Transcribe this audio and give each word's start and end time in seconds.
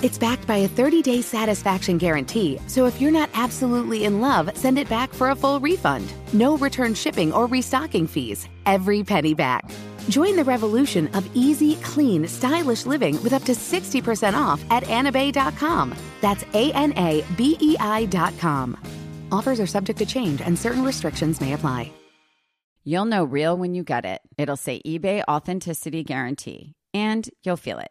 It's 0.00 0.16
backed 0.18 0.46
by 0.46 0.58
a 0.58 0.68
30 0.68 1.02
day 1.02 1.20
satisfaction 1.22 1.98
guarantee, 1.98 2.60
so 2.68 2.86
if 2.86 3.00
you're 3.00 3.10
not 3.10 3.30
absolutely 3.34 4.04
in 4.04 4.20
love, 4.20 4.56
send 4.56 4.78
it 4.78 4.88
back 4.88 5.12
for 5.12 5.30
a 5.30 5.36
full 5.36 5.58
refund. 5.58 6.12
No 6.32 6.56
return 6.56 6.94
shipping 6.94 7.32
or 7.32 7.46
restocking 7.46 8.06
fees. 8.06 8.48
Every 8.64 9.02
penny 9.02 9.34
back. 9.34 9.68
Join 10.08 10.36
the 10.36 10.44
revolution 10.44 11.08
of 11.14 11.28
easy, 11.34 11.74
clean, 11.76 12.28
stylish 12.28 12.86
living 12.86 13.20
with 13.22 13.32
up 13.32 13.42
to 13.44 13.52
60% 13.52 14.34
off 14.34 14.64
at 14.70 14.84
anabei.com. 14.84 15.94
That's 16.20 16.44
A 16.54 16.72
N 16.72 16.92
A 16.96 17.24
B 17.36 17.56
E 17.60 17.76
I.com. 17.80 18.76
Offers 19.32 19.58
are 19.60 19.66
subject 19.66 19.98
to 19.98 20.06
change 20.06 20.40
and 20.40 20.56
certain 20.56 20.84
restrictions 20.84 21.40
may 21.40 21.54
apply. 21.54 21.92
You'll 22.84 23.04
know 23.04 23.24
real 23.24 23.56
when 23.56 23.74
you 23.74 23.82
get 23.82 24.04
it. 24.04 24.20
It'll 24.38 24.56
say 24.56 24.80
eBay 24.86 25.22
Authenticity 25.28 26.04
Guarantee, 26.04 26.72
and 26.94 27.28
you'll 27.44 27.58
feel 27.58 27.80
it. 27.80 27.90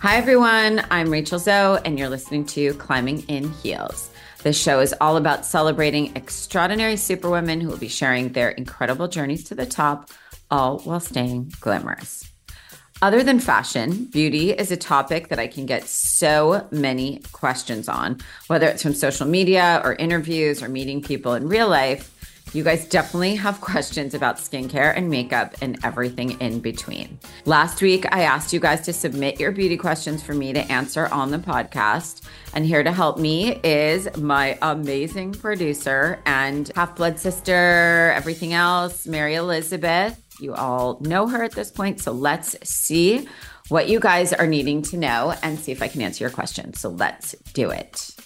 Hi, 0.00 0.16
everyone. 0.16 0.80
I'm 0.92 1.10
Rachel 1.10 1.40
Zoe, 1.40 1.80
and 1.84 1.98
you're 1.98 2.08
listening 2.08 2.46
to 2.46 2.72
Climbing 2.74 3.22
in 3.22 3.50
Heels. 3.50 4.10
This 4.44 4.56
show 4.56 4.78
is 4.78 4.94
all 5.00 5.16
about 5.16 5.44
celebrating 5.44 6.14
extraordinary 6.14 6.96
superwomen 6.96 7.60
who 7.60 7.68
will 7.68 7.78
be 7.78 7.88
sharing 7.88 8.28
their 8.28 8.50
incredible 8.50 9.08
journeys 9.08 9.42
to 9.44 9.56
the 9.56 9.66
top, 9.66 10.08
all 10.52 10.78
while 10.80 11.00
staying 11.00 11.52
glamorous. 11.58 12.30
Other 13.02 13.24
than 13.24 13.40
fashion, 13.40 14.04
beauty 14.04 14.52
is 14.52 14.70
a 14.70 14.76
topic 14.76 15.30
that 15.30 15.40
I 15.40 15.48
can 15.48 15.66
get 15.66 15.82
so 15.88 16.68
many 16.70 17.20
questions 17.32 17.88
on, 17.88 18.18
whether 18.46 18.68
it's 18.68 18.84
from 18.84 18.94
social 18.94 19.26
media 19.26 19.80
or 19.82 19.94
interviews 19.94 20.62
or 20.62 20.68
meeting 20.68 21.02
people 21.02 21.34
in 21.34 21.48
real 21.48 21.68
life. 21.68 22.14
You 22.54 22.64
guys 22.64 22.86
definitely 22.86 23.34
have 23.34 23.60
questions 23.60 24.14
about 24.14 24.36
skincare 24.36 24.96
and 24.96 25.10
makeup 25.10 25.54
and 25.60 25.78
everything 25.84 26.40
in 26.40 26.60
between. 26.60 27.18
Last 27.44 27.82
week, 27.82 28.06
I 28.10 28.22
asked 28.22 28.54
you 28.54 28.60
guys 28.60 28.80
to 28.82 28.92
submit 28.92 29.38
your 29.38 29.52
beauty 29.52 29.76
questions 29.76 30.22
for 30.22 30.32
me 30.32 30.54
to 30.54 30.60
answer 30.72 31.08
on 31.08 31.30
the 31.30 31.38
podcast. 31.38 32.22
And 32.54 32.64
here 32.64 32.82
to 32.82 32.90
help 32.90 33.18
me 33.18 33.60
is 33.62 34.08
my 34.16 34.58
amazing 34.62 35.32
producer 35.32 36.22
and 36.24 36.70
half 36.74 36.96
blood 36.96 37.18
sister, 37.18 38.12
everything 38.16 38.54
else, 38.54 39.06
Mary 39.06 39.34
Elizabeth. 39.34 40.18
You 40.40 40.54
all 40.54 40.98
know 41.00 41.26
her 41.28 41.42
at 41.42 41.52
this 41.52 41.70
point. 41.70 42.00
So 42.00 42.12
let's 42.12 42.56
see 42.66 43.28
what 43.68 43.90
you 43.90 44.00
guys 44.00 44.32
are 44.32 44.46
needing 44.46 44.80
to 44.82 44.96
know 44.96 45.34
and 45.42 45.58
see 45.58 45.72
if 45.72 45.82
I 45.82 45.88
can 45.88 46.00
answer 46.00 46.24
your 46.24 46.30
questions. 46.30 46.80
So 46.80 46.88
let's 46.88 47.32
do 47.52 47.70
it. 47.70 48.17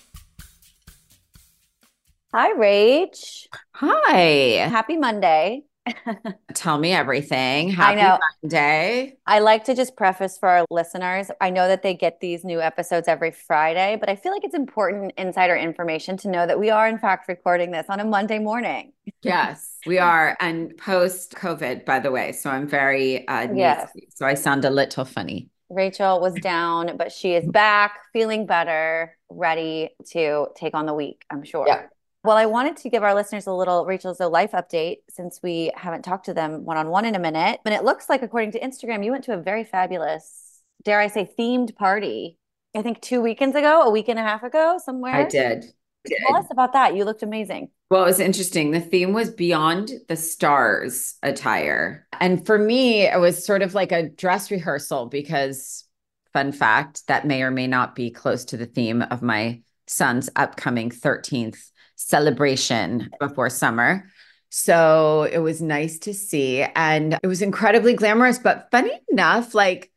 Hi, 2.34 2.54
Rach. 2.54 3.46
Hi. 3.74 4.66
Happy 4.70 4.96
Monday. 4.96 5.64
Tell 6.54 6.78
me 6.78 6.92
everything. 6.92 7.68
Happy 7.68 8.00
know. 8.00 8.18
Monday. 8.42 9.18
I 9.26 9.40
like 9.40 9.64
to 9.64 9.74
just 9.74 9.96
preface 9.96 10.38
for 10.38 10.48
our 10.48 10.64
listeners. 10.70 11.30
I 11.42 11.50
know 11.50 11.68
that 11.68 11.82
they 11.82 11.92
get 11.92 12.20
these 12.20 12.42
new 12.42 12.58
episodes 12.58 13.06
every 13.06 13.32
Friday, 13.32 13.98
but 14.00 14.08
I 14.08 14.16
feel 14.16 14.32
like 14.32 14.44
it's 14.44 14.54
important 14.54 15.12
insider 15.18 15.54
information 15.54 16.16
to 16.18 16.30
know 16.30 16.46
that 16.46 16.58
we 16.58 16.70
are, 16.70 16.88
in 16.88 16.96
fact, 16.96 17.28
recording 17.28 17.70
this 17.70 17.84
on 17.90 18.00
a 18.00 18.04
Monday 18.04 18.38
morning. 18.38 18.94
Yes, 19.20 19.76
we 19.86 19.98
are. 19.98 20.34
And 20.40 20.74
post 20.78 21.34
COVID, 21.34 21.84
by 21.84 21.98
the 21.98 22.10
way. 22.10 22.32
So 22.32 22.48
I'm 22.48 22.66
very 22.66 23.28
uh 23.28 23.48
Yes. 23.54 23.90
So 24.14 24.24
I 24.24 24.32
sound 24.34 24.64
a 24.64 24.70
little 24.70 25.04
funny. 25.04 25.50
Rachel 25.68 26.20
was 26.20 26.34
down, 26.34 26.96
but 26.96 27.12
she 27.12 27.34
is 27.34 27.46
back, 27.46 27.98
feeling 28.12 28.46
better, 28.46 29.16
ready 29.30 29.90
to 30.12 30.48
take 30.54 30.74
on 30.74 30.86
the 30.86 30.94
week, 30.94 31.24
I'm 31.30 31.44
sure. 31.44 31.66
Yeah. 31.66 31.86
Well, 32.24 32.36
I 32.36 32.46
wanted 32.46 32.76
to 32.78 32.88
give 32.88 33.02
our 33.02 33.14
listeners 33.14 33.48
a 33.48 33.52
little 33.52 33.84
Rachel's 33.84 34.20
a 34.20 34.28
life 34.28 34.52
update 34.52 34.98
since 35.10 35.40
we 35.42 35.72
haven't 35.74 36.02
talked 36.04 36.26
to 36.26 36.34
them 36.34 36.64
one 36.64 36.76
on 36.76 36.88
one 36.88 37.04
in 37.04 37.16
a 37.16 37.18
minute. 37.18 37.58
And 37.64 37.74
it 37.74 37.82
looks 37.82 38.08
like, 38.08 38.22
according 38.22 38.52
to 38.52 38.60
Instagram, 38.60 39.04
you 39.04 39.10
went 39.10 39.24
to 39.24 39.34
a 39.34 39.42
very 39.42 39.64
fabulous, 39.64 40.60
dare 40.84 41.00
I 41.00 41.08
say, 41.08 41.28
themed 41.36 41.74
party. 41.74 42.38
I 42.76 42.82
think 42.82 43.00
two 43.00 43.20
weekends 43.20 43.56
ago, 43.56 43.82
a 43.82 43.90
week 43.90 44.08
and 44.08 44.20
a 44.20 44.22
half 44.22 44.44
ago, 44.44 44.78
somewhere. 44.82 45.14
I 45.14 45.24
did. 45.24 45.64
Tell 46.06 46.36
us 46.36 46.46
about 46.50 46.72
that. 46.74 46.94
You 46.94 47.04
looked 47.04 47.24
amazing. 47.24 47.70
Well, 47.90 48.02
it 48.02 48.06
was 48.06 48.20
interesting. 48.20 48.70
The 48.70 48.80
theme 48.80 49.12
was 49.12 49.30
Beyond 49.30 49.90
the 50.08 50.16
Stars 50.16 51.16
attire. 51.24 52.06
And 52.20 52.46
for 52.46 52.56
me, 52.56 53.02
it 53.02 53.20
was 53.20 53.44
sort 53.44 53.62
of 53.62 53.74
like 53.74 53.90
a 53.90 54.08
dress 54.08 54.50
rehearsal 54.50 55.06
because, 55.06 55.84
fun 56.32 56.52
fact, 56.52 57.06
that 57.08 57.26
may 57.26 57.42
or 57.42 57.50
may 57.50 57.66
not 57.66 57.96
be 57.96 58.10
close 58.10 58.44
to 58.46 58.56
the 58.56 58.66
theme 58.66 59.02
of 59.02 59.22
my 59.22 59.60
son's 59.92 60.30
upcoming 60.36 60.90
13th 60.90 61.70
celebration 61.96 63.10
before 63.20 63.50
summer. 63.50 64.08
So 64.50 65.28
it 65.32 65.38
was 65.38 65.62
nice 65.62 65.98
to 66.00 66.12
see. 66.12 66.62
And 66.74 67.18
it 67.22 67.26
was 67.26 67.42
incredibly 67.42 67.94
glamorous. 67.94 68.38
But 68.38 68.68
funny 68.70 68.92
enough, 69.10 69.54
like, 69.54 69.90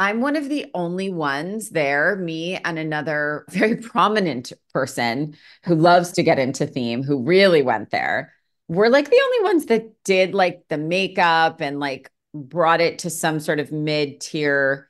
I'm 0.00 0.22
one 0.22 0.34
of 0.34 0.48
the 0.48 0.66
only 0.74 1.10
ones 1.10 1.70
there, 1.70 2.16
me 2.16 2.56
and 2.56 2.78
another 2.78 3.44
very 3.50 3.76
prominent 3.76 4.52
person 4.72 5.36
who 5.64 5.74
loves 5.74 6.12
to 6.12 6.22
get 6.22 6.38
into 6.38 6.66
theme, 6.66 7.02
who 7.02 7.22
really 7.22 7.62
went 7.62 7.90
there. 7.90 8.32
We're 8.66 8.88
like 8.88 9.10
the 9.10 9.20
only 9.22 9.52
ones 9.52 9.66
that 9.66 10.02
did 10.04 10.34
like 10.34 10.62
the 10.68 10.78
makeup 10.78 11.60
and 11.60 11.78
like 11.78 12.10
brought 12.32 12.80
it 12.80 13.00
to 13.00 13.10
some 13.10 13.40
sort 13.40 13.60
of 13.60 13.72
mid 13.72 14.20
tier, 14.20 14.88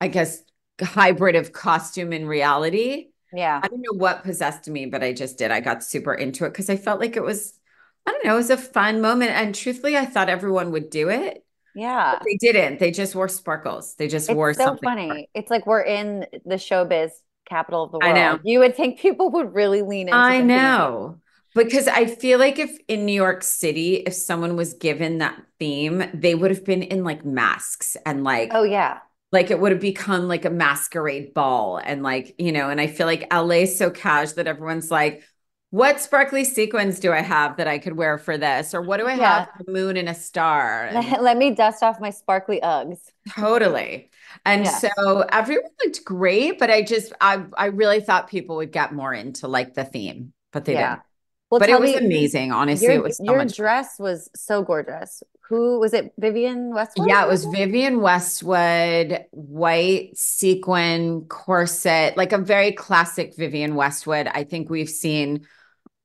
I 0.00 0.08
guess, 0.08 0.42
hybrid 0.80 1.36
of 1.36 1.52
costume 1.52 2.12
and 2.12 2.28
reality. 2.28 3.08
Yeah. 3.32 3.62
I 3.62 3.68
don't 3.68 3.80
know 3.82 3.96
what 3.98 4.22
possessed 4.24 4.68
me, 4.68 4.86
but 4.86 5.02
I 5.02 5.12
just 5.12 5.38
did. 5.38 5.50
I 5.50 5.60
got 5.60 5.82
super 5.84 6.14
into 6.14 6.44
it 6.44 6.50
because 6.50 6.70
I 6.70 6.76
felt 6.76 7.00
like 7.00 7.16
it 7.16 7.22
was, 7.22 7.58
I 8.06 8.12
don't 8.12 8.24
know, 8.24 8.34
it 8.34 8.36
was 8.38 8.50
a 8.50 8.56
fun 8.56 9.00
moment. 9.00 9.32
And 9.32 9.54
truthfully, 9.54 9.96
I 9.96 10.06
thought 10.06 10.28
everyone 10.28 10.70
would 10.72 10.90
do 10.90 11.08
it. 11.10 11.44
Yeah. 11.74 12.18
But 12.18 12.22
they 12.24 12.36
didn't. 12.36 12.78
They 12.78 12.90
just 12.90 13.14
wore 13.14 13.28
sparkles. 13.28 13.94
They 13.96 14.08
just 14.08 14.30
wore 14.30 14.50
It's 14.50 14.58
so 14.58 14.64
something. 14.64 14.82
funny. 14.82 15.28
It's 15.34 15.50
like 15.50 15.66
we're 15.66 15.82
in 15.82 16.26
the 16.44 16.56
showbiz 16.56 17.10
capital 17.48 17.84
of 17.84 17.92
the 17.92 18.00
world. 18.00 18.04
I 18.08 18.12
know. 18.12 18.40
You 18.42 18.60
would 18.60 18.76
think 18.76 18.98
people 19.00 19.30
would 19.32 19.54
really 19.54 19.82
lean 19.82 20.08
into 20.08 20.32
I 20.32 20.32
the 20.32 20.44
theme. 20.44 20.46
know. 20.46 21.20
Because 21.54 21.88
I 21.88 22.04
feel 22.06 22.38
like 22.38 22.58
if 22.58 22.70
in 22.86 23.06
New 23.06 23.14
York 23.14 23.42
City, 23.42 23.96
if 23.96 24.12
someone 24.12 24.56
was 24.56 24.74
given 24.74 25.18
that 25.18 25.40
theme, 25.58 26.04
they 26.12 26.34
would 26.34 26.50
have 26.50 26.64
been 26.64 26.82
in 26.82 27.02
like 27.02 27.24
masks 27.24 27.96
and 28.04 28.24
like 28.24 28.50
Oh, 28.50 28.62
yeah. 28.62 29.00
Like 29.32 29.50
it 29.50 29.58
would 29.60 29.72
have 29.72 29.80
become 29.80 30.28
like 30.28 30.44
a 30.44 30.50
masquerade 30.50 31.34
ball 31.34 31.78
and 31.78 32.02
like, 32.02 32.34
you 32.38 32.52
know, 32.52 32.70
and 32.70 32.80
I 32.80 32.86
feel 32.86 33.06
like 33.06 33.26
LA 33.30 33.62
is 33.62 33.76
so 33.78 33.90
cash 33.90 34.32
that 34.32 34.46
everyone's 34.46 34.90
like, 34.90 35.24
what 35.70 36.00
sparkly 36.00 36.44
sequins 36.44 37.00
do 37.00 37.12
I 37.12 37.20
have 37.20 37.56
that 37.56 37.66
I 37.68 37.78
could 37.78 37.96
wear 37.96 38.18
for 38.18 38.38
this? 38.38 38.72
Or 38.74 38.80
what 38.82 38.98
do 38.98 39.06
I 39.06 39.14
Yeah. 39.14 39.46
have? 39.46 39.48
A 39.66 39.70
moon 39.70 39.96
and 39.96 40.08
a 40.08 40.14
star. 40.14 40.86
And 40.86 41.04
Let, 41.04 41.22
let 41.22 41.36
me 41.36 41.50
dust 41.54 41.82
off 41.82 42.00
my 42.00 42.10
sparkly 42.10 42.60
Uggs. 42.60 43.10
Totally. 43.36 44.10
And 44.44 44.66
Yeah. 44.66 44.82
so 44.86 44.88
everyone 45.32 45.70
looked 45.84 46.04
great, 46.04 46.58
but 46.60 46.70
I 46.70 46.82
just 46.82 47.12
I 47.20 47.44
I 47.56 47.66
really 47.66 48.00
thought 48.00 48.28
people 48.28 48.56
would 48.56 48.70
get 48.72 48.94
more 48.94 49.12
into 49.12 49.48
like 49.48 49.74
the 49.74 49.84
theme, 49.84 50.32
but 50.52 50.64
they 50.64 50.74
Yeah. 50.74 50.76
didn't. 50.76 51.02
Well, 51.50 51.60
but 51.60 51.70
it 51.70 51.80
was 51.80 51.94
me, 51.94 51.96
amazing. 51.96 52.52
Honestly, 52.52 52.94
your, 52.94 52.96
it 52.96 53.02
was 53.02 53.20
so 53.26 53.34
your 53.34 53.36
much 53.36 53.56
dress 53.56 53.96
was 53.98 54.30
so 54.36 54.62
gorgeous. 54.62 55.22
Who 55.48 55.78
was 55.78 55.94
it? 55.94 56.12
Vivienne 56.18 56.74
Westwood? 56.74 57.08
Yeah, 57.08 57.24
it 57.24 57.28
was 57.28 57.44
Vivienne 57.44 58.00
Westwood, 58.00 59.24
white 59.30 60.10
sequin 60.16 61.26
corset, 61.28 62.16
like 62.16 62.32
a 62.32 62.38
very 62.38 62.72
classic 62.72 63.36
Vivienne 63.36 63.76
Westwood. 63.76 64.26
I 64.26 64.44
think 64.44 64.70
we've 64.70 64.90
seen 64.90 65.46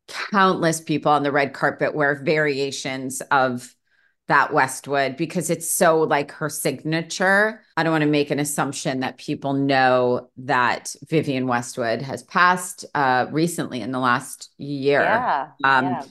countless 0.08 0.82
people 0.82 1.12
on 1.12 1.24
the 1.24 1.32
red 1.32 1.54
carpet 1.54 1.96
wear 1.96 2.22
variations 2.24 3.22
of 3.32 3.74
that 4.28 4.54
Westwood 4.54 5.18
because 5.18 5.50
it's 5.50 5.70
so 5.70 6.02
like 6.02 6.32
her 6.32 6.50
signature. 6.50 7.62
I 7.76 7.84
don't 7.84 7.92
want 7.92 8.04
to 8.04 8.10
make 8.10 8.32
an 8.32 8.40
assumption 8.40 9.02
that 9.02 9.18
people 9.18 9.54
know 9.54 10.30
that 10.38 10.96
Vivienne 11.10 11.48
Westwood 11.48 12.02
has 12.02 12.24
passed 12.24 12.86
uh, 12.96 13.26
recently 13.32 13.82
in 13.82 13.92
the 13.92 14.00
last 14.00 14.52
year. 14.58 15.02
Yeah, 15.02 15.48
um, 15.64 15.86
yeah. 15.86 16.04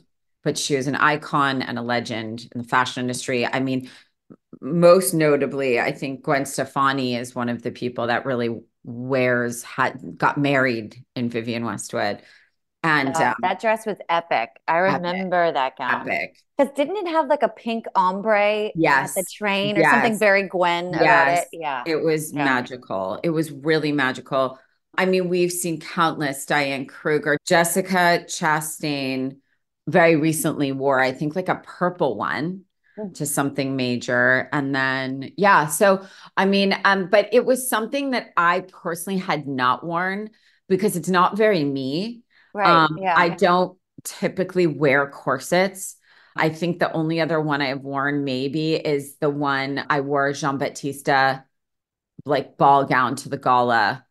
But 0.43 0.57
she 0.57 0.77
was 0.77 0.87
an 0.87 0.97
icon 0.97 1.63
and 1.63 1.79
a 1.79 1.83
legend 1.83 2.49
in 2.55 2.63
the 2.63 2.67
fashion 2.69 3.03
industry. 3.03 3.47
I 3.47 3.61
mean, 3.61 3.91
most 4.61 5.15
notably, 5.15 5.81
I 5.81 5.93
think 5.93 6.23
Gwen 6.23 6.47
Stefani 6.47 7.17
is 7.17 7.35
one 7.35 7.49
of 7.49 7.63
the 7.63 7.71
people 7.71 8.07
that 8.07 8.25
really 8.25 8.61
wears 8.85 9.63
had 9.63 10.17
got 10.17 10.39
married 10.39 10.97
in 11.15 11.29
Vivienne 11.29 11.65
Westwood. 11.65 12.23
And 12.83 13.15
Uh, 13.15 13.25
um, 13.25 13.35
that 13.43 13.61
dress 13.61 13.85
was 13.85 13.99
epic. 14.09 14.51
I 14.67 14.79
remember 14.79 15.53
that 15.53 15.77
gown. 15.77 16.09
epic. 16.09 16.37
Because 16.57 16.75
didn't 16.75 16.97
it 16.97 17.09
have 17.09 17.27
like 17.29 17.43
a 17.43 17.49
pink 17.49 17.87
ombre 17.95 18.67
at 18.67 18.73
Yes. 18.75 19.15
the 19.15 19.25
train 19.35 19.77
or 19.77 19.85
something 19.85 20.19
very 20.19 20.45
Gwen 20.45 20.89
about 20.89 21.03
Yes. 21.03 21.43
it? 21.53 21.59
Yeah. 21.61 21.83
It 21.87 22.03
was 22.03 22.33
Yeah. 22.33 22.45
magical. 22.45 23.21
It 23.23 23.31
was 23.31 23.51
really 23.53 23.93
magical. 23.93 24.59
I 24.97 25.05
mean, 25.07 25.29
we've 25.29 25.53
seen 25.53 25.79
countless 25.81 26.47
Diane 26.47 26.87
Kruger, 26.87 27.37
Jessica 27.47 28.25
Chastain 28.27 29.37
very 29.91 30.17
recently 30.17 30.73
wore, 30.73 31.01
I 31.01 31.13
think, 31.13 31.37
like 31.37 31.49
a 31.49 31.63
purple 31.65 32.17
one 32.17 32.65
Mm. 32.99 33.15
to 33.15 33.27
something 33.27 33.77
major. 33.77 34.49
And 34.53 34.75
then, 34.75 35.31
yeah. 35.37 35.69
So, 35.69 36.05
I 36.37 36.45
mean, 36.45 36.77
um, 36.85 37.09
but 37.09 37.29
it 37.33 37.45
was 37.45 37.69
something 37.69 38.11
that 38.11 38.31
I 38.37 38.61
personally 38.61 39.19
had 39.19 39.47
not 39.47 39.85
worn 39.85 40.31
because 40.69 40.97
it's 40.97 41.09
not 41.09 41.37
very 41.37 41.63
me. 41.65 42.23
Right. 42.53 42.69
Um, 42.69 42.99
yeah. 43.01 43.15
I 43.17 43.29
don't 43.29 43.79
typically 44.03 44.67
wear 44.67 45.09
corsets. 45.09 45.97
I 46.37 46.49
think 46.49 46.79
the 46.79 46.93
only 46.93 47.21
other 47.21 47.41
one 47.41 47.63
I've 47.63 47.83
worn 47.83 48.25
maybe 48.25 48.75
is 48.75 49.17
the 49.17 49.31
one 49.31 49.85
I 49.89 50.01
wore 50.01 50.31
Giambattista 50.31 51.45
like 52.25 52.57
ball 52.57 52.85
gown 52.85 53.17
to 53.17 53.29
the 53.29 53.39
gala 53.39 54.05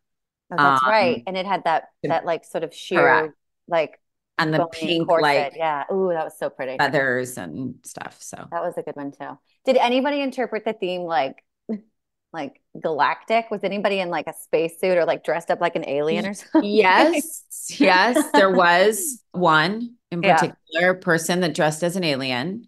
Oh, 0.51 0.55
that's 0.57 0.83
um, 0.83 0.89
right. 0.89 1.23
And 1.27 1.37
it 1.37 1.45
had 1.45 1.63
that 1.65 1.89
that 2.07 2.25
like 2.25 2.43
sort 2.43 2.63
of 2.63 2.73
sheer 2.73 2.99
Correct. 3.01 3.33
like 3.67 3.99
and 4.39 4.53
the 4.53 4.61
pink 4.61 5.07
corset. 5.07 5.53
like 5.53 5.55
Yeah. 5.55 5.85
Ooh, 5.91 6.09
that 6.09 6.23
was 6.25 6.37
so 6.37 6.49
pretty. 6.49 6.79
feathers 6.79 7.37
and 7.37 7.75
stuff. 7.83 8.17
So 8.21 8.51
That 8.51 8.63
was 8.63 8.77
a 8.77 8.81
good 8.83 8.95
one 8.95 9.11
too. 9.11 9.37
Did 9.65 9.77
anybody 9.77 10.21
interpret 10.21 10.65
the 10.65 10.73
theme 10.73 11.01
like 11.01 11.43
like 12.33 12.61
galactic? 12.79 13.51
Was 13.51 13.63
anybody 13.63 13.99
in 13.99 14.09
like 14.09 14.27
a 14.27 14.33
spacesuit 14.33 14.97
or 14.97 15.05
like 15.05 15.23
dressed 15.23 15.51
up 15.51 15.61
like 15.61 15.75
an 15.75 15.87
alien 15.87 16.25
or 16.25 16.33
something? 16.33 16.61
yes, 16.61 17.43
yes, 17.79 18.31
there 18.31 18.51
was 18.51 19.23
one 19.31 19.95
in 20.11 20.23
Yeah. 20.23 20.23
particular 20.23 20.95
person 20.95 21.41
that 21.41 21.55
dressed 21.55 21.83
as 21.83 21.95
an 21.95 22.03
alien. 22.03 22.67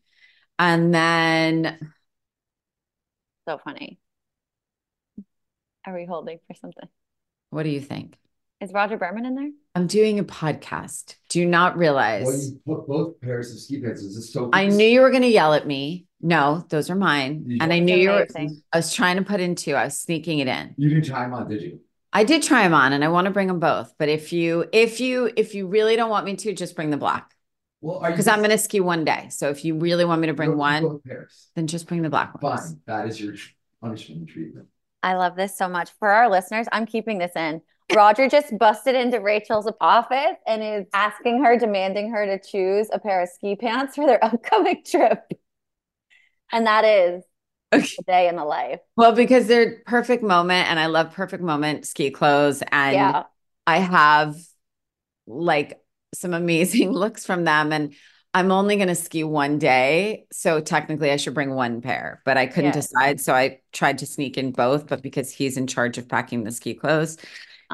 And 0.59 0.93
then 0.93 1.93
So 3.47 3.57
funny. 3.59 3.99
Are 5.85 5.93
we 5.93 6.05
holding 6.05 6.39
for 6.47 6.55
something? 6.55 6.89
what 7.49 7.63
do 7.63 7.69
you 7.69 7.81
think? 7.81 8.17
Is 8.61 8.71
Rodger 8.73 8.95
Berman 8.97 9.25
in 9.25 9.33
there? 9.33 9.49
I'm 9.73 9.87
doing 9.87 10.19
a 10.19 10.23
podcast. 10.23 11.15
Do 11.29 11.39
you 11.39 11.47
not 11.47 11.77
realize? 11.77 12.25
Well, 12.25 12.35
you 12.37 12.61
put 12.63 12.87
both 12.87 13.19
pairs 13.19 13.51
of 13.51 13.59
ski 13.59 13.81
pants. 13.81 14.01
Is 14.01 14.15
this 14.15 14.31
so? 14.31 14.51
I 14.53 14.67
knew 14.67 14.85
you 14.85 15.01
were 15.01 15.09
going 15.09 15.23
to 15.23 15.27
yell 15.27 15.55
at 15.55 15.65
me. 15.65 16.05
No, 16.21 16.63
those 16.69 16.91
are 16.91 16.95
mine. 16.95 17.45
You 17.47 17.57
And 17.59 17.73
I 17.73 17.79
knew 17.79 17.95
you 17.95 18.09
were, 18.11 18.27
Amazing. 18.35 18.61
I 18.71 18.77
was 18.77 18.93
trying 18.93 19.15
to 19.17 19.23
put 19.23 19.39
in 19.39 19.55
two. 19.55 19.73
I 19.73 19.85
was 19.85 19.97
sneaking 19.99 20.37
it 20.39 20.47
in. 20.47 20.75
You 20.77 20.89
didn't 20.89 21.05
try 21.05 21.23
them 21.23 21.33
on, 21.33 21.49
did 21.49 21.63
you? 21.63 21.79
I 22.13 22.23
did 22.23 22.43
try 22.43 22.61
them 22.61 22.75
on 22.75 22.93
and 22.93 23.03
I 23.03 23.07
want 23.07 23.25
to 23.25 23.31
bring 23.31 23.47
them 23.47 23.59
both. 23.59 23.95
But 23.97 24.09
if 24.09 24.31
you, 24.31 24.65
if 24.71 24.99
you, 24.99 25.31
if 25.35 25.55
you 25.55 25.65
really 25.65 25.95
don't 25.95 26.11
want 26.11 26.25
me 26.27 26.35
to, 26.35 26.53
just 26.53 26.75
bring 26.75 26.91
the 26.91 26.97
black 26.97 27.33
Well, 27.79 27.97
are 27.97 28.09
you? 28.09 28.13
because 28.13 28.27
I'm 28.27 28.39
going 28.39 28.51
to 28.51 28.59
ski 28.59 28.79
one 28.79 29.03
day. 29.05 29.29
So 29.31 29.49
if 29.49 29.65
you 29.65 29.79
really 29.79 30.05
want 30.05 30.21
me 30.21 30.27
to 30.27 30.33
bring 30.35 30.51
Both- 30.51 30.59
one, 30.59 30.83
Both 30.83 31.03
pairs. 31.03 31.47
then 31.55 31.65
just 31.65 31.87
bring 31.87 32.03
the 32.03 32.09
black 32.11 32.39
ones. 32.43 32.61
Fine. 32.61 32.81
That 32.85 33.07
is 33.07 33.19
your 33.19 33.33
punishment 33.81 34.19
and 34.19 34.29
treatment. 34.29 34.67
I 35.01 35.15
love 35.15 35.35
this 35.35 35.57
so 35.57 35.67
much. 35.67 35.89
For 35.97 36.09
our 36.09 36.29
listeners, 36.29 36.67
I'm 36.71 36.85
keeping 36.85 37.17
this 37.17 37.31
in. 37.35 37.61
Rodger 37.91 38.29
just 38.29 38.57
busted 38.57 38.95
into 38.95 39.19
Rachel's 39.19 39.69
office 39.81 40.37
and 40.47 40.63
is 40.63 40.87
asking 40.93 41.43
her, 41.43 41.57
demanding 41.57 42.09
her 42.11 42.25
to 42.25 42.39
choose 42.39 42.89
a 42.93 42.99
pair 42.99 43.21
of 43.21 43.29
ski 43.29 43.55
pants 43.55 43.95
for 43.95 44.05
their 44.05 44.23
upcoming 44.25 44.83
trip. 44.85 45.23
And 46.51 46.67
that 46.67 46.83
is 46.85 47.23
Okay. 47.73 47.87
a 47.99 48.03
day 48.03 48.27
in 48.27 48.35
the 48.35 48.45
life. 48.45 48.79
Well, 48.97 49.13
because 49.13 49.47
they're 49.47 49.81
perfect 49.85 50.23
moment 50.23 50.69
and 50.69 50.79
I 50.79 50.87
love 50.87 51.13
perfect 51.13 51.43
moment 51.43 51.87
ski 51.87 52.11
clothes. 52.11 52.61
And 52.71 52.95
Yeah. 52.95 53.23
I 53.65 53.77
have 53.79 54.35
like 55.27 55.81
some 56.13 56.33
amazing 56.33 56.91
looks 56.93 57.25
from 57.25 57.45
them. 57.45 57.71
And 57.73 57.95
I'm 58.33 58.51
only 58.51 58.77
going 58.77 58.87
to 58.89 58.95
ski 58.95 59.23
one 59.23 59.59
day. 59.59 60.25
So 60.31 60.61
technically, 60.61 61.11
I 61.11 61.17
should 61.17 61.33
bring 61.33 61.53
one 61.53 61.81
pair, 61.81 62.21
but 62.25 62.37
I 62.37 62.47
couldn't 62.47 62.71
Yeah. 62.71 62.73
decide. 62.73 63.21
So 63.21 63.33
I 63.33 63.59
tried 63.73 63.99
to 63.99 64.05
sneak 64.05 64.37
in 64.37 64.51
both. 64.51 64.87
But 64.87 65.01
because 65.01 65.31
he's 65.31 65.57
in 65.57 65.67
charge 65.67 65.97
of 65.97 66.07
packing 66.09 66.43
the 66.43 66.51
ski 66.51 66.73
clothes, 66.73 67.17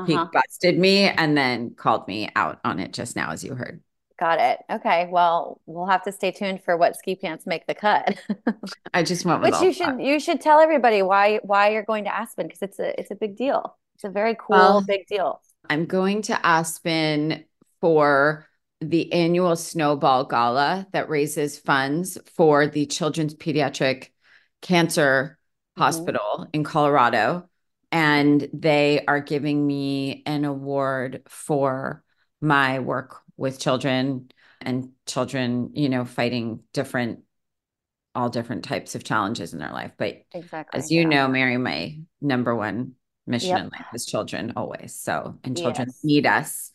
he 0.06 0.16
Uh-huh. 0.16 0.30
busted 0.32 0.78
me 0.78 1.04
and 1.04 1.38
then 1.38 1.76
called 1.76 2.08
me 2.08 2.30
out 2.36 2.60
on 2.64 2.80
it 2.80 2.94
just 2.94 3.16
now, 3.16 3.32
as 3.32 3.44
you 3.44 3.56
heard. 3.56 3.82
Got 4.20 4.40
it. 4.40 4.60
Okay. 4.72 5.08
Well, 5.12 5.62
we'll 5.68 5.86
have 5.86 6.04
to 6.04 6.12
stay 6.12 6.32
tuned 6.32 6.64
for 6.64 6.76
what 6.76 6.96
ski 6.96 7.16
pants 7.16 7.46
make 7.46 7.68
the 7.68 7.76
cut. 7.76 8.18
I 8.94 9.04
just 9.04 9.26
went 9.26 9.42
with 9.42 9.52
But 9.52 9.62
you 9.62 9.72
should 9.72 10.02
you 10.02 10.20
should 10.20 10.42
tell 10.42 10.60
everybody 10.60 11.04
why 11.04 11.40
why 11.44 11.70
you're 11.70 11.84
going 11.84 12.06
to 12.06 12.16
Aspen 12.16 12.48
because 12.48 12.64
it's 12.64 12.80
a 12.80 13.00
it's 13.00 13.12
a 13.12 13.16
big 13.16 13.36
deal. 13.36 13.78
It's 13.96 14.04
a 14.06 14.10
very 14.10 14.36
cool 14.40 14.58
Well, 14.58 14.82
big 14.82 15.06
deal. 15.08 15.40
I'm 15.70 15.86
going 15.86 16.24
to 16.24 16.46
Aspen 16.46 17.46
for 17.80 18.48
the 18.82 19.12
annual 19.14 19.56
Snowball 19.56 20.26
Gala 20.26 20.88
that 20.94 21.10
raises 21.10 21.60
funds 21.60 22.18
for 22.36 22.66
the 22.68 22.86
Children's 22.88 23.36
Pediatric 23.36 24.10
Cancer 24.62 25.38
Mhm. 25.78 25.82
Hospital 25.82 26.48
in 26.54 26.64
Colorado. 26.64 27.50
And 27.92 28.48
they 28.54 29.06
are 29.06 29.22
giving 29.22 29.66
me 29.66 30.24
an 30.26 30.46
award 30.46 31.24
for 31.28 32.04
my 32.42 32.80
work 32.80 33.22
with 33.38 33.60
children 33.60 34.30
and 34.62 34.90
children, 35.06 35.72
you 35.74 35.90
know, 35.90 36.04
fighting 36.06 36.62
different, 36.74 37.20
all 38.14 38.30
different 38.30 38.64
types 38.64 38.96
of 38.96 39.04
challenges 39.04 39.54
in 39.54 39.60
their 39.60 39.72
life. 39.72 39.94
But 39.98 40.24
Exactly. 40.34 40.80
as 40.80 40.92
you 40.92 41.04
yeah. 41.04 41.10
know, 41.10 41.28
Mary, 41.28 41.58
my 41.58 42.00
number 42.22 42.56
one 42.56 42.94
mission 43.26 43.50
Yep. 43.50 43.60
in 43.60 43.70
life 43.70 43.86
is 43.94 44.06
children 44.06 44.54
always. 44.56 44.96
So, 44.96 45.40
and 45.44 45.56
children 45.58 45.88
Yes. 45.88 46.04
need 46.04 46.26
us. 46.26 46.72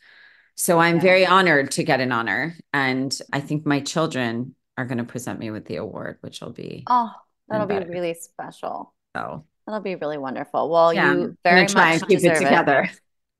So 0.54 0.78
I'm 0.78 0.96
Yeah. 0.96 1.02
very 1.02 1.26
honored 1.26 1.72
to 1.72 1.84
get 1.84 2.00
an 2.00 2.12
honor. 2.12 2.54
And 2.72 3.16
I 3.32 3.40
think 3.40 3.66
my 3.66 3.80
children 3.80 4.54
are 4.78 4.84
going 4.86 4.98
to 4.98 5.04
present 5.04 5.38
me 5.38 5.50
with 5.50 5.66
the 5.66 5.76
award, 5.76 6.18
which 6.20 6.40
will 6.40 6.52
be 6.52 6.84
Oh, 6.86 7.10
that'll 7.48 7.66
be 7.66 7.78
really 7.80 8.14
special. 8.14 8.94
so. 9.14 9.44
That'll 9.66 9.80
be 9.80 9.94
really 9.94 10.18
wonderful. 10.18 10.68
Well, 10.68 10.92
Yeah, 10.92 11.14
you 11.14 11.36
very 11.44 11.66
try 11.66 11.92
much 11.92 12.02
and 12.02 12.08
keep 12.08 12.20
it 12.20 12.36
together. 12.36 12.90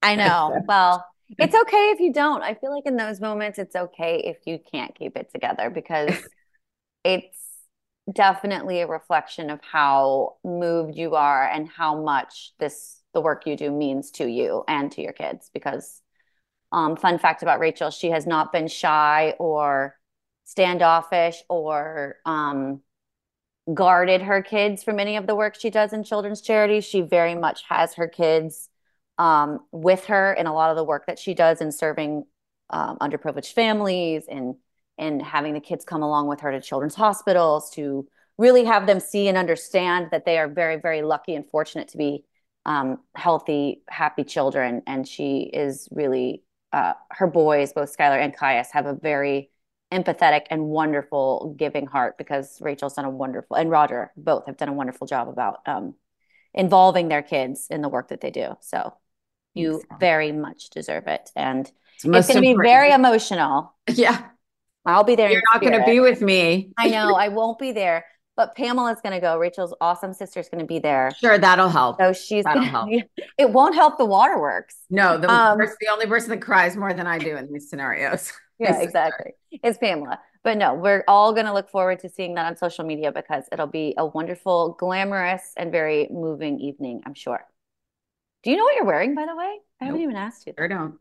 I 0.02 0.16
know. 0.16 0.62
Well, 0.66 1.06
it's 1.38 1.54
okay 1.54 1.90
if 1.90 2.00
you 2.00 2.12
don't. 2.12 2.42
I 2.42 2.54
feel 2.54 2.74
like 2.74 2.86
in 2.86 2.96
those 2.96 3.20
moments, 3.20 3.58
it's 3.58 3.74
okay 3.74 4.22
if 4.24 4.38
you 4.46 4.58
can't 4.72 4.94
keep 4.94 5.16
it 5.16 5.30
together 5.32 5.70
because 5.70 6.10
it's 7.04 7.38
definitely 8.12 8.80
a 8.80 8.86
reflection 8.86 9.50
of 9.50 9.60
how 9.62 10.36
moved 10.44 10.96
you 10.96 11.14
are 11.14 11.48
and 11.48 11.68
how 11.68 12.00
much 12.00 12.52
this 12.58 13.00
the 13.14 13.20
work 13.20 13.46
you 13.46 13.56
do 13.56 13.70
means 13.70 14.10
to 14.12 14.26
you 14.26 14.64
and 14.68 14.90
to 14.92 15.02
your 15.02 15.12
kids. 15.12 15.50
Because, 15.52 16.00
um, 16.72 16.96
fun 16.96 17.18
fact 17.18 17.42
about 17.42 17.60
Rachel, 17.60 17.90
she 17.90 18.10
has 18.10 18.26
not 18.26 18.52
been 18.52 18.68
shy 18.68 19.34
or 19.38 19.96
standoffish 20.44 21.42
or 21.48 22.16
um 22.26 22.80
guarded 23.72 24.22
her 24.22 24.42
kids 24.42 24.82
from 24.82 24.98
any 24.98 25.16
of 25.16 25.26
the 25.26 25.34
work 25.34 25.54
she 25.58 25.70
does 25.70 25.92
in 25.92 26.02
children's 26.02 26.40
charities. 26.40 26.84
She 26.84 27.00
very 27.00 27.34
much 27.34 27.62
has 27.68 27.94
her 27.94 28.08
kids 28.08 28.68
um, 29.18 29.60
with 29.70 30.06
her 30.06 30.32
in 30.32 30.46
a 30.46 30.54
lot 30.54 30.70
of 30.70 30.76
the 30.76 30.84
work 30.84 31.06
that 31.06 31.18
she 31.18 31.34
does 31.34 31.60
in 31.60 31.70
serving 31.70 32.24
um, 32.70 32.98
underprivileged 32.98 33.52
families 33.52 34.24
and 34.28 34.56
and 34.98 35.22
having 35.22 35.54
the 35.54 35.60
kids 35.60 35.84
come 35.84 36.02
along 36.02 36.28
with 36.28 36.40
her 36.40 36.52
to 36.52 36.60
children's 36.60 36.94
hospitals 36.94 37.70
to 37.70 38.06
really 38.38 38.64
have 38.64 38.86
them 38.86 39.00
see 39.00 39.28
and 39.28 39.38
understand 39.38 40.08
that 40.10 40.24
they 40.24 40.38
are 40.38 40.48
very 40.48 40.76
very 40.76 41.02
lucky 41.02 41.34
and 41.34 41.48
fortunate 41.48 41.88
to 41.88 41.98
be 41.98 42.24
um, 42.64 42.98
healthy 43.14 43.82
happy 43.88 44.24
children 44.24 44.82
and 44.86 45.06
she 45.06 45.42
is 45.52 45.88
really 45.92 46.42
uh, 46.72 46.94
her 47.10 47.26
boys 47.26 47.72
both 47.72 47.94
Skyler 47.96 48.18
and 48.18 48.36
Kaius 48.36 48.68
have 48.72 48.86
a 48.86 48.94
very 48.94 49.50
empathetic 49.92 50.42
and 50.50 50.64
wonderful 50.64 51.54
giving 51.58 51.86
heart 51.86 52.18
because 52.18 52.58
Rachel's 52.60 52.94
done 52.94 53.04
a 53.04 53.10
wonderful 53.10 53.56
and 53.56 53.70
Rodger 53.70 54.10
both 54.16 54.46
have 54.46 54.56
done 54.56 54.68
a 54.68 54.72
wonderful 54.72 55.06
job 55.06 55.28
about 55.28 55.60
um, 55.66 55.94
involving 56.54 57.08
their 57.08 57.22
kids 57.22 57.66
in 57.70 57.82
the 57.82 57.88
work 57.88 58.08
that 58.08 58.20
they 58.20 58.30
do. 58.30 58.56
So 58.60 58.94
you 59.54 59.82
very 60.00 60.32
much 60.32 60.70
deserve 60.70 61.06
it. 61.06 61.30
And 61.36 61.70
It's 61.96 62.04
it's 62.04 62.26
going 62.28 62.36
to 62.36 62.40
be 62.40 62.56
very 62.60 62.90
emotional. 62.92 63.74
Yeah. 63.88 64.22
I'll 64.84 65.04
be 65.04 65.14
there. 65.14 65.30
You're 65.30 65.42
not 65.52 65.60
going 65.60 65.78
to 65.78 65.84
be 65.84 66.00
with 66.00 66.20
me. 66.22 66.72
I 66.78 66.88
know 66.88 67.14
I 67.14 67.28
won't 67.28 67.58
be 67.58 67.70
there, 67.72 68.04
but 68.34 68.56
Pamela's 68.56 69.00
going 69.00 69.12
to 69.14 69.20
go. 69.20 69.38
Rachel's 69.38 69.74
awesome 69.80 70.12
sister's 70.12 70.48
going 70.48 70.58
to 70.60 70.66
be 70.66 70.78
there. 70.80 71.12
Sure, 71.20 71.38
that'll 71.38 71.68
help. 71.68 72.00
So 72.00 72.12
she's 72.12 72.42
That'll 72.44 72.64
gonna, 72.64 72.70
help. 72.70 72.90
it 73.38 73.50
won't 73.50 73.74
help 73.76 73.98
the 73.98 74.04
waterworks. 74.06 74.74
No, 74.90 75.18
the, 75.18 75.30
Um, 75.30 75.58
person- 75.58 75.76
the 75.80 75.88
only 75.92 76.06
person 76.06 76.30
that 76.30 76.40
cries 76.42 76.76
more 76.76 76.92
than 76.94 77.06
I 77.06 77.18
do 77.18 77.36
in 77.36 77.52
these 77.52 77.68
scenarios. 77.70 78.32
Yeah, 78.62 78.80
exactly. 78.80 79.32
It's 79.50 79.78
Pamela. 79.78 80.20
But 80.44 80.56
no, 80.58 80.74
we're 80.74 81.04
all 81.06 81.32
going 81.32 81.46
to 81.46 81.52
look 81.52 81.70
forward 81.70 82.00
to 82.00 82.08
seeing 82.08 82.34
that 82.34 82.46
on 82.46 82.56
social 82.56 82.84
media 82.84 83.12
because 83.12 83.44
it'll 83.52 83.66
be 83.68 83.94
a 83.96 84.04
wonderful, 84.06 84.76
glamorous, 84.78 85.52
and 85.56 85.70
very 85.70 86.08
moving 86.10 86.58
evening, 86.60 87.02
I'm 87.06 87.14
sure. 87.14 87.40
Do 88.42 88.50
you 88.50 88.56
know 88.56 88.64
what 88.64 88.74
you're 88.74 88.84
wearing, 88.86 89.14
by 89.14 89.24
the 89.26 89.36
way? 89.36 89.58
I 89.80 89.84
haven't 89.84 90.00
even 90.00 90.16
asked 90.16 90.46
you. 90.46 90.54
Sure 90.58 90.66
don't. 90.68 90.94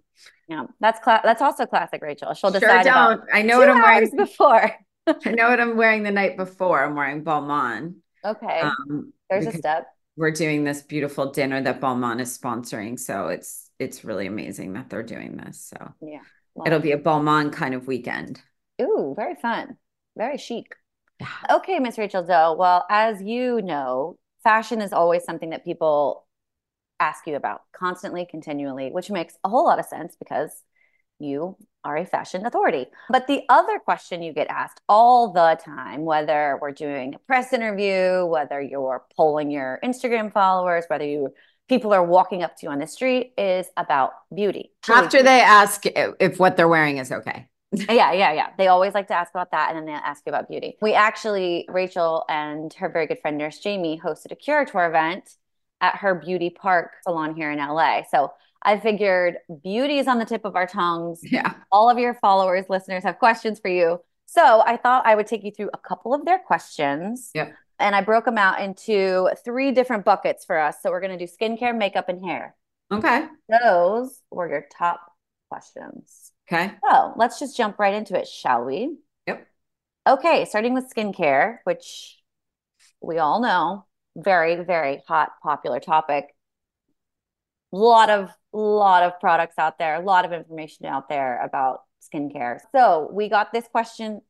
Yeah, 0.48 0.66
that's 0.80 1.00
cla- 1.00 1.22
that's 1.24 1.42
also 1.42 1.66
classic, 1.66 2.02
Rachel. 2.04 2.34
She'll 2.36 2.52
decide 2.52 2.86
about 2.86 3.18
don't. 3.22 3.30
I 3.34 3.42
know 3.42 3.58
what 3.58 3.70
I'm 3.70 3.82
wearing. 3.82 4.16
before. 4.16 4.72
I 5.08 5.32
know 5.32 5.50
what 5.50 5.60
I'm 5.60 5.76
wearing 5.78 6.04
the 6.04 6.12
night 6.12 6.38
before. 6.38 6.84
I'm 6.84 6.94
wearing 6.96 7.24
Balmain. 7.24 7.96
Okay, 8.24 8.60
Um, 8.60 9.14
there's 9.30 9.48
a 9.48 9.52
step. 9.58 9.88
we're 10.16 10.30
doing 10.30 10.64
this 10.64 10.84
beautiful 10.84 11.32
dinner 11.32 11.60
that 11.64 11.82
Balmain 11.82 12.22
is 12.22 12.38
sponsoring. 12.38 13.00
So 13.00 13.30
it's 13.30 13.70
it's 13.80 14.04
really 14.06 14.28
amazing 14.28 14.74
that 14.74 14.92
they're 14.92 15.02
doing 15.02 15.38
this. 15.38 15.72
So 15.76 15.94
Yeah. 16.02 16.20
It'll 16.66 16.80
be 16.80 16.92
a 16.92 16.98
Balmain 16.98 17.52
kind 17.52 17.74
of 17.74 17.88
weekend. 17.88 18.42
Ooh, 18.82 19.14
very 19.16 19.36
fun. 19.36 19.78
Very 20.18 20.38
chic. 20.38 20.76
Yeah. 21.20 21.28
Okay, 21.52 21.80
Miss 21.80 21.98
Rachel 21.98 22.26
Zoe. 22.26 22.56
Well, 22.58 22.86
as 22.90 23.22
you 23.22 23.62
know, 23.62 24.18
fashion 24.44 24.82
is 24.82 24.94
always 24.94 25.24
something 25.24 25.52
that 25.52 25.64
people 25.64 26.26
ask 27.00 27.26
you 27.28 27.36
about 27.36 27.62
constantly, 27.76 28.26
continually, 28.30 28.90
which 28.92 29.10
makes 29.10 29.36
a 29.44 29.50
whole 29.50 29.66
lot 29.66 29.80
of 29.80 29.86
sense 29.86 30.16
because 30.18 30.52
you 31.20 31.56
are 31.84 31.98
a 31.98 32.06
fashion 32.06 32.46
authority. 32.46 32.88
But 33.10 33.28
the 33.28 33.44
other 33.50 33.80
question 33.80 34.22
you 34.22 34.34
get 34.34 34.48
asked 34.50 34.82
all 34.88 35.32
the 35.32 35.60
time, 35.64 36.06
whether 36.06 36.58
we're 36.62 36.72
doing 36.72 37.16
a 37.16 37.20
press 37.20 37.54
interview, 37.54 38.26
whether 38.26 38.62
you're 38.62 39.04
polling 39.16 39.52
your 39.52 39.80
Instagram 39.84 40.32
followers, 40.32 40.86
whether 40.88 41.06
you 41.06 41.30
people 41.72 41.94
are 41.94 42.04
walking 42.04 42.44
up 42.44 42.58
to 42.58 42.66
you 42.66 42.70
on 42.70 42.80
the 42.80 42.86
street, 42.86 43.32
is 43.38 43.68
about 43.78 44.12
beauty. 44.36 44.74
After 44.90 45.24
they 45.24 45.40
ask 45.40 45.86
if 45.86 46.38
what 46.38 46.58
they're 46.58 46.68
wearing 46.68 46.98
is 46.98 47.14
okay. 47.14 47.48
Yeah, 47.90 48.12
yeah, 48.12 48.34
yeah. 48.34 48.50
They 48.58 48.68
always 48.68 48.94
like 48.94 49.08
to 49.08 49.14
ask 49.14 49.32
about 49.32 49.52
that 49.52 49.70
and 49.70 49.78
then 49.78 49.86
they 49.86 49.94
ask 49.94 50.24
you 50.26 50.32
about 50.32 50.50
beauty. 50.50 50.76
We 50.82 50.94
actually, 50.94 51.66
Rachel 51.70 52.26
and 52.28 52.74
her 52.74 52.90
very 52.90 53.08
good 53.08 53.20
friend 53.22 53.38
Nurse 53.38 53.60
Jamie 53.60 53.98
hosted 54.04 54.34
a 54.34 54.36
Curateur 54.36 54.90
event 54.90 55.38
at 55.80 55.96
her 55.96 56.14
beauty 56.14 56.50
park 56.50 56.92
salon 57.04 57.34
here 57.34 57.50
in 57.50 57.60
LA. 57.60 58.02
So 58.12 58.34
I 58.62 58.78
figured 58.78 59.38
beauty 59.64 60.00
is 60.00 60.10
on 60.10 60.20
the 60.20 60.26
tip 60.26 60.44
of 60.44 60.58
our 60.58 60.68
tongues. 60.68 61.22
Yeah. 61.24 61.54
All 61.72 61.90
of 61.90 61.98
your 61.98 62.16
followers, 62.16 62.66
listeners 62.68 63.04
have 63.04 63.20
questions 63.20 63.62
for 63.62 63.70
you. 63.70 64.02
So 64.26 64.62
I 64.66 64.76
thought 64.76 65.06
I 65.06 65.16
would 65.16 65.28
take 65.28 65.46
you 65.46 65.52
through 65.52 65.70
a 65.74 65.78
couple 65.78 66.14
of 66.14 66.26
their 66.26 66.40
questions. 66.40 67.32
Yep. 67.34 67.54
And 67.82 67.96
I 67.96 68.02
broke 68.02 68.26
them 68.26 68.38
out 68.38 68.62
into 68.62 69.30
three 69.44 69.72
different 69.72 70.06
buckets 70.06 70.46
for 70.46 70.58
us. 70.58 70.78
So 70.82 70.92
we're 70.92 71.02
going 71.02 71.18
to 71.18 71.26
do 71.26 71.32
skincare, 71.32 71.76
makeup, 71.78 72.10
and 72.10 72.24
hair. 72.24 72.56
Okay. 72.92 73.26
Those 73.50 74.22
were 74.30 74.50
your 74.50 74.66
top 74.78 75.02
questions. 75.50 76.32
Okay. 76.52 76.74
So 76.90 77.14
let's 77.16 77.40
just 77.40 77.56
jump 77.58 77.80
right 77.80 77.94
into 77.94 78.18
it, 78.18 78.28
shall 78.28 78.66
we? 78.66 78.98
Yep. 79.28 79.48
Okay, 80.08 80.46
starting 80.46 80.74
with 80.74 80.92
skincare, 80.94 81.60
which 81.64 82.18
we 83.02 83.18
all 83.18 83.42
know, 83.42 83.86
very, 84.16 84.56
very 84.64 85.02
hot, 85.08 85.32
popular 85.42 85.80
topic. 85.80 86.36
A 87.74 87.78
lot 87.78 88.10
of 88.10 88.30
lot 88.54 89.04
of 89.04 89.18
products 89.22 89.56
out 89.58 89.80
there, 89.80 89.96
a 89.96 90.02
lot 90.02 90.26
of 90.26 90.34
information 90.34 90.86
out 90.86 91.08
there 91.08 91.42
about 91.42 91.84
skincare. 92.14 92.60
So 92.76 93.10
we 93.14 93.30
got 93.30 93.54
this 93.54 93.66
question 93.72 94.22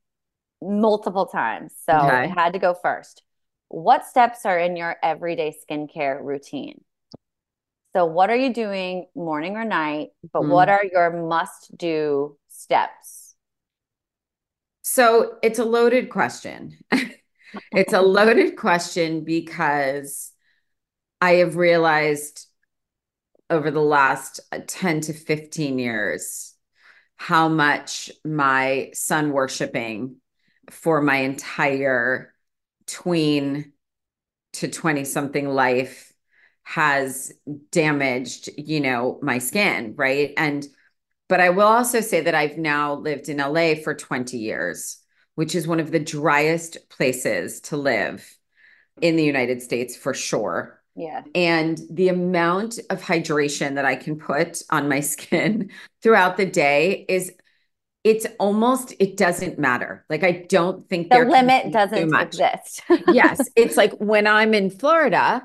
multiple 0.62 1.26
times. 1.26 1.74
So 1.86 1.94
Okay. 1.94 2.08
I 2.08 2.28
had 2.28 2.54
to 2.54 2.60
go 2.60 2.76
first. 2.76 3.24
What 3.72 4.06
steps 4.06 4.46
are 4.46 4.60
in 4.60 4.76
your 4.76 4.98
everyday 5.02 5.56
skincare 5.56 6.22
routine? 6.22 6.84
So 7.96 8.04
what 8.04 8.30
are 8.30 8.36
you 8.36 8.54
doing 8.54 9.08
morning 9.16 9.56
or 9.56 9.64
night? 9.64 10.10
But 10.34 10.46
what 10.46 10.68
are 10.68 10.84
your 10.84 11.10
must 11.26 11.78
do 11.78 12.38
steps? 12.50 13.34
So 14.82 15.38
it's 15.42 15.58
a 15.58 15.64
loaded 15.64 16.10
question. 16.10 16.80
it's 17.72 17.94
a 17.94 18.02
loaded 18.02 18.58
question 18.58 19.24
because 19.24 20.34
I 21.22 21.36
have 21.36 21.56
realized 21.56 22.46
over 23.50 23.72
the 23.72 23.80
last 23.80 24.42
uh, 24.52 24.60
10 24.68 25.00
to 25.02 25.14
15 25.14 25.80
years 25.80 26.56
how 27.16 27.48
much 27.48 28.12
my 28.26 28.90
sun 28.94 29.32
worshiping 29.32 30.18
for 30.70 31.02
my 31.02 31.18
entire 31.18 32.34
tween 32.92 33.72
to 34.54 34.68
20 34.68 35.06
something 35.06 35.48
life 35.48 36.12
has 36.64 37.34
damaged, 37.72 38.50
you 38.58 38.80
know, 38.80 39.20
my 39.22 39.40
skin, 39.40 39.94
right? 39.98 40.34
And 40.38 40.66
but 41.28 41.40
I 41.40 41.50
will 41.50 41.68
also 41.68 42.02
say 42.02 42.22
that 42.22 42.36
I've 42.36 42.58
now 42.58 42.96
lived 42.96 43.30
in 43.30 43.38
LA 43.38 43.76
for 43.82 43.96
20 43.96 44.38
years, 44.38 45.00
which 45.36 45.56
is 45.56 45.66
one 45.66 45.80
of 45.80 45.92
the 45.92 46.00
driest 46.00 46.78
places 46.90 47.62
to 47.62 47.78
live 47.78 48.30
in 49.02 49.16
the 49.16 49.24
United 49.24 49.62
States 49.62 49.96
for 49.96 50.14
sure. 50.14 50.82
Yeah. 50.96 51.24
And 51.34 51.80
the 51.90 52.10
amount 52.10 52.80
of 52.90 53.02
hydration 53.02 53.76
that 53.76 53.86
I 53.86 53.96
can 53.96 54.20
put 54.20 54.62
on 54.70 54.90
my 54.90 55.00
skin 55.14 55.72
throughout 56.04 56.36
the 56.36 56.46
day 56.46 57.06
is 57.08 57.32
it's 58.04 58.26
almost 58.40 58.94
it 59.00 59.16
doesn't 59.16 59.60
matter. 59.60 60.06
Like 60.10 60.24
I 60.24 60.46
don't 60.50 60.88
think 60.90 61.10
The 61.10 61.20
limit 61.20 61.72
doesn't 61.72 62.16
exist. 62.16 62.82
yes, 63.08 63.48
it's 63.56 63.78
like 63.78 63.94
when 63.94 64.26
I'm 64.28 64.54
in 64.54 64.70
Florida, 64.70 65.44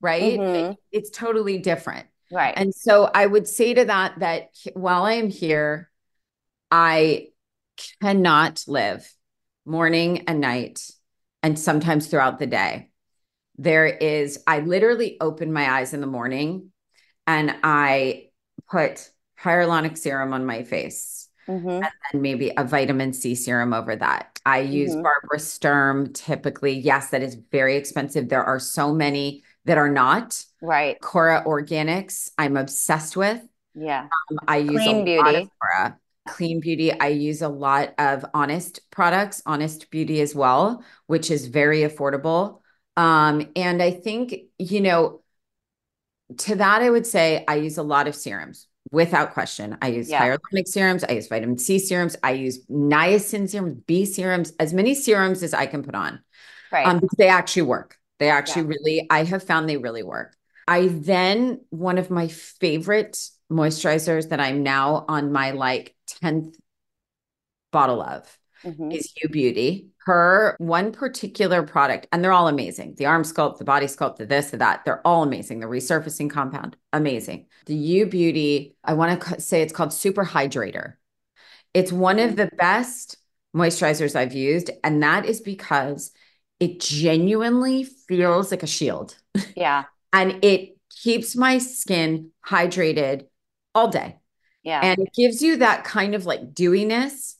right? 0.00 0.38
Mhm. 0.38 0.76
It's 0.90 1.10
totally 1.10 1.58
different. 1.58 2.06
Right. 2.30 2.54
And 2.56 2.74
so 2.74 3.10
I 3.12 3.26
would 3.26 3.46
say 3.46 3.74
to 3.74 3.84
that 3.84 4.18
that 4.20 4.48
while 4.74 5.04
I 5.04 5.14
am 5.14 5.28
here, 5.28 5.90
I 6.70 7.28
cannot 8.00 8.64
live 8.66 9.10
morning 9.64 10.24
and 10.28 10.40
night 10.40 10.90
and 11.42 11.58
sometimes 11.58 12.06
throughout 12.06 12.38
the 12.38 12.46
day. 12.46 12.90
There 13.56 13.86
is, 13.86 14.42
I 14.46 14.60
literally 14.60 15.16
open 15.20 15.52
my 15.52 15.70
eyes 15.70 15.92
in 15.92 16.00
the 16.00 16.06
morning 16.06 16.70
and 17.26 17.54
I 17.62 18.28
put 18.70 19.10
hyaluronic 19.40 19.98
serum 19.98 20.32
on 20.32 20.46
my 20.46 20.62
face 20.62 21.27
Mhm. 21.48 21.82
and 21.82 21.90
then 22.12 22.22
maybe 22.22 22.52
a 22.56 22.64
vitamin 22.64 23.12
C 23.12 23.34
serum 23.34 23.72
over 23.72 23.96
that. 23.96 24.38
I 24.44 24.60
use 24.60 24.94
Mhm. 24.94 25.02
Barbara 25.02 25.38
Sturm 25.38 26.12
typically. 26.12 26.72
Yes, 26.74 27.10
that 27.10 27.22
is 27.22 27.34
very 27.50 27.76
expensive. 27.76 28.28
There 28.28 28.44
are 28.44 28.58
so 28.58 28.92
many 28.92 29.42
that 29.64 29.78
are 29.78 29.90
not. 29.90 30.44
Right. 30.60 31.00
Kora 31.00 31.44
Organics, 31.46 32.30
I'm 32.38 32.56
obsessed 32.56 33.16
with. 33.16 33.40
Yeah. 33.74 34.08
Um, 34.30 34.38
I 34.46 34.58
use 34.58 34.70
Clean 34.70 34.96
a 35.08 35.16
lot 35.16 35.24
Beauty. 35.32 35.42
of 35.44 35.50
Kora. 35.60 35.98
Clean 36.28 36.60
Beauty. 36.60 36.92
I 36.92 37.08
use 37.08 37.40
a 37.42 37.48
lot 37.48 37.94
of 37.98 38.24
Honest 38.34 38.80
products, 38.90 39.42
Honest 39.46 39.90
Beauty 39.90 40.20
as 40.20 40.34
well, 40.34 40.82
which 41.06 41.30
is 41.30 41.46
very 41.46 41.80
affordable. 41.80 42.60
Um, 42.96 43.50
and 43.56 43.82
I 43.82 43.92
think, 43.92 44.34
you 44.58 44.80
know, 44.80 45.22
to 46.38 46.56
that, 46.56 46.82
I 46.82 46.90
would 46.90 47.06
say 47.06 47.44
I 47.48 47.56
use 47.56 47.78
a 47.78 47.82
lot 47.82 48.08
of 48.08 48.14
serums 48.14 48.66
without 48.90 49.32
question. 49.34 49.76
I 49.82 49.88
use 49.88 50.08
Yeah. 50.08 50.20
hyaluronic 50.36 50.66
serums, 50.68 51.04
I 51.04 51.12
use 51.12 51.28
vitamin 51.28 51.58
C 51.58 51.78
serums, 51.78 52.16
I 52.22 52.32
use 52.32 52.64
niacin 52.66 53.48
serums, 53.48 53.74
B 53.86 54.04
serums, 54.04 54.52
as 54.58 54.72
many 54.72 54.94
serums 54.94 55.42
as 55.42 55.54
I 55.54 55.66
can 55.66 55.82
put 55.82 55.94
on 55.94 56.20
Right. 56.72 56.86
um, 56.86 57.00
they 57.16 57.28
actually 57.28 57.62
work. 57.62 57.96
They 58.18 58.30
actually 58.30 58.62
really, 58.62 59.06
I 59.10 59.24
have 59.24 59.42
found 59.44 59.68
they 59.68 59.76
really 59.76 60.02
work. 60.02 60.36
I 60.66 60.88
then, 60.88 61.60
one 61.70 61.98
of 61.98 62.10
my 62.10 62.28
favorite 62.28 63.16
moisturizers 63.50 64.28
that 64.30 64.40
I'm 64.40 64.62
now 64.62 65.04
on 65.08 65.32
my 65.32 65.52
like 65.52 65.94
10th 66.06 66.56
bottle 67.70 68.02
of 68.02 68.38
Mhm. 68.64 68.92
is 68.94 69.12
U 69.22 69.28
Beauty. 69.28 69.88
Her 70.08 70.56
one 70.56 70.90
particular 70.90 71.62
product, 71.62 72.06
and 72.10 72.24
they're 72.24 72.32
all 72.32 72.48
amazing. 72.48 72.94
The 72.96 73.04
arm 73.04 73.24
sculpt, 73.24 73.58
the 73.58 73.64
body 73.66 73.84
sculpt, 73.84 74.16
the 74.16 74.24
this, 74.24 74.48
the 74.50 74.56
that, 74.56 74.86
they're 74.86 75.06
all 75.06 75.22
amazing. 75.22 75.60
The 75.60 75.66
resurfacing 75.66 76.30
compound, 76.30 76.76
amazing. 76.94 77.44
The 77.66 77.74
U 77.74 78.06
Beauty, 78.06 78.74
I 78.82 78.94
want 78.94 79.20
to 79.20 79.38
say 79.42 79.60
it's 79.60 79.72
called 79.74 79.92
Super 79.92 80.24
Hydrator. 80.24 80.94
It's 81.74 81.92
one 81.92 82.18
of 82.20 82.36
the 82.36 82.46
best 82.56 83.18
moisturizers 83.54 84.16
I've 84.16 84.32
used, 84.32 84.70
and 84.82 85.02
that 85.02 85.26
is 85.26 85.42
because 85.42 86.10
it 86.58 86.80
genuinely 86.80 87.84
feels 87.84 88.50
like 88.50 88.62
a 88.62 88.66
shield 88.66 89.14
Yeah. 89.54 89.84
and 90.14 90.42
it 90.42 90.78
keeps 90.90 91.36
my 91.36 91.58
skin 91.58 92.30
hydrated 92.46 93.26
all 93.74 93.88
day 93.88 94.16
Yeah. 94.62 94.80
and 94.82 95.00
it 95.00 95.10
gives 95.14 95.42
you 95.42 95.58
that 95.58 95.84
kind 95.84 96.14
of 96.14 96.24
like 96.24 96.54
dewiness 96.54 97.36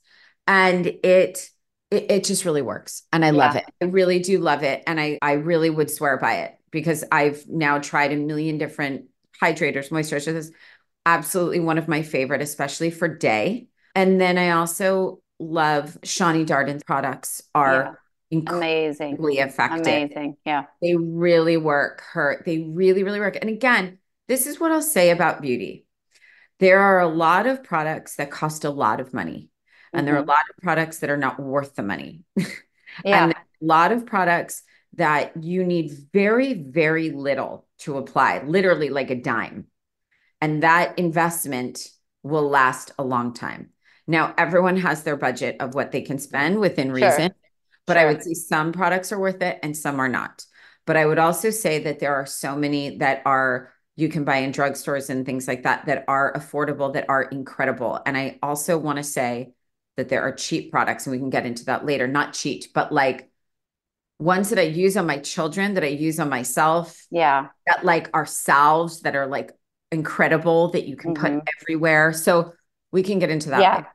and 0.47 0.87
it 0.87 1.49
it, 1.91 2.11
it 2.11 2.25
just 2.25 2.45
really 2.45 2.63
works 2.63 3.03
and 3.13 3.25
i 3.25 3.31
love 3.31 3.57
it. 3.57 3.65
I 3.81 3.87
really 3.87 4.19
do 4.19 4.39
love 4.39 4.63
it 4.63 4.83
and 4.87 5.01
i 5.01 5.19
i 5.23 5.33
really 5.33 5.71
would 5.71 5.91
swear 5.91 6.17
by 6.19 6.41
it 6.41 6.55
because 6.71 7.05
i've 7.11 7.47
now 7.49 7.79
tried 7.79 8.13
a 8.13 8.17
million 8.17 8.59
different 8.59 9.07
hydrators 9.43 9.91
moisturizers. 9.91 10.51
Absolutely 11.07 11.61
one 11.61 11.79
of 11.79 11.89
my 11.89 12.03
favorite 12.03 12.43
especially 12.43 12.91
for 12.91 13.09
day. 13.09 13.69
And 13.95 14.21
then 14.21 14.37
i 14.37 14.51
also 14.51 15.21
love 15.39 15.97
shani 16.03 16.45
darden's 16.47 16.83
products 16.83 17.43
are 17.55 17.99
Amazing. 18.31 19.13
incredibly 19.13 19.39
effective. 19.39 19.87
Amazing. 19.87 20.37
Yeah. 20.45 20.65
they 20.83 20.97
really 20.97 21.57
work 21.57 22.03
her 22.13 22.43
they 22.45 22.59
really 22.61 23.03
really 23.05 23.21
work. 23.21 23.39
And 23.41 23.49
again 23.49 23.99
this 24.27 24.47
is 24.47 24.61
what 24.61 24.73
i'll 24.73 24.83
say 24.83 25.11
about 25.11 25.41
beauty. 25.41 25.87
There 26.59 26.81
are 26.81 27.01
a 27.01 27.07
lot 27.09 27.47
of 27.47 27.63
products 27.63 28.17
that 28.17 28.31
cost 28.31 28.65
a 28.65 28.71
lot 28.71 29.01
of 29.01 29.15
money 29.15 29.49
And 29.95 30.07
there 30.07 30.15
are 30.15 30.19
a 30.19 30.23
Mhm. 30.23 30.27
lot 30.27 30.45
of 30.51 30.63
products 30.63 30.99
that 30.99 31.11
are 31.11 31.17
not 31.17 31.41
worth 31.41 31.75
the 31.75 31.83
money. 31.83 32.25
Yeah. 33.05 33.29
And 33.29 33.33
a 33.33 33.37
lot 33.61 33.93
of 33.93 34.07
products 34.07 34.63
that 34.95 35.43
you 35.43 35.65
need 35.65 35.93
very, 36.13 36.55
very 36.55 37.11
little 37.11 37.67
to 37.81 37.99
apply, 37.99 38.43
literally 38.45 38.89
like 38.89 39.11
a 39.11 39.15
dime. 39.21 39.67
And 40.41 40.63
that 40.63 40.99
investment 40.99 41.89
will 42.23 42.49
last 42.49 42.93
a 42.99 43.05
long 43.05 43.35
time. 43.35 43.71
Now, 44.07 44.35
everyone 44.39 44.77
has 44.79 45.03
their 45.03 45.17
budget 45.17 45.57
of 45.61 45.75
what 45.75 45.93
they 45.93 46.03
can 46.03 46.19
spend 46.19 46.59
within 46.61 46.93
Sure. 46.93 46.93
reason, 46.93 47.33
but 47.87 47.97
I 47.97 48.07
would 48.07 48.23
say 48.23 48.35
some 48.35 48.73
products 48.73 49.13
are 49.13 49.19
worth 49.19 49.43
it 49.43 49.59
and 49.63 49.77
some 49.77 50.01
are 50.01 50.09
not. 50.09 50.45
But 50.87 50.97
I 50.97 51.07
would 51.07 51.19
also 51.19 51.51
say 51.51 51.81
that 51.85 51.99
there 52.01 52.15
are 52.15 52.27
so 52.27 52.57
many 52.57 52.99
that 52.99 53.23
are 53.27 53.73
you 53.97 54.09
can 54.09 54.25
buy 54.25 54.37
in 54.39 54.53
drugstores 54.53 55.11
and 55.11 55.27
things 55.27 55.49
like 55.49 55.65
that 55.65 55.87
that 55.87 56.05
are 56.07 56.33
affordable, 56.35 56.93
that 56.95 57.07
are 57.09 57.23
incredible. 57.25 58.01
And 58.07 58.17
I 58.17 58.39
also 58.43 58.79
want 58.79 58.99
to 58.99 59.03
say 59.05 59.53
that 59.99 60.09
there 60.09 60.23
are 60.23 60.33
cheap 60.33 60.71
products, 60.73 61.07
and 61.07 61.13
we 61.13 61.19
can 61.19 61.29
get 61.31 61.45
into 61.45 61.67
that 61.67 61.85
later. 61.85 62.09
Not 62.09 62.33
cheap, 62.33 62.65
but 62.73 62.91
like 62.93 63.29
ones 64.19 64.51
that 64.51 64.59
I 64.59 64.63
use 64.63 64.97
on 64.97 65.07
my 65.07 65.19
children, 65.19 65.75
that 65.75 65.85
I 65.85 65.89
use 65.89 66.19
on 66.19 66.29
myself, 66.29 67.07
Yeah. 67.11 67.49
that 67.67 67.85
like 67.85 68.09
are 68.15 68.27
salves 68.27 69.03
that 69.03 69.15
are 69.15 69.27
like 69.27 69.53
incredible 69.93 70.71
that 70.73 70.87
you 70.89 70.97
can 70.97 71.15
put 71.15 71.31
Mhm. 71.31 71.43
everywhere. 71.61 72.13
So 72.13 72.53
we 72.91 73.03
can 73.03 73.19
get 73.19 73.31
into 73.31 73.51
that. 73.51 73.61
Yeah. 73.61 73.75
later. 73.77 73.89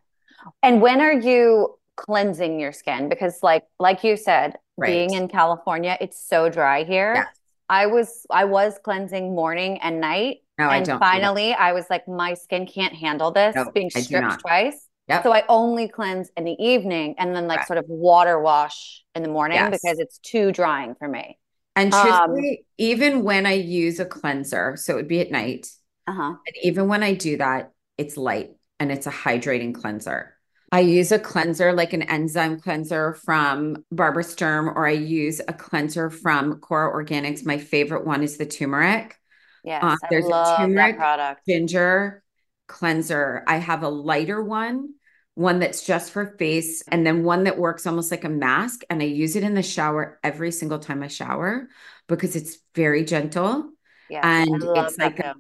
And 0.62 0.82
when 0.82 1.02
are 1.02 1.12
you 1.14 1.78
cleansing 1.98 2.60
your 2.60 2.72
skin? 2.72 3.10
Because 3.10 3.42
like 3.44 3.64
like 3.80 4.04
you 4.04 4.16
said, 4.18 4.58
being 4.80 5.14
in 5.14 5.28
California, 5.28 5.98
it's 6.00 6.20
so 6.20 6.50
dry 6.50 6.84
here. 6.84 7.14
Yes. 7.16 7.28
I 7.70 7.86
was 7.88 8.26
I 8.30 8.46
was 8.46 8.80
cleansing 8.84 9.34
morning 9.36 9.80
and 9.80 10.00
night. 10.02 10.38
No, 10.58 10.68
I 10.68 10.78
and 10.78 10.86
don't. 10.86 11.00
do 11.00 11.00
finally 11.00 11.54
I 11.54 11.74
was 11.74 11.86
like, 11.90 12.08
my 12.08 12.34
skin 12.36 12.66
can't 12.66 12.94
handle 12.94 13.32
this 13.32 13.56
No, 13.56 13.72
being 13.72 13.90
stripped 13.90 14.40
twice. 14.40 14.88
Yep. 15.10 15.24
So 15.24 15.34
I 15.34 15.44
only 15.50 15.88
cleanse 15.88 16.30
in 16.38 16.46
the 16.46 16.56
evening 16.60 17.16
and 17.18 17.36
then 17.36 17.48
like 17.48 17.58
Correct. 17.60 17.68
sort 17.68 17.80
of 17.80 17.86
water 17.88 18.40
wash 18.40 19.04
in 19.16 19.24
the 19.24 19.30
morning 19.30 19.58
Yes. 19.58 19.72
because 19.82 20.00
it's 20.00 20.18
too 20.20 20.52
drying 20.52 20.96
for 20.96 21.08
me. 21.08 21.38
And 21.76 21.94
Um, 21.94 22.02
truthfully, 22.04 22.66
even 22.78 23.24
when 23.24 23.46
I 23.46 23.54
use 23.54 24.00
a 24.00 24.06
cleanser, 24.06 24.76
so 24.78 24.94
it 24.94 24.96
would 24.98 25.08
be 25.08 25.20
at 25.20 25.32
night, 25.32 25.68
Uh-huh. 26.08 26.36
and 26.48 26.56
even 26.64 26.88
when 26.88 27.04
I 27.04 27.14
do 27.16 27.38
that, 27.38 27.72
it's 27.98 28.18
light 28.18 28.52
and 28.80 28.92
it's 28.92 29.08
a 29.08 29.12
hydrating 29.12 29.74
cleanser. 29.74 30.38
I 30.72 30.80
use 30.80 31.12
a 31.12 31.20
cleanser 31.20 31.72
like 31.74 31.94
an 31.94 32.02
enzyme 32.02 32.60
cleanser 32.60 33.14
from 33.14 33.86
Barbara 33.92 34.24
Sturm, 34.24 34.70
or 34.70 34.88
I 34.88 34.92
use 34.92 35.40
a 35.48 35.54
cleanser 35.54 36.10
from 36.10 36.60
Kora 36.60 36.92
Organics. 36.92 37.46
My 37.46 37.58
favorite 37.60 38.06
one 38.06 38.24
is 38.24 38.38
the 38.38 38.46
turmeric. 38.46 39.16
Yes, 39.64 39.84
Uh, 39.84 39.98
I 40.04 40.08
there's 40.10 40.26
a 40.26 40.30
love 40.30 40.58
turmeric 40.60 40.96
that 40.96 40.98
product. 40.98 41.46
ginger 41.48 42.23
cleanser. 42.68 43.44
I 43.48 43.58
have 43.58 43.84
a 43.84 43.90
lighter 43.90 44.42
one, 44.42 44.94
one 45.36 45.60
that's 45.60 45.86
just 45.86 46.12
for 46.12 46.36
face, 46.38 46.84
and 46.88 47.06
then 47.06 47.24
one 47.24 47.46
that 47.46 47.58
works 47.58 47.88
almost 47.88 48.12
like 48.12 48.24
a 48.24 48.30
mask. 48.30 48.82
And 48.90 49.02
I 49.02 49.06
use 49.06 49.36
it 49.36 49.44
in 49.44 49.54
the 49.54 49.64
shower 49.64 50.20
every 50.24 50.52
single 50.52 50.80
time 50.80 51.04
I 51.04 51.08
shower 51.08 51.68
because 52.08 52.36
it's 52.36 52.58
very 52.76 53.04
gentle. 53.04 53.72
Yes, 54.10 54.24
I 54.24 54.42
and 54.42 54.64
it's 54.64 54.98
like 54.98 55.18
too. 55.18 55.32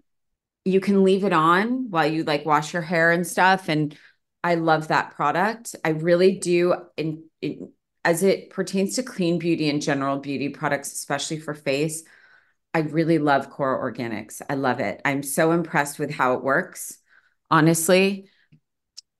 You 0.66 0.80
can 0.80 1.04
leave 1.04 1.26
it 1.26 1.34
on 1.34 1.90
while 1.90 2.08
you 2.08 2.24
like 2.24 2.46
wash 2.46 2.74
your 2.74 2.82
hair 2.82 3.12
and 3.12 3.28
stuff. 3.28 3.68
And 3.68 3.98
I 4.44 4.56
love 4.56 4.88
that 4.88 5.12
product. 5.12 5.76
I 5.84 5.90
really 5.90 6.40
do. 6.40 6.76
In, 6.98 7.24
in 7.42 7.70
as 8.06 8.24
it 8.24 8.50
pertains 8.50 8.96
to 8.96 9.04
clean 9.04 9.40
beauty 9.40 9.70
and 9.70 9.82
general 9.82 10.20
beauty 10.20 10.50
products, 10.50 10.92
especially 10.92 11.40
for 11.40 11.54
face, 11.54 12.04
I 12.74 12.80
really 12.80 13.20
love 13.20 13.50
Kora 13.50 13.80
Organics. 13.80 14.42
I 14.50 14.56
love 14.56 14.80
it. 14.80 15.02
I'm 15.06 15.24
so 15.24 15.52
impressed 15.52 16.00
with 16.00 16.12
how 16.12 16.34
it 16.34 16.44
works, 16.44 16.98
honestly. 17.54 18.30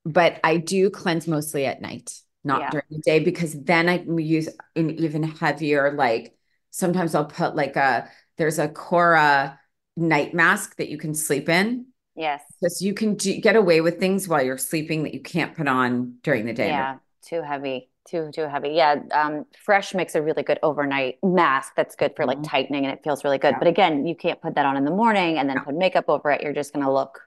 But 0.06 0.40
I 0.44 0.58
do 0.58 0.90
cleanse 0.90 1.28
mostly 1.28 1.66
at 1.66 1.82
night, 1.82 2.12
not 2.44 2.62
Yeah. 2.62 2.70
during 2.72 2.86
the 2.90 3.00
day, 3.00 3.20
because 3.20 3.54
then 3.54 3.88
I 3.88 4.00
can 4.00 4.18
use 4.18 4.50
an 4.76 4.90
even 4.92 5.24
heavier, 5.24 5.94
like 5.94 6.36
sometimes 6.72 7.16
I'll 7.16 7.26
put 7.26 7.56
like 7.56 7.76
a, 7.78 8.10
there's 8.38 8.60
a 8.60 8.68
Kora 8.68 9.60
night 9.96 10.34
mask 10.34 10.76
that 10.78 10.90
you 10.90 10.98
can 10.98 11.14
sleep 11.14 11.48
in. 11.48 11.86
Yes. 12.16 12.44
Because 12.60 12.82
you 12.82 12.94
can 12.94 13.16
do, 13.16 13.40
get 13.40 13.56
away 13.56 13.80
with 13.82 14.00
things 14.00 14.28
while 14.28 14.44
you're 14.44 14.58
sleeping 14.58 15.04
that 15.04 15.14
you 15.14 15.22
can't 15.22 15.56
put 15.56 15.68
on 15.68 16.18
during 16.22 16.46
the 16.46 16.54
day. 16.54 16.68
Yeah, 16.68 16.98
too 17.22 17.42
heavy. 17.42 17.90
Too 18.06 18.32
too 18.34 18.50
heavy. 18.50 18.70
Yeah, 18.72 18.96
um, 19.14 19.46
Fresh 19.64 19.94
makes 19.94 20.14
a 20.16 20.22
really 20.22 20.44
good 20.44 20.60
overnight 20.62 21.20
mask 21.24 21.74
that's 21.78 21.96
good 21.96 22.14
for 22.18 22.26
like 22.26 22.40
Mhm. 22.40 22.50
tightening 22.50 22.84
and 22.86 22.94
it 22.94 23.02
feels 23.02 23.24
really 23.24 23.38
good. 23.38 23.54
Yeah. 23.54 23.60
But 23.60 23.68
again, 23.70 24.06
you 24.06 24.16
can't 24.16 24.42
put 24.42 24.56
that 24.56 24.66
on 24.66 24.76
in 24.76 24.84
the 24.84 24.92
morning 24.92 25.38
and 25.40 25.50
then 25.50 25.62
put 25.64 25.74
makeup 25.76 26.06
over 26.10 26.30
it. 26.30 26.42
You're 26.42 26.52
just 26.52 26.74
gonna 26.74 26.92
look 26.92 27.22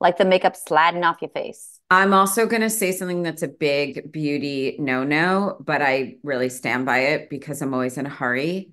like 0.00 0.18
the 0.18 0.24
makeup 0.24 0.56
sliding 0.56 1.04
off 1.04 1.22
your 1.22 1.30
face. 1.30 1.80
I'm 1.90 2.12
also 2.12 2.46
going 2.46 2.60
to 2.62 2.70
say 2.70 2.92
something 2.92 3.22
that's 3.22 3.42
a 3.42 3.48
big 3.48 4.12
beauty 4.12 4.76
no 4.78 5.04
no, 5.04 5.56
but 5.60 5.80
I 5.80 6.16
really 6.22 6.50
stand 6.50 6.84
by 6.84 6.98
it 6.98 7.30
because 7.30 7.62
I'm 7.62 7.72
always 7.72 7.96
in 7.96 8.04
a 8.06 8.10
hurry. 8.10 8.72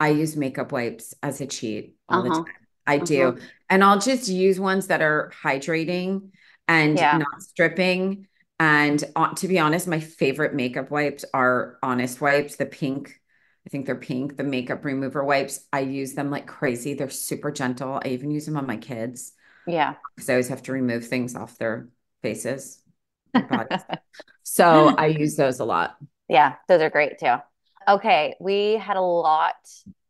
I 0.00 0.08
use 0.10 0.36
makeup 0.36 0.72
wipes 0.72 1.14
as 1.22 1.40
a 1.40 1.46
cheat 1.46 1.96
all 2.08 2.22
the 2.22 2.30
Uh-huh. 2.30 2.44
time. 2.44 2.54
I 2.86 2.98
do. 2.98 3.36
Uh-huh. 3.36 3.48
And 3.68 3.84
I'll 3.84 3.98
just 3.98 4.28
use 4.28 4.58
ones 4.58 4.86
that 4.88 5.02
are 5.02 5.30
hydrating 5.42 6.30
and 6.66 7.00
Yeah. 7.00 7.12
not 7.12 7.42
stripping. 7.42 8.28
And 8.58 9.02
uh, 9.14 9.34
to 9.34 9.48
be 9.48 9.58
honest, 9.58 9.86
my 9.86 10.00
favorite 10.00 10.54
makeup 10.54 10.90
wipes 10.90 11.24
are 11.34 11.78
Honest 11.82 12.20
Wipes, 12.20 12.56
the 12.56 12.66
pink. 12.66 13.20
I 13.66 13.70
think 13.70 13.86
they're 13.86 13.94
pink, 13.94 14.36
the 14.36 14.44
makeup 14.44 14.84
remover 14.84 15.24
wipes. 15.24 15.60
I 15.72 15.80
use 15.80 16.14
them 16.14 16.30
like 16.30 16.46
crazy. 16.46 16.94
They're 16.94 17.10
super 17.10 17.50
gentle. 17.50 18.00
I 18.04 18.08
even 18.08 18.30
use 18.30 18.46
them 18.46 18.56
on 18.56 18.66
my 18.66 18.76
kids 18.76 19.32
Yeah. 19.66 19.94
because 20.14 20.28
I 20.28 20.34
always 20.34 20.48
have 20.48 20.62
to 20.64 20.72
remove 20.72 21.06
things 21.06 21.34
off 21.34 21.58
their 21.58 21.88
faces. 22.22 22.80
their. 23.34 23.84
So 24.46 24.94
I 24.96 25.06
use 25.06 25.36
those 25.36 25.58
a 25.58 25.64
lot. 25.64 25.96
Yeah, 26.28 26.54
those 26.68 26.80
are 26.82 26.90
great 26.90 27.18
too. 27.18 27.34
Okay, 27.88 28.34
we 28.40 28.72
had 28.74 28.96
a 28.96 29.00
lot 29.00 29.54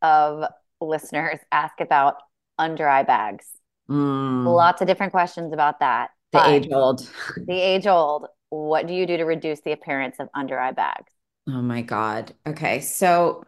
of 0.03 0.45
listeners 0.81 1.39
ask 1.51 1.81
about 1.81 2.17
under 2.59 2.89
eye 2.89 3.05
bags. 3.05 3.47
Mm, 3.89 4.45
Lots 4.45 4.81
of 4.83 4.87
different 4.89 5.13
questions 5.13 5.53
about 5.53 5.81
that. 5.81 6.11
the 6.33 6.39
But 6.39 6.49
age 6.51 6.69
old. 6.73 7.09
the 7.37 7.61
age 7.61 7.87
old, 7.87 8.27
what 8.51 8.87
do 8.87 8.95
you 8.95 9.07
do 9.07 9.17
to 9.17 9.25
reduce 9.25 9.61
the 9.61 9.73
appearance 9.73 10.17
of 10.19 10.29
under 10.35 10.59
eye 10.59 10.73
bags? 10.73 11.13
Oh 11.49 11.63
my 11.63 11.83
God. 11.83 12.35
Okay. 12.47 12.81
So 12.81 13.45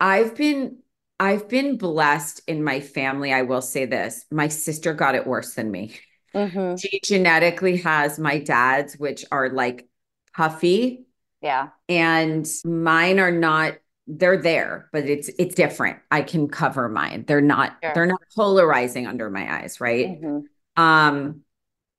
I've 0.00 0.34
been 0.34 0.78
I've 1.18 1.48
been 1.48 1.78
blessed 1.78 2.42
in 2.46 2.62
my 2.62 2.80
family. 2.80 3.32
I 3.32 3.42
will 3.42 3.62
say 3.62 3.86
this. 3.86 4.24
My 4.30 4.48
sister 4.48 4.92
got 4.92 5.14
it 5.14 5.26
worse 5.26 5.54
than 5.54 5.70
me. 5.70 5.94
Mm-hmm. 6.34 6.76
She 6.76 7.00
genetically 7.02 7.78
has 7.78 8.18
my 8.18 8.38
dad's, 8.38 8.98
which 8.98 9.24
are 9.32 9.48
like 9.48 9.88
puffy, 10.34 11.06
Yeah. 11.40 11.68
and 11.88 12.46
mine 12.64 13.18
are 13.18 13.30
not, 13.30 13.78
they're 14.06 14.36
there, 14.36 14.88
but 14.92 15.04
it's 15.06 15.28
it's 15.38 15.54
different. 15.54 15.98
I 16.10 16.20
can 16.22 16.48
cover 16.48 16.88
mine. 16.90 17.24
They're 17.26 17.40
not, 17.40 17.78
Sure. 17.82 17.92
they're 17.94 18.06
not 18.06 18.20
polarizing 18.36 19.06
under 19.06 19.30
my 19.30 19.60
eyes, 19.62 19.80
right? 19.80 20.20
Mhm. 20.20 20.42
Um, 20.76 21.40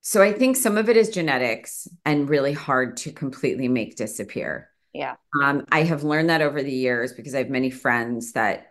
so 0.01 0.21
I 0.21 0.31
think 0.31 0.55
some 0.55 0.77
of 0.77 0.87
it 0.87 0.95
is 0.95 1.09
genetics 1.09 1.87
and 2.05 2.29
really 2.29 2.53
hard 2.53 2.97
to 2.97 3.11
completely 3.11 3.67
make 3.67 3.95
disappear. 3.97 4.69
Yeah. 4.93 5.15
Um, 5.41 5.65
I 5.71 5.81
have 5.83 6.03
learned 6.03 6.29
that 6.29 6.41
over 6.41 6.61
the 6.61 6.71
years 6.71 7.11
because 7.11 7.33
I 7.35 7.39
have 7.39 7.49
many 7.49 7.71
friends 7.71 8.33
that, 8.33 8.67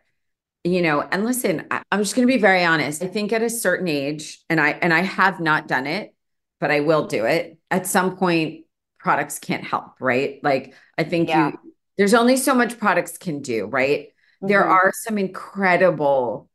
you 0.73 0.83
know, 0.83 1.01
and 1.03 1.25
listen, 1.25 1.67
I, 1.71 1.83
I'm 1.93 2.01
just 2.01 2.15
going 2.15 2.27
to 2.27 2.33
be 2.33 2.41
very 2.41 2.65
honest. 2.65 3.03
I 3.03 3.07
think 3.07 3.33
at 3.33 3.43
a 3.43 3.51
certain 3.51 3.89
age, 3.89 4.41
and 4.49 4.61
I 4.61 4.71
and 4.71 4.93
I 4.93 5.01
have 5.03 5.41
not 5.41 5.69
done 5.69 5.87
it, 5.87 6.15
but 6.61 6.71
I 6.71 6.81
will 6.81 7.07
do 7.07 7.25
it. 7.25 7.59
At 7.71 7.87
some 7.87 8.17
point, 8.17 8.65
products 8.99 9.39
can't 9.39 9.65
help, 9.65 10.01
right? 10.01 10.41
Like 10.43 10.75
I 10.99 11.05
think 11.05 11.29
Yeah. 11.29 11.51
you 11.51 11.59
there's 11.99 12.15
only 12.15 12.37
so 12.37 12.55
much 12.55 12.79
products 12.79 13.17
can 13.17 13.41
do, 13.41 13.67
right? 13.67 14.09
There 14.43 14.65
Mhm. 14.65 14.71
are 14.71 14.93
some 14.95 15.17
incredible 15.17 16.51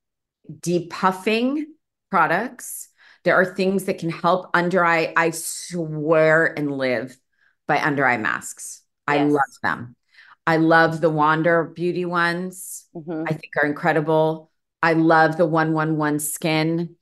depuffing 0.52 1.64
products. 2.10 2.90
There 3.24 3.36
are 3.36 3.46
things 3.46 3.86
that 3.86 4.00
can 4.00 4.10
help 4.10 4.50
under 4.54 4.84
eye. 4.86 5.14
I 5.16 5.32
swear 5.32 6.46
and 6.58 6.78
live 6.78 7.18
by 7.68 7.82
under 7.82 8.06
eye 8.06 8.18
masks. 8.18 8.82
I 9.08 9.24
love 9.24 9.42
them. 9.64 9.96
I 10.48 10.58
love 10.58 11.02
the 11.02 11.10
Wander 11.10 11.64
Beauty 11.64 12.06
ones. 12.06 12.88
Mhm. 12.96 13.26
I 13.28 13.34
think 13.34 13.54
are 13.58 13.66
incredible. 13.66 14.52
I 14.82 14.94
love 14.94 15.38
the 15.38 15.46
111 15.46 16.20
skin, 16.20 16.96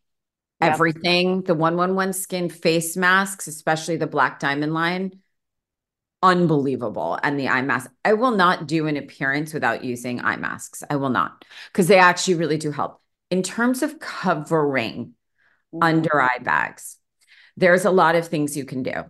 Yep. 0.62 0.74
everything. 0.74 1.44
The 1.44 1.56
111 1.56 2.14
skin 2.14 2.50
face 2.50 2.98
masks, 2.98 3.48
especially 3.48 3.96
the 3.96 4.08
Black 4.08 4.40
Diamond 4.40 4.74
line, 4.74 5.22
unbelievable. 6.22 7.18
And 7.24 7.40
the 7.40 7.48
eye 7.48 7.62
mask. 7.62 7.92
I 8.04 8.14
will 8.14 8.32
not 8.32 8.68
do 8.68 8.88
an 8.88 8.98
appearance 8.98 9.54
without 9.54 9.86
using 9.86 10.20
eye 10.20 10.36
masks. 10.36 10.84
I 10.90 10.98
will 10.98 11.10
not, 11.10 11.46
because 11.72 11.88
they 11.88 12.00
actually 12.00 12.36
really 12.36 12.58
do 12.58 12.72
help. 12.72 13.02
In 13.30 13.42
terms 13.42 13.84
of 13.84 14.00
covering 14.00 15.14
Mhm. 15.74 15.80
under 15.82 16.22
eye 16.22 16.40
bags, 16.42 16.98
there's 17.56 17.86
a 17.86 17.92
lot 17.92 18.16
of 18.16 18.28
things 18.28 18.58
you 18.58 18.66
can 18.66 18.84
do. 18.84 19.06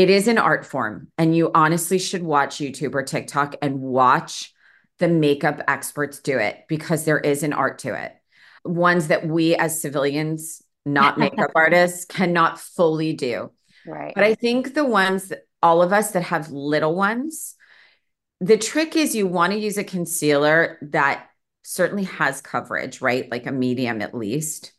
It 0.00 0.08
is 0.08 0.28
an 0.28 0.38
art 0.38 0.64
form, 0.64 1.08
and 1.18 1.36
you 1.36 1.50
honestly 1.54 1.98
should 1.98 2.22
watch 2.22 2.56
YouTube 2.56 2.94
or 2.94 3.02
TikTok 3.02 3.56
and 3.60 3.82
watch 3.82 4.54
the 4.98 5.08
makeup 5.08 5.60
experts 5.68 6.20
do 6.20 6.38
it 6.38 6.64
because 6.70 7.04
there 7.04 7.18
is 7.18 7.42
an 7.42 7.52
art 7.52 7.80
to 7.80 7.92
it. 7.92 8.14
Ones 8.64 9.08
that 9.08 9.28
we 9.28 9.54
as 9.56 9.82
civilians, 9.82 10.62
not 10.86 11.18
makeup 11.18 11.50
artists, 11.54 12.06
cannot 12.06 12.58
fully 12.58 13.12
do. 13.12 13.50
Right. 13.86 14.14
But 14.14 14.24
I 14.24 14.36
think 14.36 14.72
the 14.72 14.86
ones 14.86 15.28
that 15.28 15.46
all 15.62 15.82
of 15.82 15.92
us 15.92 16.12
that 16.12 16.22
have 16.22 16.50
little 16.50 16.94
ones, 16.94 17.56
the 18.40 18.56
trick 18.56 18.96
is 18.96 19.14
you 19.14 19.26
want 19.26 19.52
to 19.52 19.58
use 19.58 19.76
a 19.76 19.84
concealer 19.84 20.78
that 20.80 21.28
certainly 21.62 22.04
has 22.04 22.40
coverage, 22.40 23.02
right? 23.02 23.30
Like 23.30 23.46
a 23.46 23.52
medium 23.52 24.00
at 24.00 24.14
least. 24.14 24.72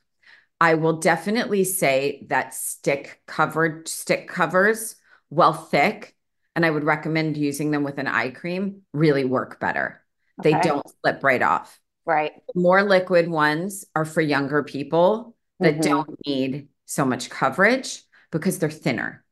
I 0.60 0.74
will 0.74 0.98
definitely 0.98 1.64
say 1.64 2.26
that 2.32 2.56
stick 2.56 3.22
covered 3.28 3.88
stick 3.88 4.28
covers 4.28 4.96
well 5.32 5.54
thick 5.54 6.16
and 6.56 6.66
I 6.66 6.72
would 6.72 6.86
recommend 6.86 7.38
using 7.38 7.72
them 7.72 7.84
with 7.86 8.00
an 8.00 8.08
eye 8.08 8.32
cream 8.32 8.84
really 8.94 9.26
work 9.26 9.60
better. 9.62 10.04
They 10.44 10.56
don't 10.56 10.86
slip 11.02 11.24
right 11.24 11.44
off. 11.44 11.80
Right. 12.06 12.34
More 12.56 12.84
liquid 12.84 13.30
ones 13.30 13.86
are 13.96 14.06
for 14.06 14.22
younger 14.22 14.64
people 14.64 15.36
that 15.62 15.82
Mhm. 15.82 15.82
don't 15.82 16.20
need 16.26 16.70
so 16.86 17.06
much 17.06 17.30
coverage 17.30 18.04
because 18.32 18.60
they're 18.60 18.70
thinner. 18.72 19.24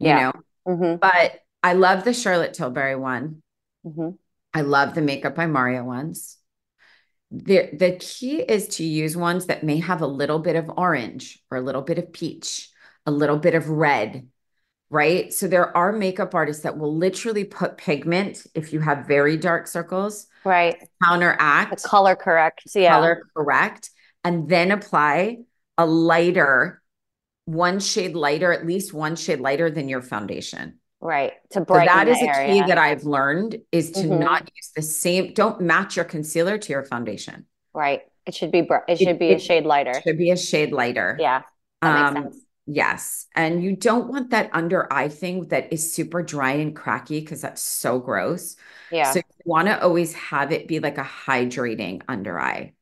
You 0.00 0.14
Yeah. 0.14 0.14
know, 0.14 0.32
hmm 0.66 0.96
but 1.00 1.40
I 1.62 1.74
love 1.74 2.04
the 2.04 2.14
Charlotte 2.14 2.54
Tilbury 2.54 2.96
one. 2.96 3.42
hmm 3.84 4.10
I 4.54 4.62
love 4.62 4.94
the 4.94 5.02
Makeup 5.02 5.34
by 5.34 5.46
Mario 5.46 5.84
ones. 5.84 6.38
The 7.30 7.70
the 7.72 7.96
key 8.00 8.40
is 8.42 8.68
to 8.76 8.84
use 8.84 9.16
ones 9.16 9.46
that 9.46 9.64
may 9.64 9.78
have 9.80 10.02
a 10.02 10.06
little 10.06 10.40
bit 10.40 10.56
of 10.56 10.70
orange 10.76 11.42
or 11.50 11.58
a 11.58 11.62
little 11.62 11.82
bit 11.82 11.98
of 11.98 12.12
peach, 12.12 12.70
a 13.06 13.10
little 13.12 13.38
bit 13.38 13.54
of 13.54 13.68
red, 13.68 14.28
right? 14.90 15.32
So 15.32 15.46
there 15.46 15.74
are 15.76 15.92
makeup 15.92 16.34
artists 16.34 16.64
that 16.64 16.76
will 16.76 16.94
literally 16.96 17.44
put 17.44 17.76
pigment 17.76 18.44
if 18.54 18.72
you 18.72 18.80
have 18.80 19.06
very 19.06 19.36
dark 19.36 19.66
circles, 19.66 20.26
Right. 20.44 20.80
The 20.80 20.86
counteract, 21.06 21.82
color 21.84 22.16
correct. 22.16 22.62
So 22.66 22.78
yeah. 22.80 22.90
color 22.94 23.22
correct, 23.36 23.90
and 24.24 24.48
then 24.48 24.70
apply 24.70 25.38
a 25.78 25.86
lighter, 25.86 26.80
one 27.44 27.78
shade 27.80 28.14
lighter, 28.14 28.52
at 28.52 28.66
least 28.66 28.92
one 28.94 29.16
shade 29.16 29.40
lighter 29.40 29.70
than 29.70 29.88
your 29.88 30.00
foundation. 30.02 30.78
Right. 31.00 31.32
To 31.52 31.60
So 31.60 31.64
brighten 31.64 31.86
that 31.94 32.08
is 32.08 32.18
the 32.20 32.26
a 32.26 32.36
area. 32.36 32.52
key 32.62 32.68
that 32.68 32.78
I've 32.78 33.04
learned 33.04 33.56
is 33.72 33.90
to 33.92 34.00
Mhm. 34.00 34.18
not 34.20 34.50
use 34.54 34.70
the 34.76 34.82
same, 34.82 35.32
don't 35.34 35.60
match 35.60 35.96
your 35.96 36.04
concealer 36.04 36.58
to 36.58 36.72
your 36.72 36.84
foundation. 36.84 37.46
Right. 37.72 38.02
It 38.26 38.34
should 38.34 38.50
be 38.52 38.60
br- 38.62 38.76
it 38.88 39.00
It- 39.00 39.04
should 39.04 39.18
be 39.18 39.32
a 39.32 39.38
shade 39.38 39.64
lighter. 39.64 39.92
It 39.92 40.02
should 40.02 40.18
be 40.18 40.30
a 40.30 40.36
shade 40.36 40.72
lighter. 40.72 41.16
Yeah. 41.20 41.42
That 41.82 41.94
makes 41.94 42.16
Um, 42.18 42.22
sense. 42.32 42.44
Yes. 42.66 43.26
And 43.34 43.62
you 43.64 43.74
don't 43.76 44.08
want 44.08 44.30
that 44.30 44.50
under 44.52 44.92
eye 44.92 45.08
thing 45.08 45.48
that 45.48 45.72
is 45.72 45.92
super 45.92 46.22
dry 46.22 46.52
and 46.52 46.74
cracky 46.76 47.20
because 47.20 47.40
that's 47.42 47.62
so 47.62 47.98
gross. 47.98 48.56
Yeah. 48.90 49.02
So 49.02 49.18
you 49.18 49.24
want 49.44 49.68
to 49.68 49.82
always 49.82 50.12
have 50.14 50.52
it 50.52 50.68
be 50.68 50.78
like 50.80 50.98
a 50.98 51.02
hydrating 51.04 52.02
under 52.08 52.38
eye. 52.38 52.74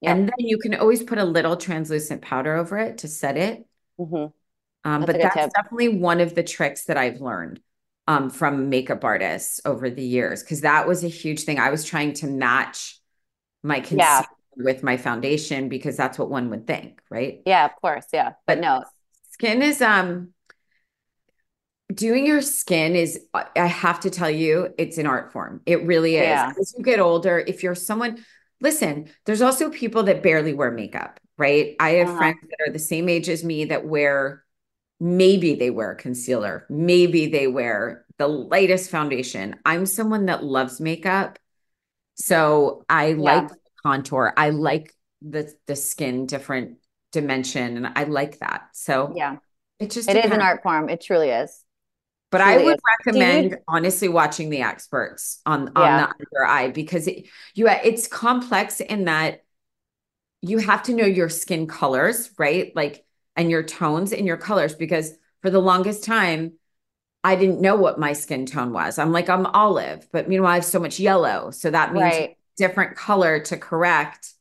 Yeah. 0.00 0.16
And 0.16 0.28
then 0.28 0.34
you 0.38 0.58
can 0.58 0.74
always 0.76 1.02
put 1.02 1.18
a 1.18 1.24
little 1.24 1.56
translucent 1.56 2.22
powder 2.22 2.56
over 2.56 2.78
it 2.78 2.98
to 2.98 3.08
set 3.08 3.36
it. 3.36 3.66
hmm 3.98 4.26
Um, 4.84 5.04
That's 5.04 5.04
but 5.04 5.20
that's 5.20 5.46
tip. 5.48 5.52
definitely 5.54 5.88
one 5.88 6.20
of 6.20 6.34
the 6.34 6.42
tricks 6.42 6.84
that 6.86 6.96
I've 6.96 7.20
learned 7.20 7.60
um, 8.06 8.30
from 8.30 8.70
makeup 8.70 9.04
artists 9.04 9.60
over 9.64 9.90
the 9.90 10.02
years, 10.02 10.42
because 10.42 10.62
that 10.62 10.88
was 10.88 11.04
a 11.04 11.08
huge 11.08 11.42
thing. 11.42 11.58
I 11.58 11.70
was 11.70 11.84
trying 11.84 12.14
to 12.14 12.26
match 12.26 12.98
my 13.62 13.84
Yeah. 13.94 14.24
with 14.56 14.82
my 14.82 14.96
foundation 14.96 15.68
because 15.68 15.96
that's 15.96 16.18
what 16.18 16.30
one 16.30 16.50
would 16.50 16.66
think, 16.66 17.02
right? 17.10 17.44
Yeah, 17.44 17.64
of 17.66 17.76
course. 17.80 18.06
Yeah. 18.12 18.34
But 18.46 18.58
But 18.58 18.58
no. 18.60 18.84
Skin 19.40 19.62
is 19.62 19.82
um 19.82 20.34
doing 21.92 22.26
your 22.26 22.40
skin 22.40 22.94
is 22.94 23.18
I 23.34 23.66
have 23.66 24.00
to 24.00 24.10
tell 24.10 24.30
you, 24.30 24.72
it's 24.78 24.98
an 24.98 25.06
art 25.06 25.32
form. 25.32 25.60
It 25.66 25.84
really 25.84 26.16
is. 26.16 26.44
Yeah. 26.44 26.52
As 26.58 26.74
you 26.76 26.84
get 26.84 27.00
older, 27.00 27.38
if 27.46 27.62
you're 27.62 27.74
someone, 27.74 28.24
listen, 28.60 29.10
there's 29.26 29.42
also 29.42 29.70
people 29.70 30.04
that 30.04 30.22
barely 30.22 30.54
wear 30.54 30.70
makeup, 30.70 31.18
right? 31.36 31.74
I 31.80 31.90
have 31.92 32.08
Uh-huh. 32.08 32.16
friends 32.16 32.36
that 32.42 32.68
are 32.68 32.72
the 32.72 32.78
same 32.78 33.08
age 33.08 33.28
as 33.28 33.42
me 33.44 33.66
that 33.66 33.84
wear 33.86 34.44
maybe 35.00 35.54
they 35.56 35.70
wear 35.70 35.94
concealer, 35.94 36.66
maybe 36.68 37.26
they 37.26 37.46
wear 37.46 38.04
the 38.18 38.28
lightest 38.28 38.90
foundation. 38.90 39.56
I'm 39.64 39.86
someone 39.86 40.26
that 40.26 40.44
loves 40.44 40.80
makeup. 40.80 41.38
So 42.16 42.84
I 42.88 43.12
like 43.12 43.48
contour. 43.82 44.32
I 44.36 44.50
like 44.50 44.94
the 45.22 45.52
the 45.66 45.76
skin 45.76 46.26
different 46.26 46.78
dimension 47.12 47.76
and 47.76 47.92
I 47.96 48.04
like 48.04 48.38
that. 48.38 48.68
So 48.72 49.12
Yeah. 49.16 49.36
it 49.78 49.90
just 49.90 50.08
It 50.08 50.16
is 50.24 50.30
an 50.30 50.40
art 50.40 50.62
form. 50.62 50.88
It 50.88 51.00
truly 51.00 51.30
is. 51.30 51.64
But 52.30 52.40
I 52.40 52.58
would 52.58 52.76
is. 52.76 52.80
Do 53.04 53.18
you- 53.18 53.20
recommend 53.24 53.58
honestly 53.66 54.08
watching 54.08 54.50
the 54.50 54.62
experts 54.62 55.40
on 55.46 55.72
on 55.74 55.82
Yeah. 55.84 56.06
the 56.06 56.12
under 56.38 56.46
eye 56.46 56.70
because 56.70 57.06
it, 57.08 57.26
you 57.54 57.68
it's 57.68 58.06
complex 58.06 58.80
in 58.80 59.06
that 59.06 59.42
you 60.42 60.58
have 60.58 60.82
to 60.84 60.94
know 60.94 61.04
your 61.04 61.28
skin 61.28 61.66
colors, 61.66 62.30
right? 62.38 62.74
Like 62.76 63.04
and 63.36 63.50
your 63.50 63.62
tones 63.62 64.12
and 64.12 64.26
your 64.26 64.36
colors 64.36 64.74
because 64.74 65.12
for 65.42 65.50
the 65.50 65.60
longest 65.60 66.04
time 66.04 66.52
I 67.22 67.36
didn't 67.36 67.60
know 67.60 67.76
what 67.76 67.98
my 67.98 68.14
skin 68.14 68.46
tone 68.46 68.72
was. 68.72 68.98
I'm 68.98 69.12
like 69.12 69.28
I'm 69.28 69.44
olive, 69.46 70.06
but 70.12 70.28
meanwhile 70.28 70.52
I 70.52 70.54
have 70.56 70.64
so 70.64 70.78
much 70.80 71.00
yellow, 71.00 71.50
so 71.50 71.70
that 71.70 71.92
means 71.92 72.02
Right. 72.04 72.36
different 72.56 72.96
color 72.96 73.40
to 73.40 73.56
correct 73.56 74.32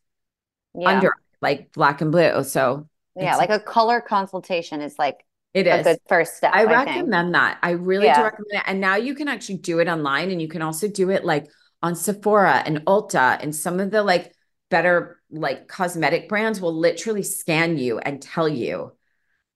Yeah. 0.75 0.89
under 0.89 1.13
like 1.41 1.71
black 1.73 2.01
and 2.01 2.11
blue. 2.11 2.43
So 2.43 2.87
Yeah. 3.15 3.35
Like 3.35 3.49
a 3.49 3.59
color 3.59 4.01
consultation 4.01 4.81
is 4.81 4.97
like 4.97 5.25
it 5.53 5.67
is 5.67 5.81
a 5.81 5.83
good 5.83 5.99
first 6.07 6.37
step, 6.37 6.55
I 6.55 6.65
I 6.65 6.77
think. 6.79 7.07
recommend 7.07 7.33
that. 7.35 7.59
I 7.63 7.71
really 7.71 8.11
do 8.11 8.21
recommend 8.23 8.47
it. 8.51 8.63
And 8.67 8.79
now 8.79 8.95
you 8.95 9.15
can 9.15 9.27
actually 9.27 9.57
do 9.57 9.79
it 9.79 9.87
online 9.87 10.31
and 10.31 10.41
you 10.41 10.47
can 10.47 10.61
also 10.61 10.87
do 10.87 11.09
it 11.09 11.25
like 11.25 11.47
on 11.81 11.95
Sephora 11.95 12.63
and 12.65 12.79
Ulta 12.85 13.37
and 13.41 13.55
some 13.55 13.79
of 13.79 13.91
the 13.91 14.03
like 14.03 14.33
better 14.69 15.21
like 15.31 15.67
cosmetic 15.67 16.29
brands 16.29 16.61
will 16.61 16.73
literally 16.77 17.23
scan 17.23 17.77
you 17.77 17.99
and 17.99 18.21
tell 18.21 18.47
you. 18.47 18.93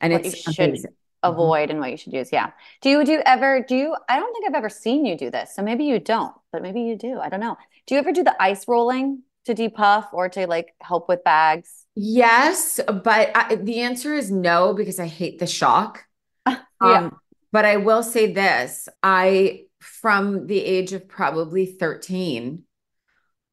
And 0.02 0.14
What 0.14 0.24
you 0.26 0.32
it's 0.32 0.38
should 0.38 0.58
amazing. 0.60 0.92
Mm-hmm. 1.26 1.40
avoid 1.40 1.70
and 1.72 1.80
what 1.80 1.92
you 1.92 1.98
should 1.98 2.14
use. 2.14 2.32
Yeah. 2.32 2.52
Do 2.82 2.90
you 2.90 3.06
do 3.06 3.14
you 3.14 3.22
ever 3.26 3.64
do 3.68 3.76
you 3.76 3.96
I 4.10 4.20
don't 4.20 4.34
think 4.34 4.48
I've 4.48 4.56
ever 4.56 4.70
seen 4.70 5.06
you 5.06 5.18
do 5.18 5.32
this. 5.32 5.56
So 5.56 5.62
maybe 5.64 5.86
you 5.86 6.00
don't, 6.00 6.36
but 6.52 6.62
maybe 6.62 6.82
you 6.82 6.98
do. 6.98 7.20
I 7.20 7.30
don't 7.30 7.40
know. 7.40 7.58
Do 7.88 7.96
you 7.96 8.00
ever 8.00 8.12
do 8.12 8.24
the 8.24 8.36
ice 8.42 8.68
rolling 8.68 9.24
to 9.46 9.54
depuff 9.54 10.10
or 10.14 10.30
to 10.30 10.48
like 10.48 10.74
help 10.82 11.10
with 11.10 11.24
bags? 11.24 11.86
Yes, 11.96 12.80
but 12.88 13.32
I, 13.36 13.56
the 13.56 13.82
answer 13.82 14.14
is 14.16 14.32
no 14.32 14.74
because 14.74 15.00
I 15.00 15.06
hate 15.08 15.40
the 15.40 15.48
shock. 15.48 16.06
Yeah. 16.80 17.04
Um, 17.04 17.20
but 17.52 17.66
I 17.66 17.78
will 17.78 18.04
say 18.04 18.34
this, 18.34 18.90
I 19.04 19.66
from 19.80 20.48
the 20.48 20.60
age 20.64 20.94
of 20.94 21.08
probably 21.08 21.66
13, 21.66 22.64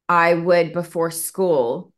I 0.09 0.35
would 0.35 0.73
before 0.73 1.11
school 1.11 1.93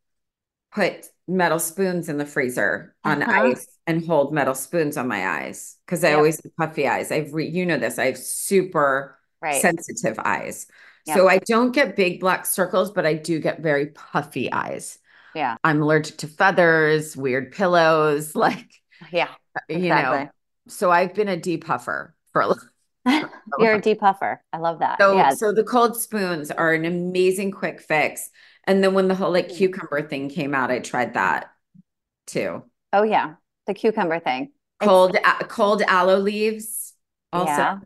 put 0.74 1.08
metal 1.28 1.60
spoons 1.60 2.10
in 2.10 2.18
the 2.18 2.26
freezer 2.26 2.96
on 3.04 3.24
Uh-huh. 3.26 3.54
ice 3.54 3.68
and 3.88 4.06
hold 4.06 4.34
metal 4.34 4.56
spoons 4.56 4.98
on 4.98 5.08
my 5.08 5.28
eyes 5.28 5.78
because 5.86 6.04
I 6.04 6.14
Yep. 6.14 6.16
always 6.16 6.42
have 6.44 6.56
puffy 6.58 6.88
eyes. 6.88 7.12
I've 7.12 7.34
re, 7.34 7.48
you 7.50 7.66
know 7.66 7.78
this, 7.78 8.00
I 8.00 8.06
have 8.08 8.18
super 8.18 9.20
Right. 9.42 9.70
sensitive 9.78 10.20
eyes. 10.20 10.68
Yep. 11.06 11.18
So 11.18 11.28
I 11.30 11.40
don't 11.40 11.72
get 11.74 11.96
big 11.96 12.20
black 12.20 12.46
circles, 12.46 12.92
but 12.92 13.06
I 13.06 13.14
do 13.14 13.40
get 13.40 13.60
very 13.62 13.88
puffy 13.88 14.52
eyes. 14.52 15.00
Yeah. 15.36 15.56
I'm 15.64 15.82
allergic 15.82 16.18
to 16.18 16.28
feathers, 16.28 17.18
weird 17.18 17.52
pillows, 17.52 18.36
like, 18.38 18.70
Yeah. 19.12 19.30
you 19.68 19.90
know. 19.90 20.30
So 20.68 20.92
I've 20.92 21.14
been 21.14 21.28
a 21.30 21.38
depuffer 21.38 22.12
for 22.32 22.42
a 22.42 22.48
little. 22.48 22.64
You're 23.60 23.74
a 23.76 23.82
depuffer. 23.82 24.38
I 24.54 24.58
love 24.60 24.80
that. 24.80 24.98
So, 25.00 25.16
yeah. 25.18 25.32
so 25.32 25.52
the 25.52 25.64
cold 25.66 26.00
spoons 26.00 26.52
are 26.52 26.74
an 26.74 26.86
amazing 26.86 27.52
quick 27.52 27.82
fix. 27.82 28.30
And 28.66 28.82
then 28.82 28.94
when 28.94 29.10
the 29.10 29.16
whole 29.16 29.32
like 29.32 29.50
Mm. 29.50 29.58
cucumber 29.58 30.02
thing 30.08 30.30
came 30.30 30.56
out, 30.56 30.72
I 30.72 30.80
tried 30.80 31.16
that 31.16 31.52
too. 32.28 32.64
Oh 32.94 33.04
yeah. 33.04 33.36
The 33.68 33.74
cucumber 33.74 34.20
thing. 34.22 34.52
Cold, 34.82 35.16
a- 35.16 35.44
cold 35.46 35.82
aloe 35.82 36.20
leaves. 36.20 36.94
Also, 37.34 37.52
Yeah. 37.52 37.80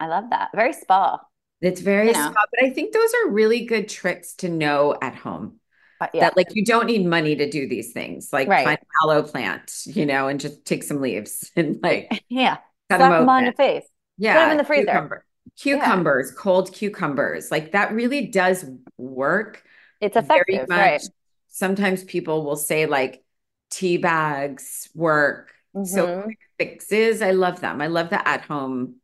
I 0.00 0.06
love 0.08 0.30
that. 0.30 0.50
Very 0.54 0.72
spa. 0.72 1.20
It's 1.60 1.80
very 1.80 2.08
You 2.08 2.12
know. 2.12 2.32
soft, 2.34 2.46
but 2.52 2.64
I 2.64 2.70
think 2.70 2.92
those 2.92 3.10
are 3.24 3.30
really 3.30 3.64
good 3.64 3.88
tricks 3.88 4.34
to 4.36 4.48
know 4.48 4.96
at 5.00 5.14
home. 5.14 5.60
But 6.00 6.10
yeah. 6.14 6.20
That 6.20 6.36
like 6.36 6.54
you 6.54 6.64
don't 6.64 6.86
need 6.86 7.04
money 7.06 7.34
to 7.36 7.50
do 7.50 7.68
these 7.68 7.92
things. 7.92 8.32
Like 8.32 8.48
Right. 8.48 8.64
find 8.64 8.78
an 8.78 8.86
aloe 9.02 9.22
plant, 9.24 9.72
you 9.86 10.06
know, 10.06 10.28
and 10.28 10.38
just 10.38 10.64
take 10.64 10.84
some 10.84 11.00
leaves 11.00 11.50
and 11.56 11.80
like 11.82 12.24
yeah. 12.28 12.58
cut 12.88 12.98
Slap 12.98 13.10
them 13.12 13.20
them 13.20 13.28
on 13.28 13.44
your 13.44 13.52
face. 13.54 13.84
Yeah, 14.16 14.34
put 14.34 14.40
them 14.40 14.50
in 14.52 14.58
the 14.58 14.64
freezer. 14.64 14.84
cucumber. 14.86 15.24
Cucumbers, 15.60 16.30
cold 16.32 16.72
cucumbers. 16.72 17.50
Like 17.50 17.72
that 17.72 17.92
really 17.92 18.26
does 18.26 18.64
work 18.96 19.62
It's 20.00 20.14
very 20.14 20.24
effective, 20.54 20.68
right? 20.68 21.02
Sometimes 21.48 22.04
people 22.04 22.44
will 22.44 22.56
say 22.56 22.86
like 22.86 23.24
tea 23.70 23.96
bags 23.96 24.88
work. 24.94 25.52
So 25.82 26.06
Mhm. 26.06 26.22
quick 26.24 26.38
fixes, 26.58 27.22
I 27.22 27.32
love 27.32 27.60
them. 27.60 27.80
I 27.80 27.88
love 27.88 28.10
the 28.10 28.26
at-home 28.28 28.96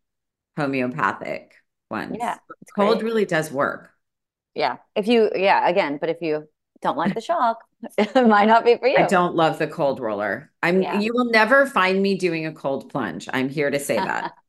homeopathic 0.56 1.53
ones. 1.94 2.16
Yeah, 2.18 2.38
Cold 2.76 2.98
great. 2.98 3.04
really 3.04 3.24
does 3.24 3.50
work. 3.50 3.90
Yeah. 4.54 4.76
If 4.94 5.07
you, 5.09 5.30
yeah, 5.35 5.68
again, 5.68 5.98
but 6.00 6.09
if 6.11 6.18
you 6.20 6.48
don't 6.83 6.96
like 6.96 7.14
the 7.14 7.20
shock, 7.20 7.59
it 7.98 8.14
might 8.26 8.46
not 8.46 8.64
be 8.64 8.76
for 8.76 8.88
you. 8.88 8.98
I 8.98 9.07
don't 9.07 9.35
love 9.35 9.59
the 9.59 9.66
cold 9.66 10.00
roller. 10.00 10.50
I'm 10.62 10.83
Yeah. 10.83 11.00
you 11.00 11.12
will 11.14 11.30
never 11.30 11.66
find 11.66 12.02
me 12.02 12.16
doing 12.16 12.46
a 12.46 12.52
cold 12.52 12.90
plunge. 12.90 13.28
I'm 13.33 13.48
here 13.48 13.70
to 13.70 13.78
say 13.78 13.96
that. 13.96 14.33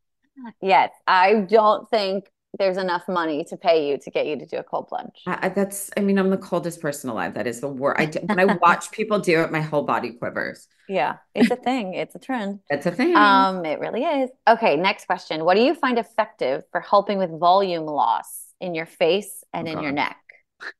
Yes, 0.62 0.92
I 1.08 1.48
don't 1.48 1.90
think 1.90 2.26
there's 2.58 2.78
enough 2.78 3.08
money 3.08 3.44
to 3.46 3.58
pay 3.58 3.90
you 3.90 3.98
to 3.98 4.12
get 4.12 4.26
you 4.26 4.38
to 4.38 4.46
do 4.46 4.58
a 4.58 4.64
cold 4.64 4.88
plunge. 4.88 5.22
I, 5.28 5.50
that's, 5.50 5.90
I 5.98 6.02
mean, 6.02 6.18
I'm 6.18 6.30
the 6.30 6.38
coldest 6.38 6.82
person 6.82 7.10
alive. 7.10 7.34
That 7.34 7.48
is 7.48 7.62
the 7.62 7.68
word. 7.68 7.96
I, 7.98 8.06
when 8.06 8.40
I 8.40 8.46
watch 8.46 8.92
people 8.94 9.20
do 9.20 9.42
it, 9.42 9.52
my 9.52 9.62
whole 9.62 9.84
body 9.84 10.12
quivers. 10.12 10.68
Yeah, 10.88 11.18
it's 11.34 11.52
a 11.52 11.56
thing. 11.56 11.94
It's 11.94 12.16
a 12.16 12.20
trend. 12.20 12.60
It's 12.70 12.86
a 12.86 12.92
thing. 12.92 13.16
Um, 13.16 13.66
it 13.66 13.80
really 13.80 14.04
is. 14.04 14.30
Okay, 14.48 14.76
next 14.76 15.06
question. 15.06 15.46
What 15.46 15.56
do 15.56 15.64
you 15.64 15.74
find 15.74 15.98
effective 15.98 16.64
for 16.72 16.82
helping 16.82 17.18
with 17.18 17.32
volume 17.40 17.86
loss 17.86 18.46
in 18.62 18.76
your 18.76 18.86
face 18.86 19.44
and 19.54 19.68
Oh, 19.68 19.72
in 19.72 19.84
your 19.84 19.92
neck? 19.92 20.18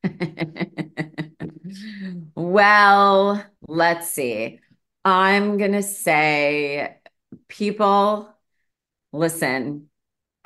well, 2.36 3.44
let's 3.68 4.12
see. 4.12 4.60
I'm 5.04 5.58
going 5.58 5.74
to 5.74 5.84
say, 5.84 6.98
people, 7.48 8.34
listen. 9.12 9.90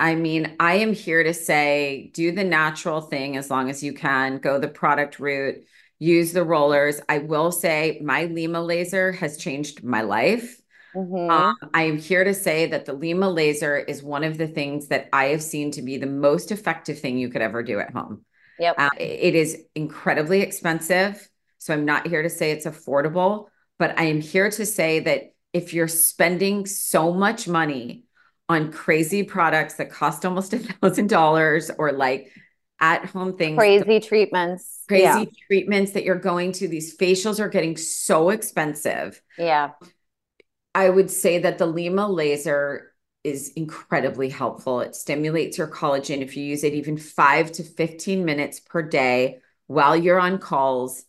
I 0.00 0.14
mean, 0.14 0.56
I 0.58 0.76
am 0.76 0.94
here 0.94 1.22
to 1.22 1.34
say 1.34 2.10
do 2.14 2.32
the 2.32 2.42
natural 2.42 3.02
thing 3.02 3.36
as 3.36 3.50
long 3.50 3.68
as 3.68 3.82
you 3.82 3.92
can, 3.92 4.38
go 4.38 4.58
the 4.58 4.66
product 4.66 5.20
route, 5.20 5.62
use 5.98 6.32
the 6.32 6.42
rollers. 6.42 7.02
I 7.06 7.18
will 7.18 7.52
say, 7.52 8.00
my 8.02 8.24
LYMA 8.24 8.62
laser 8.62 9.12
has 9.12 9.36
changed 9.36 9.84
my 9.84 10.00
life. 10.00 10.58
Mhm. 10.96 11.30
Um, 11.30 11.56
I 11.74 11.82
am 11.82 11.98
here 11.98 12.24
to 12.24 12.32
say 12.32 12.66
that 12.66 12.86
the 12.86 12.94
LYMA 12.94 13.28
laser 13.28 13.76
is 13.76 14.02
one 14.02 14.24
of 14.24 14.38
the 14.38 14.48
things 14.48 14.88
that 14.88 15.08
I 15.12 15.26
have 15.26 15.42
seen 15.42 15.70
to 15.72 15.82
be 15.82 15.98
the 15.98 16.06
most 16.06 16.50
effective 16.50 16.98
thing 16.98 17.18
you 17.18 17.28
could 17.28 17.42
ever 17.42 17.62
do 17.62 17.78
at 17.78 17.92
home. 17.92 18.24
Yep. 18.58 18.74
Uh, 18.78 18.90
it 18.98 19.34
is 19.34 19.64
incredibly 19.74 20.40
expensive. 20.40 21.28
So 21.58 21.74
I'm 21.74 21.84
not 21.84 22.08
here 22.08 22.22
to 22.22 22.30
say 22.30 22.52
it's 22.52 22.66
affordable, 22.66 23.48
but 23.78 23.98
I 23.98 24.04
am 24.04 24.22
here 24.22 24.50
to 24.50 24.64
say 24.64 25.00
that 25.00 25.34
if 25.52 25.74
you're 25.74 25.88
spending 25.88 26.64
so 26.64 27.12
much 27.12 27.46
money 27.46 28.04
on 28.50 28.72
crazy 28.72 29.22
products 29.22 29.74
that 29.74 29.90
cost 29.90 30.26
almost 30.26 30.52
a 30.54 30.58
thousand 30.58 31.08
dollars 31.08 31.70
or 31.78 31.92
like 31.92 32.32
at 32.80 33.04
home 33.06 33.36
things, 33.36 33.58
Crazy 33.58 34.00
treatments. 34.00 34.84
crazy 34.88 35.30
treatments 35.46 35.92
that 35.92 36.04
you're 36.04 36.16
going 36.18 36.52
to, 36.52 36.66
these 36.66 36.96
facials 36.96 37.38
are 37.38 37.48
getting 37.48 37.76
so 37.76 38.30
expensive. 38.30 39.20
Yeah. 39.38 39.70
I 40.74 40.88
would 40.88 41.10
say 41.10 41.38
that 41.40 41.58
the 41.58 41.66
LYMA 41.66 42.08
laser 42.08 42.92
is 43.22 43.52
incredibly 43.54 44.30
helpful. 44.30 44.80
It 44.80 44.94
stimulates 44.96 45.58
your 45.58 45.68
collagen 45.68 46.22
if 46.22 46.36
you 46.36 46.44
use 46.44 46.64
it 46.64 46.72
even 46.72 46.96
five 46.96 47.52
to 47.52 47.62
15 47.62 48.24
minutes 48.24 48.60
per 48.60 48.82
day 48.82 49.40
while 49.66 49.94
you're 49.96 50.18
on 50.20 50.38
calls 50.38 51.04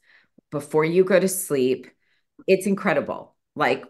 before 0.51 0.83
you 0.83 1.03
go 1.05 1.19
to 1.19 1.27
sleep. 1.27 1.87
It's 2.47 2.65
incredible. 2.67 3.35
Like 3.55 3.85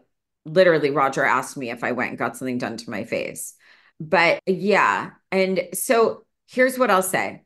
literally, 0.45 0.89
Rodger 0.89 1.23
asked 1.23 1.57
me 1.57 1.69
if 1.69 1.83
I 1.83 1.91
went 1.91 2.09
and 2.09 2.17
got 2.19 2.37
something 2.37 2.57
done 2.57 2.77
to 2.77 2.89
my 2.89 3.03
face. 3.03 3.55
But 3.99 4.41
yeah. 4.45 5.11
And 5.31 5.69
so 5.73 6.25
here's 6.47 6.77
what 6.77 6.91
I'll 6.91 7.03
say 7.03 7.43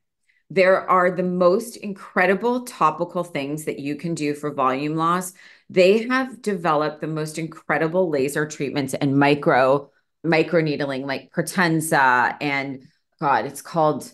there 0.52 0.88
are 0.88 1.10
the 1.10 1.24
most 1.24 1.76
incredible 1.78 2.66
topical 2.66 3.24
things 3.24 3.66
that 3.66 3.80
you 3.80 3.96
can 3.96 4.14
do 4.14 4.36
for 4.36 4.54
volume 4.54 4.96
loss 4.96 5.34
they 5.72 6.08
have 6.08 6.40
developed 6.44 7.02
the 7.02 7.08
most 7.08 7.40
incredible 7.40 8.12
laser 8.12 8.46
treatments 8.46 8.94
and 8.94 9.18
micro 9.18 9.90
micro 10.26 10.62
needling 10.62 11.06
like 11.06 11.32
Potenza 11.32 12.36
and 12.42 12.88
God, 13.20 13.46
it's 13.46 13.62
called 13.62 14.12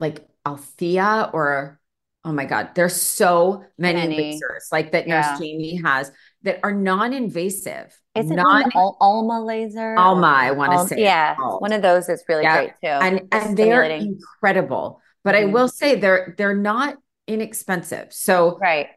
like 0.00 0.26
Althea 0.44 1.30
or 1.32 1.80
oh 2.24 2.32
my 2.32 2.44
God, 2.44 2.70
there's 2.74 3.00
so 3.00 3.64
many, 3.78 4.00
Many. 4.00 4.40
lasers 4.40 4.70
like 4.70 4.92
that 4.92 5.06
Yeah. 5.06 5.20
Nurse 5.20 5.38
Jamie 5.38 5.76
has 5.82 6.12
that 6.42 6.60
are 6.62 6.72
non-invasive. 6.72 7.98
Is 8.14 8.30
it 8.30 8.34
non 8.34 8.70
Al- 8.74 8.96
Alma 9.00 9.44
laser? 9.44 9.96
Alma, 9.96 10.26
I 10.26 10.50
want 10.52 10.72
to 10.72 10.78
Al- 10.78 10.86
say. 10.86 11.00
Yeah. 11.02 11.36
One 11.36 11.72
of 11.72 11.82
those 11.82 12.08
is 12.08 12.22
really 12.28 12.42
Yeah. 12.42 12.56
great 12.56 12.72
too. 12.82 12.88
and 12.88 13.28
and 13.32 13.56
they're 13.56 13.82
incredible. 13.84 15.00
But 15.24 15.34
I 15.34 15.44
Mhm. 15.44 15.52
will 15.52 15.68
say 15.68 15.96
they're 15.96 16.34
they're 16.38 16.54
not 16.56 16.96
inexpensive. 17.26 18.12
So 18.12 18.58
Right. 18.60 18.88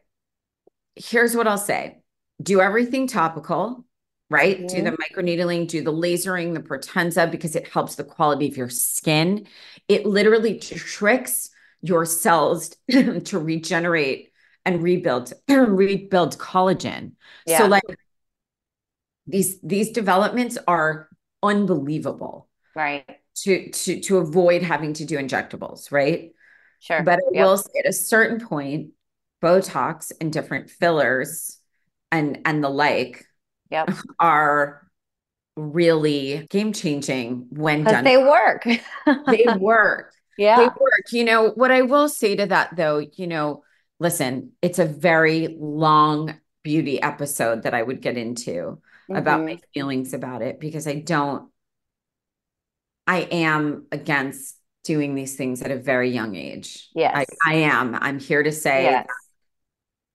here's 0.96 1.36
what 1.36 1.46
I'll 1.46 1.58
say 1.58 1.98
do 2.42 2.60
everything 2.60 3.06
topical, 3.06 3.84
right? 4.28 4.66
Do 4.66 4.76
Mhm. 4.76 4.84
the 4.84 4.96
microneedling, 4.96 5.68
do 5.68 5.82
the 5.84 5.92
lasering, 5.92 6.54
the 6.54 6.60
Potenza, 6.60 7.30
because 7.30 7.54
it 7.54 7.68
helps 7.68 7.94
the 7.94 8.02
quality 8.04 8.48
of 8.48 8.56
your 8.56 8.68
skin. 8.70 9.46
It 9.86 10.06
literally 10.06 10.58
tricks 10.58 11.50
your 11.82 12.04
cells 12.04 12.74
to 12.90 13.38
regenerate 13.38 14.31
and 14.64 14.82
rebuild, 14.82 15.32
rebuild 15.48 16.38
collagen. 16.38 17.12
Yeah. 17.46 17.58
So 17.58 17.66
like 17.66 17.82
these 19.26 19.60
these 19.60 19.90
developments 19.92 20.58
are 20.66 21.08
unbelievable 21.42 22.48
Right. 22.74 23.22
to 23.36 23.70
to 23.70 24.00
to 24.00 24.18
avoid 24.18 24.62
having 24.62 24.92
to 24.94 25.04
do 25.04 25.16
injectables, 25.18 25.92
right? 25.92 26.32
Sure. 26.80 27.02
But 27.02 27.18
I 27.20 27.22
Yep. 27.32 27.44
will 27.44 27.56
say 27.58 27.70
at 27.80 27.88
a 27.88 27.92
certain 27.92 28.46
point, 28.46 28.90
Botox 29.42 30.12
and 30.20 30.32
different 30.32 30.70
fillers 30.70 31.58
and 32.10 32.40
and 32.44 32.62
the 32.62 32.68
like 32.68 33.24
Yep. 33.70 33.90
are 34.20 34.86
really 35.56 36.46
game 36.50 36.72
changing 36.72 37.46
when 37.50 37.84
done. 37.84 38.04
they 38.04 38.16
work. 38.18 38.66
They 39.26 39.46
work. 39.58 40.12
Yeah. 40.36 40.56
They 40.56 40.68
work. 40.68 41.12
You 41.12 41.24
know, 41.24 41.50
what 41.50 41.70
I 41.70 41.82
will 41.82 42.08
say 42.08 42.36
to 42.36 42.46
that 42.46 42.76
though, 42.76 42.98
you 42.98 43.26
know, 43.26 43.64
listen, 44.02 44.52
it's 44.60 44.78
a 44.80 44.84
very 44.84 45.56
long 45.58 46.34
beauty 46.64 47.00
episode 47.00 47.62
that 47.62 47.74
I 47.74 47.82
would 47.82 48.00
get 48.02 48.16
into 48.16 48.80
about 49.08 49.40
Mhm. 49.40 49.46
my 49.46 49.58
feelings 49.74 50.12
about 50.12 50.42
it 50.42 50.58
because 50.60 50.86
I 50.86 50.94
don't 51.00 51.50
I 53.06 53.20
am 53.22 53.86
against 53.92 54.56
doing 54.84 55.14
these 55.14 55.36
things 55.36 55.62
at 55.62 55.70
a 55.70 55.76
very 55.76 56.10
young 56.10 56.34
age. 56.36 56.88
Yes. 56.94 57.26
I, 57.44 57.50
I 57.52 57.54
am. 57.54 57.94
I'm 57.94 58.18
here 58.18 58.42
to 58.42 58.52
say 58.52 58.84
Yes. 58.84 59.06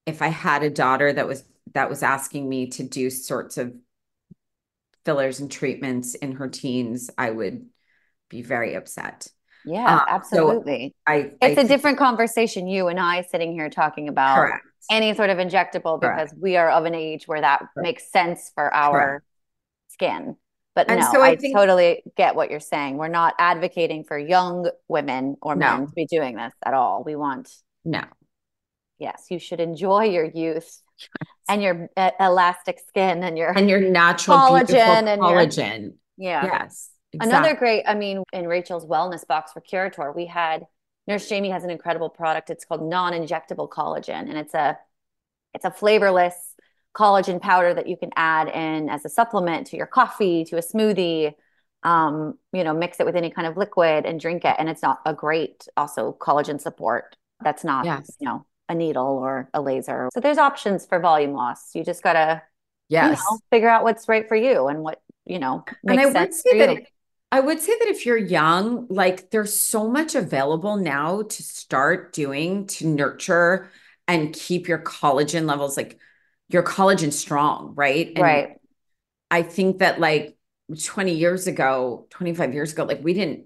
if 0.06 0.22
I 0.22 0.28
had 0.28 0.64
a 0.64 0.70
daughter 0.70 1.12
that 1.14 1.28
was 1.28 1.44
that 1.74 1.90
was 1.90 2.04
asking 2.04 2.48
me 2.48 2.68
to 2.72 2.84
do 2.84 3.10
sorts 3.10 3.58
of 3.58 3.74
fillers 5.06 5.40
and 5.40 5.52
treatments 5.52 6.16
in 6.16 6.34
her 6.34 6.50
teens, 6.50 7.10
I 7.18 7.30
would 7.30 7.68
be 8.30 8.42
very 8.42 8.74
upset. 8.76 9.28
Yeah, 9.68 9.94
Um, 9.94 10.00
so 10.00 10.06
absolutely. 10.16 10.96
I 11.06 11.32
it's 11.42 11.58
I 11.58 11.62
a 11.64 11.68
different 11.68 11.98
conversation, 11.98 12.68
you 12.68 12.88
and 12.88 13.00
I 13.00 13.22
sitting 13.24 13.52
here 13.52 13.70
talking 13.70 14.08
about 14.08 14.36
correct. 14.38 14.66
any 14.90 15.14
sort 15.14 15.30
of 15.30 15.38
injectable 15.38 16.00
because 16.00 16.34
we 16.40 16.56
are 16.58 16.70
of 16.70 16.86
an 16.86 16.96
age 16.96 17.28
where 17.28 17.42
that 17.42 17.64
makes 17.76 18.10
sense 18.12 18.52
for 18.56 18.74
our 18.74 19.24
skin. 19.90 20.38
But 20.76 20.90
And 20.90 21.00
no, 21.02 21.12
so 21.12 21.22
I 21.22 21.30
I, 21.30 21.36
think- 21.36 21.56
totally 21.56 22.04
get 22.16 22.36
what 22.36 22.52
you're 22.52 22.60
saying. 22.60 22.98
We're 22.98 23.08
not 23.08 23.34
advocating 23.40 24.04
for 24.04 24.18
young 24.18 24.70
women 24.88 25.36
or 25.42 25.56
No. 25.56 25.78
men 25.78 25.88
to 25.88 25.92
be 25.94 26.06
doing 26.06 26.36
this 26.36 26.54
at 26.66 26.74
all. 26.74 27.04
We 27.04 27.16
want, 27.16 27.52
No. 27.84 28.04
yes, 29.00 29.26
you 29.32 29.40
should 29.40 29.60
enjoy 29.60 30.04
your 30.06 30.26
youth 30.26 30.82
and 31.50 31.62
your 31.64 31.90
uh, 31.98 32.12
elastic 32.20 32.80
skin 32.88 33.24
and 33.24 33.38
your, 33.38 33.58
And 33.58 33.70
your 33.70 33.82
natural 33.82 34.38
Collagen 34.38 35.08
and 35.08 35.22
your- 35.22 35.32
collagen. 35.32 35.94
yeah. 36.16 36.46
Yes. 36.46 36.92
Another 37.14 37.56
great, 37.56 37.84
I 37.88 37.96
mean, 37.96 38.24
in 38.34 38.48
Rachel's 38.48 38.86
wellness 38.86 39.26
box 39.26 39.52
for 39.54 39.62
Curateur, 39.62 40.14
we 40.16 40.26
had 40.26 40.68
Nurse 41.08 41.28
Jamie 41.30 41.50
has 41.50 41.64
an 41.64 41.70
incredible 41.70 42.10
product. 42.10 42.50
It's 42.50 42.66
called 42.66 42.84
non-injectable 42.84 43.70
collagen, 43.70 44.30
and 44.30 44.38
it's 44.38 44.54
a 44.54 44.78
it's 45.54 45.66
a 45.66 45.72
flavorless 45.72 46.36
collagen 46.96 47.42
powder 47.42 47.74
that 47.74 47.88
you 47.88 47.98
can 47.98 48.12
add 48.16 48.50
in 48.50 48.90
as 48.90 49.06
a 49.06 49.10
supplement 49.10 49.68
to 49.68 49.78
your 49.78 49.88
coffee, 49.88 50.46
to 50.46 50.58
a 50.58 50.62
smoothie. 50.62 51.34
Um, 51.84 52.38
you 52.54 52.64
know, 52.64 52.74
mix 52.74 53.00
it 53.00 53.06
with 53.06 53.16
any 53.16 53.30
kind 53.30 53.48
of 53.48 53.56
liquid 53.56 54.06
and 54.06 54.20
drink 54.20 54.44
it. 54.44 54.56
And 54.58 54.68
it's 54.68 54.82
not 54.82 55.00
a 55.06 55.14
great 55.14 55.68
also 55.78 56.18
collagen 56.20 56.60
support. 56.60 57.16
That's 57.44 57.64
not, 57.64 57.86
Yes. 57.86 58.18
you 58.20 58.28
know, 58.28 58.46
a 58.68 58.76
needle 58.76 59.06
or 59.06 59.50
a 59.54 59.62
laser. 59.62 60.10
So 60.14 60.20
there's 60.20 60.40
options 60.40 60.86
for 60.86 61.00
volume 61.00 61.34
loss. 61.34 61.76
You 61.76 61.84
just 61.86 62.04
gotta, 62.04 62.42
you 62.90 63.12
Yes. 63.12 63.22
know, 63.22 63.40
figure 63.52 63.70
out 63.70 63.84
what's 63.84 64.10
right 64.10 64.28
for 64.28 64.36
you 64.36 64.68
and 64.68 64.82
what, 64.82 65.00
you 65.26 65.40
know, 65.40 65.64
and 65.88 65.90
makes 65.90 66.04
I 66.04 66.08
would 66.08 66.14
sense 66.14 66.42
say 66.44 66.50
for 66.50 66.56
that 66.66 66.70
you. 66.80 66.86
I 67.32 67.40
would 67.42 67.60
say 67.60 67.74
that 67.78 67.88
if 67.90 68.06
you're 68.06 68.18
young, 68.18 68.88
like 68.90 69.32
there's 69.32 69.54
so 69.54 69.90
much 69.90 70.16
available 70.16 70.78
now 70.78 71.24
to 71.24 71.44
start 71.44 72.14
doing 72.14 72.68
to 72.68 72.88
nurture 72.88 73.70
and 74.08 74.34
keep 74.34 74.68
your 74.68 74.80
collagen 74.80 75.46
levels 75.46 75.76
like 75.76 76.00
your 76.50 76.64
collagen 76.64 77.12
strong, 77.12 77.74
right? 77.76 78.08
And 78.16 78.20
right. 78.20 78.58
I 79.30 79.42
think 79.44 79.80
that 79.80 80.00
like 80.00 80.38
20 80.84 81.14
years 81.14 81.48
ago, 81.48 82.08
25 82.12 82.54
years 82.54 82.72
ago, 82.74 82.86
like 82.86 83.04
we 83.04 83.14
didn't 83.14 83.46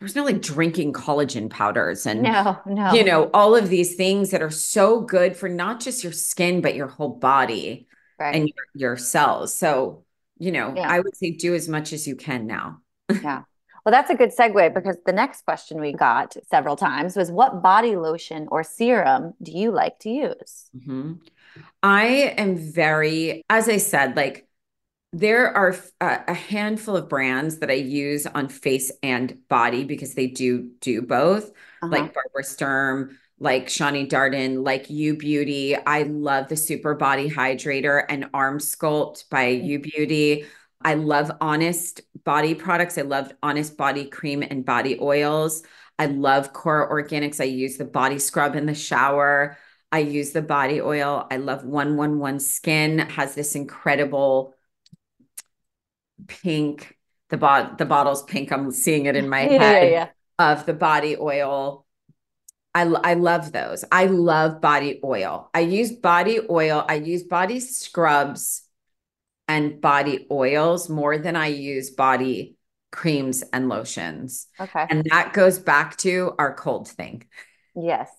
there 0.00 0.06
was 0.06 0.16
no 0.16 0.24
like 0.24 0.42
drinking 0.42 0.92
collagen 0.92 1.48
powders 1.48 2.04
and 2.04 2.22
No, 2.22 2.58
no. 2.66 2.92
you 2.92 3.04
know 3.04 3.30
all 3.32 3.54
of 3.56 3.70
these 3.70 3.94
things 3.94 4.30
that 4.32 4.42
are 4.42 4.50
so 4.50 5.00
good 5.00 5.36
for 5.36 5.48
not 5.48 5.80
just 5.80 6.02
your 6.04 6.12
skin 6.12 6.60
but 6.60 6.74
your 6.74 6.88
whole 6.88 7.10
body 7.16 7.86
right. 8.18 8.34
and 8.34 8.48
your, 8.48 8.66
your 8.74 8.96
cells. 8.96 9.56
So, 9.58 10.04
you 10.38 10.52
know, 10.52 10.74
Yeah. 10.76 10.88
I 10.90 11.00
would 11.00 11.16
say 11.16 11.30
do 11.30 11.54
as 11.54 11.68
much 11.68 11.92
as 11.92 12.06
you 12.06 12.16
can 12.16 12.46
now. 12.46 12.80
Well, 13.08 13.92
that's 13.92 14.10
a 14.10 14.14
good 14.14 14.30
segue 14.34 14.72
because 14.72 14.96
the 15.04 15.12
next 15.12 15.44
question 15.44 15.78
we 15.78 15.92
got 15.92 16.36
several 16.50 16.74
times 16.74 17.16
was 17.16 17.30
what 17.30 17.62
body 17.62 17.96
lotion 17.96 18.48
or 18.50 18.64
serum 18.64 19.34
do 19.42 19.52
you 19.52 19.70
like 19.70 19.98
to 20.00 20.10
use? 20.10 20.70
Mhm. 20.74 21.18
I 21.82 22.34
am 22.38 22.56
very, 22.56 23.44
as 23.50 23.68
I 23.68 23.76
said, 23.76 24.16
like 24.16 24.48
there 25.12 25.56
are 25.56 25.76
a, 26.00 26.20
a 26.28 26.34
handful 26.34 26.96
of 26.96 27.08
brands 27.08 27.58
that 27.58 27.70
I 27.70 27.74
use 27.74 28.26
on 28.26 28.48
face 28.48 28.90
and 29.02 29.38
body 29.48 29.84
because 29.84 30.14
they 30.14 30.26
do 30.28 30.70
do 30.80 31.02
both, 31.02 31.50
Uh-huh. 31.82 31.88
like 31.88 32.14
Barbara 32.14 32.44
Sturm, 32.44 33.18
like 33.38 33.66
Shani 33.68 34.08
Darden, 34.08 34.64
like 34.64 34.90
U 34.90 35.16
Beauty. 35.16 35.76
I 35.76 36.04
love 36.04 36.48
the 36.48 36.56
Super 36.56 36.94
Body 36.94 37.28
Hydrator 37.30 38.04
and 38.08 38.30
Arm 38.32 38.58
Sculpt 38.58 39.28
by 39.28 39.48
U 39.48 39.78
Beauty. 39.78 40.46
I 40.84 40.94
love 40.94 41.30
Honest 41.40 42.02
body 42.24 42.54
products. 42.54 42.98
I 42.98 43.02
love 43.02 43.32
Honest 43.42 43.76
body 43.76 44.06
cream 44.06 44.42
and 44.42 44.64
body 44.64 44.98
oils. 45.00 45.62
I 45.98 46.06
love 46.06 46.52
Kora 46.52 46.88
Organics. 46.90 47.40
I 47.40 47.44
use 47.44 47.76
the 47.78 47.84
body 47.84 48.18
scrub 48.18 48.56
in 48.56 48.66
the 48.66 48.74
shower. 48.74 49.56
I 49.92 50.00
use 50.00 50.32
the 50.32 50.42
body 50.42 50.80
oil. 50.80 51.26
I 51.30 51.36
love 51.36 51.64
111 51.64 52.40
Skin 52.40 52.98
has 52.98 53.34
this 53.34 53.54
incredible 53.54 54.54
pink. 56.26 56.96
The 57.30 57.36
bot 57.36 57.78
the 57.78 57.84
bottle's 57.86 58.22
pink. 58.22 58.52
I'm 58.52 58.70
seeing 58.70 59.06
it 59.06 59.16
in 59.16 59.28
my 59.28 59.40
Yeah, 59.48 59.82
head 59.82 59.82
yeah, 59.82 60.12
of 60.38 60.66
the 60.66 60.74
body 60.74 61.16
oil. 61.16 61.86
I, 62.74 62.82
I 62.82 63.14
love 63.14 63.52
those. 63.52 63.84
I 63.92 64.06
love 64.06 64.60
body 64.60 65.00
oil. 65.04 65.50
I 65.54 65.60
use 65.60 65.92
body 65.92 66.40
oil. 66.50 66.84
I 66.88 66.96
use 66.96 67.24
body 67.24 67.60
scrubs 67.60 68.63
and 69.48 69.80
body 69.80 70.26
oils 70.30 70.88
more 70.88 71.18
than 71.18 71.36
I 71.36 71.48
use 71.48 71.90
body 71.90 72.56
creams 72.90 73.42
and 73.52 73.68
lotions. 73.68 74.46
Okay. 74.60 74.86
And 74.88 75.04
that 75.10 75.32
goes 75.32 75.58
back 75.58 75.96
to 75.98 76.34
our 76.38 76.54
cold 76.54 76.88
thing. 76.88 77.24
Yes. 77.74 78.10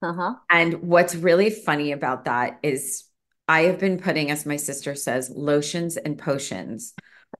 Uh-huh. 0.00 0.34
And 0.50 0.82
what's 0.82 1.14
really 1.14 1.50
funny 1.50 1.92
about 1.92 2.24
that 2.24 2.58
is 2.62 3.04
I 3.48 3.62
have 3.62 3.78
been 3.78 3.98
putting, 3.98 4.30
as 4.30 4.46
my 4.46 4.56
sister 4.56 4.94
says, 4.94 5.30
lotions 5.30 5.96
and 5.96 6.18
potions 6.18 6.94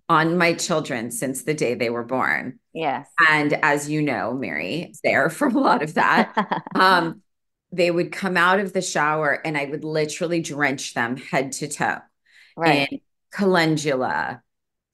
on 0.09 0.37
my 0.37 0.55
children 0.55 1.11
since 1.11 1.43
the 1.43 1.55
day 1.55 1.75
they 1.75 1.91
were 1.91 2.05
born. 2.05 2.59
Yes. 2.73 3.09
And 3.31 3.53
as 3.63 3.89
you 3.89 4.03
know, 4.03 4.33
Mary 4.35 4.93
there 5.03 5.31
for 5.31 5.49
a 5.49 5.53
lot 5.53 5.83
of 5.83 5.95
that. 5.95 6.63
um, 6.75 7.23
they 7.71 7.91
would 7.91 8.13
come 8.13 8.37
out 8.37 8.61
of 8.61 8.73
the 8.73 8.83
shower 8.83 9.41
and 9.45 9.57
I 9.57 9.65
would 9.65 9.85
literally 9.85 10.43
drench 10.43 10.95
them 10.95 11.17
head 11.17 11.53
to 11.53 11.69
toe 11.69 11.99
Right. 12.57 12.89
in 12.93 13.01
calendula, 13.33 14.43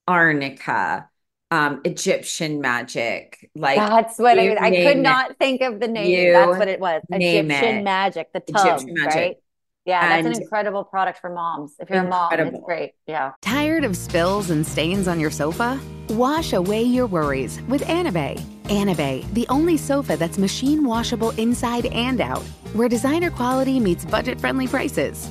arnica, 0.06 1.08
um, 1.50 1.80
Egyptian 1.84 2.60
magic, 2.60 3.50
like 3.54 3.76
That's 3.78 4.18
what 4.18 4.36
you 4.36 4.52
it, 4.52 4.58
I 4.60 4.70
name 4.70 4.86
could 4.88 4.96
it. 4.98 5.02
not 5.02 5.36
think 5.38 5.60
of 5.62 5.80
the 5.80 5.88
name. 5.88 6.06
You 6.10 6.32
That's 6.32 6.58
what 6.58 6.68
it 6.68 6.80
was. 6.80 7.02
name 7.10 7.50
Egyptian 7.50 7.76
it. 7.78 7.82
magic, 7.84 8.32
the 8.32 8.40
tub, 8.40 8.66
Egyptian 8.66 8.94
magic. 8.94 9.14
right? 9.14 9.36
Yeah, 9.86 10.06
that's 10.08 10.26
And- 10.26 10.36
an 10.36 10.42
incredible 10.42 10.84
product 10.84 11.18
for 11.20 11.30
moms. 11.30 11.74
If 11.80 11.88
you're 11.88 12.00
a 12.04 12.06
mom, 12.08 12.30
it's 12.34 12.58
great. 12.64 12.92
Yeah. 13.06 13.32
Tired 13.40 13.84
of 13.84 13.96
spills 13.96 14.50
and 14.50 14.66
stains 14.66 15.08
on 15.08 15.18
your 15.18 15.30
sofa? 15.30 15.80
Wash 16.10 16.52
away 16.52 16.82
your 16.82 17.06
worries 17.06 17.62
with 17.68 17.82
Anabei. 17.84 18.38
Anabei, 18.64 19.24
the 19.32 19.46
only 19.48 19.78
sofa 19.78 20.18
that's 20.18 20.36
machine 20.36 20.84
washable 20.84 21.30
inside 21.38 21.86
and 21.86 22.20
out, 22.20 22.42
where 22.74 22.90
designer 22.90 23.30
quality 23.30 23.80
meets 23.80 24.04
budget 24.04 24.38
friendly 24.38 24.68
prices. 24.68 25.30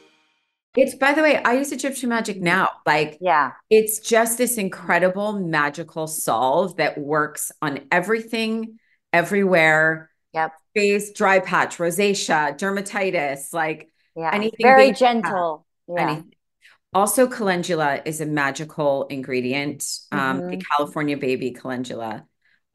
It's 0.75 0.95
by 0.95 1.13
the 1.13 1.21
way, 1.21 1.35
I 1.43 1.53
use 1.53 1.71
Egyptian 1.71 2.09
magic 2.09 2.39
now. 2.41 2.69
Like 2.85 3.17
Yeah. 3.19 3.51
it's 3.69 3.99
just 3.99 4.37
this 4.37 4.57
incredible 4.57 5.33
magical 5.33 6.07
solve 6.07 6.77
that 6.77 6.97
works 6.97 7.51
on 7.61 7.81
everything, 7.91 8.79
everywhere. 9.11 10.09
Yep. 10.33 10.53
Face, 10.73 11.11
dry 11.11 11.39
patch, 11.39 11.77
rosacea, 11.77 12.57
dermatitis, 12.57 13.53
like 13.53 13.89
Yeah. 14.15 14.31
Anything 14.33 14.57
Very 14.61 14.91
gentle. 14.93 15.65
Yeah. 15.87 16.01
anything. 16.01 16.33
Also, 16.93 17.27
calendula 17.27 18.01
is 18.03 18.19
a 18.19 18.25
magical 18.25 19.05
ingredient. 19.07 19.85
Um, 20.11 20.49
the 20.49 20.57
California 20.57 21.15
baby 21.15 21.51
calendula 21.51 22.25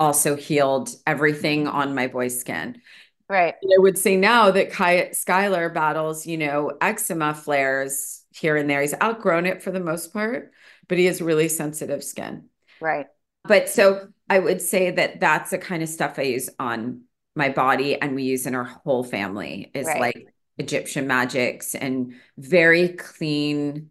also 0.00 0.36
healed 0.36 0.88
everything 1.06 1.66
on 1.66 1.94
my 1.94 2.06
boy's 2.06 2.38
skin. 2.40 2.80
Right. 3.28 3.54
And 3.60 3.72
I 3.76 3.80
would 3.80 3.98
say 3.98 4.16
now 4.16 4.50
that 4.52 4.70
Ky- 4.70 5.10
Skyler 5.12 5.72
battles, 5.72 6.26
you 6.26 6.38
know, 6.38 6.72
eczema 6.80 7.34
flares 7.34 8.24
here 8.30 8.56
and 8.56 8.68
there. 8.70 8.80
He's 8.82 8.94
outgrown 9.02 9.46
it 9.46 9.62
for 9.62 9.70
the 9.70 9.80
most 9.80 10.12
part, 10.12 10.52
but 10.88 10.98
he 10.98 11.06
has 11.06 11.20
really 11.20 11.48
sensitive 11.48 12.04
skin. 12.04 12.48
Right. 12.80 13.06
But 13.44 13.68
so 13.68 14.08
I 14.28 14.38
would 14.38 14.60
say 14.60 14.90
that 14.92 15.20
that's 15.20 15.50
the 15.50 15.58
kind 15.58 15.82
of 15.82 15.88
stuff 15.88 16.18
I 16.18 16.22
use 16.22 16.50
on 16.58 17.02
my 17.34 17.48
body 17.48 18.00
and 18.00 18.14
we 18.14 18.24
use 18.24 18.46
in 18.46 18.54
our 18.54 18.64
whole 18.64 19.04
family 19.04 19.70
is 19.74 19.86
Right. 19.86 20.00
like 20.00 20.26
Egyptian 20.58 21.06
magics 21.06 21.74
and 21.74 22.14
very 22.38 22.88
clean 22.90 23.90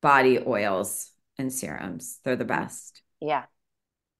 body 0.00 0.38
oils 0.44 1.10
and 1.38 1.52
serums. 1.52 2.18
They're 2.24 2.36
the 2.36 2.44
best. 2.44 3.02
Yeah. 3.20 3.44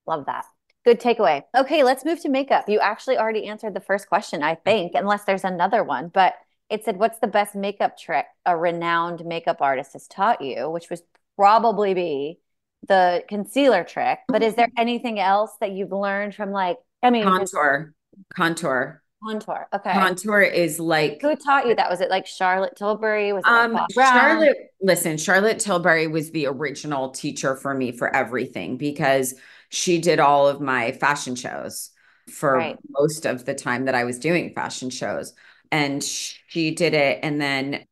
Love 0.07 0.25
that. 0.27 0.45
Good 0.83 0.99
takeaway. 0.99 1.43
Okay, 1.55 1.83
let's 1.83 2.03
move 2.05 2.19
to 2.21 2.29
makeup. 2.29 2.67
You 2.67 2.79
actually 2.79 3.17
already 3.17 3.45
answered 3.47 3.73
the 3.73 3.81
first 3.81 4.07
question, 4.09 4.41
I 4.41 4.55
think, 4.55 4.93
unless 4.95 5.25
there's 5.25 5.43
another 5.43 5.83
one. 5.83 6.07
But 6.07 6.33
it 6.69 6.83
said, 6.83 6.97
What's 6.97 7.19
the 7.19 7.27
best 7.27 7.55
makeup 7.55 7.97
trick 7.97 8.25
a 8.45 8.57
renowned 8.57 9.23
makeup 9.25 9.57
artist 9.61 9.93
has 9.93 10.07
taught 10.07 10.41
you? 10.41 10.69
Which 10.69 10.89
was 10.89 11.03
probably 11.37 11.93
be 11.93 12.39
the 12.87 13.23
concealer 13.29 13.83
trick. 13.83 14.19
But 14.27 14.41
is 14.43 14.55
there 14.55 14.69
anything 14.77 15.19
else 15.19 15.51
that 15.59 15.71
you've 15.71 15.91
learned 15.91 16.33
from 16.35 16.51
like, 16.51 16.77
I 17.03 17.09
mean, 17.11 17.23
Contour, 17.23 17.93
contour, 18.33 19.03
contour. 19.23 19.67
Okay. 19.73 19.93
contour 19.93 20.41
is 20.41 20.79
like 20.79 21.21
Who 21.21 21.35
taught 21.35 21.67
you 21.67 21.75
that? 21.75 21.89
Was 21.89 22.01
it 22.01 22.09
like 22.09 22.25
Charlotte 22.25 22.75
Tilbury? 22.75 23.33
Was 23.33 23.43
it 23.45 23.53
like 23.53 23.65
Um, 23.65 23.73
Bob 23.73 23.91
Charlotte, 23.91 24.57
listen, 24.81 25.17
Charlotte 25.17 25.59
Tilbury 25.59 26.07
was 26.07 26.31
the 26.31 26.47
original 26.47 27.09
teacher 27.11 27.55
for 27.55 27.73
me 27.73 27.91
for 27.91 28.13
everything 28.15 28.77
because 28.77 29.35
she 29.71 29.99
did 29.99 30.19
all 30.19 30.47
of 30.47 30.61
my 30.61 30.91
fashion 30.91 31.35
shows 31.35 31.91
for 32.29 32.55
Right. 32.57 32.77
most 32.89 33.25
of 33.25 33.45
the 33.45 33.55
time 33.55 33.85
that 33.85 33.95
I 33.95 34.03
was 34.03 34.19
doing 34.19 34.53
fashion 34.53 34.89
shows. 34.89 35.33
And 35.71 36.03
she 36.03 36.75
did 36.75 36.93
it. 36.93 37.19
And 37.23 37.41
then 37.41 37.85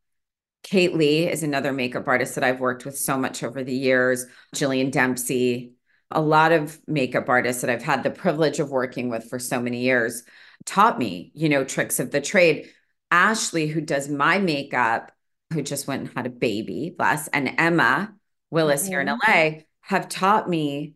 Kate 0.63 0.93
Lee 0.93 1.27
is 1.27 1.41
another 1.41 1.71
makeup 1.71 2.07
artist 2.07 2.35
that 2.35 2.43
I've 2.43 2.59
worked 2.59 2.85
with 2.85 2.97
so 2.97 3.17
much 3.17 3.43
over 3.43 3.63
the 3.63 3.73
years. 3.73 4.25
Jillian 4.53 4.91
Dempsey, 4.91 5.73
a 6.11 6.21
lot 6.21 6.51
of 6.51 6.77
makeup 6.85 7.29
artists 7.29 7.61
that 7.61 7.71
I've 7.71 7.81
had 7.81 8.03
the 8.03 8.11
privilege 8.11 8.59
of 8.59 8.69
working 8.69 9.09
with 9.09 9.29
for 9.29 9.39
so 9.39 9.61
many 9.61 9.81
years 9.81 10.23
taught 10.65 10.99
me, 10.99 11.31
you 11.33 11.47
know, 11.47 11.63
tricks 11.63 11.99
of 11.99 12.11
the 12.11 12.19
trade. 12.21 12.69
Ashley, 13.09 13.67
who 13.67 13.81
does 13.81 14.09
my 14.09 14.37
makeup, 14.39 15.11
who 15.53 15.61
just 15.61 15.87
went 15.87 16.01
and 16.01 16.11
had 16.15 16.27
a 16.27 16.29
baby, 16.29 16.93
bless, 16.95 17.27
and 17.29 17.55
Emma 17.57 18.13
Willis 18.51 18.85
here 18.85 18.99
in 18.99 19.07
Mhm. 19.07 19.17
LA 19.25 19.65
have 19.81 20.09
taught 20.09 20.49
me 20.49 20.95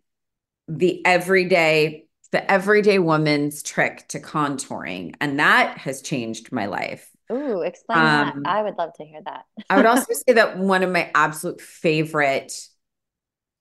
the 0.68 1.06
everyday, 1.06 2.06
the 2.32 2.50
everyday 2.52 3.00
woman's 3.00 3.64
trick 3.64 4.08
to 4.10 4.20
contouring. 4.20 5.16
And 5.22 5.40
that 5.40 5.78
has 5.80 6.02
changed 6.02 6.52
my 6.52 6.66
life. 6.66 7.10
Ooh, 7.32 7.62
explain 7.62 8.14
that. 8.14 8.36
Um, 8.36 8.44
I 8.46 8.62
would 8.62 8.78
love 8.78 8.94
to 8.96 9.06
hear 9.06 9.22
that. 9.26 9.46
I 9.70 9.78
would 9.78 9.86
also 9.86 10.14
say 10.28 10.34
that 10.34 10.58
one 10.58 10.84
of 10.84 10.92
my 10.92 11.12
absolute 11.16 11.62
favorite 11.62 12.54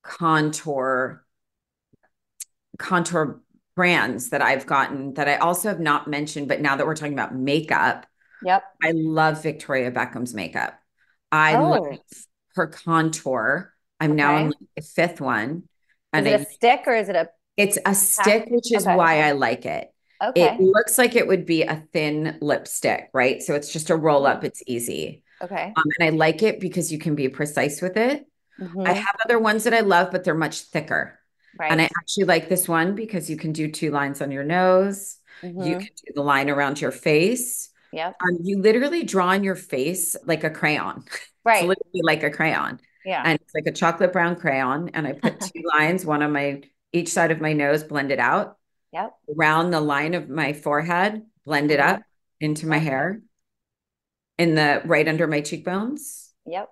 contour 0.02 1.24
contour 2.78 3.40
brands 3.74 4.30
that 4.30 4.42
I've 4.42 4.66
gotten 4.66 5.14
that 5.14 5.28
I 5.28 5.36
also 5.36 5.68
have 5.68 5.80
not 5.80 6.08
mentioned, 6.08 6.48
but 6.48 6.60
now 6.60 6.76
that 6.76 6.86
we're 6.86 6.94
talking 6.94 7.14
about 7.14 7.34
makeup, 7.34 8.06
Yep. 8.42 8.64
I 8.82 8.92
love 8.92 9.42
Victoria 9.42 9.90
Beckham's 9.90 10.34
makeup. 10.34 10.78
I 11.32 11.56
Oh. 11.56 11.58
love 11.58 11.82
her 12.56 12.66
contour. 12.68 13.74
I'm 14.00 14.16
now 14.16 14.36
on 14.36 14.48
like 14.48 14.56
the 14.76 14.82
fifth 14.82 15.20
one, 15.20 15.64
Is 16.14 16.18
and 16.18 16.26
it 16.26 16.40
a 16.40 16.44
stick 16.44 16.82
or 16.86 16.94
is 16.94 17.08
it 17.08 17.16
a 17.16 17.28
it's 17.56 17.78
a 17.84 17.94
stick, 17.94 18.46
which 18.50 18.72
is 18.72 18.86
Okay. 18.86 18.96
why 18.96 19.22
I 19.22 19.32
like 19.32 19.66
it. 19.66 19.92
okay? 20.22 20.54
It 20.54 20.60
looks 20.60 20.96
like 20.98 21.16
it 21.16 21.26
would 21.26 21.44
be 21.44 21.62
a 21.62 21.84
thin 21.92 22.38
lipstick, 22.40 23.10
right? 23.12 23.42
So 23.42 23.54
it's 23.54 23.72
just 23.72 23.90
a 23.90 23.96
roll 23.96 24.26
up. 24.26 24.44
It's 24.44 24.62
easy. 24.66 25.22
Okay. 25.42 25.72
Um, 25.76 25.84
and 25.98 26.08
I 26.08 26.16
like 26.16 26.42
it 26.42 26.60
because 26.60 26.90
you 26.92 26.98
can 26.98 27.14
be 27.14 27.28
precise 27.28 27.82
with 27.82 27.96
it. 27.96 28.26
Mhm. 28.60 28.86
I 28.86 28.92
have 28.92 29.16
other 29.24 29.38
ones 29.38 29.64
that 29.64 29.74
I 29.74 29.80
love, 29.80 30.10
but 30.12 30.24
they're 30.24 30.34
much 30.34 30.60
thicker. 30.60 31.18
Right. 31.58 31.70
And 31.70 31.80
I 31.80 31.90
actually 32.00 32.24
like 32.24 32.48
this 32.48 32.68
one 32.68 32.94
because 32.94 33.28
you 33.28 33.36
can 33.36 33.52
do 33.52 33.70
two 33.70 33.90
lines 33.90 34.22
on 34.22 34.30
your 34.30 34.44
nose. 34.44 35.18
You 35.42 35.50
Mhm. 35.50 35.80
can 35.80 35.90
do 36.06 36.12
the 36.14 36.22
line 36.22 36.48
around 36.48 36.80
your 36.80 36.92
face. 36.92 37.70
Yep. 37.92 38.16
Um, 38.22 38.38
you 38.42 38.58
literally 38.60 39.02
draw 39.02 39.28
on 39.28 39.44
your 39.44 39.56
face 39.56 40.16
like 40.24 40.44
a 40.44 40.50
crayon. 40.50 41.04
It's 41.44 41.44
Right. 41.44 41.66
literally 41.66 42.02
like 42.04 42.22
a 42.22 42.30
crayon. 42.30 42.78
Yeah. 43.04 43.22
And 43.24 43.38
it's 43.40 43.54
like 43.54 43.66
a 43.66 43.72
chocolate 43.72 44.12
brown 44.12 44.36
crayon. 44.36 44.90
And 44.94 45.06
I 45.06 45.12
put 45.12 45.40
two 45.40 45.62
lines, 45.78 46.04
one 46.06 46.22
on 46.22 46.32
my 46.32 46.62
each 46.92 47.08
side 47.08 47.30
of 47.30 47.40
my 47.40 47.52
nose, 47.52 47.82
blend 47.84 48.12
it 48.12 48.18
out, 48.18 48.56
Yep. 48.92 49.14
around 49.36 49.70
the 49.70 49.80
line 49.80 50.12
of 50.14 50.28
my 50.28 50.52
forehead, 50.52 51.22
blend 51.46 51.70
it 51.70 51.80
up 51.80 52.00
mm-hmm. 52.00 52.44
into 52.46 52.66
my 52.66 52.76
hair, 52.78 53.22
in 54.38 54.54
the 54.54 54.82
right 54.84 55.08
under 55.08 55.26
my 55.26 55.40
cheekbones. 55.40 56.30
Yep. 56.46 56.68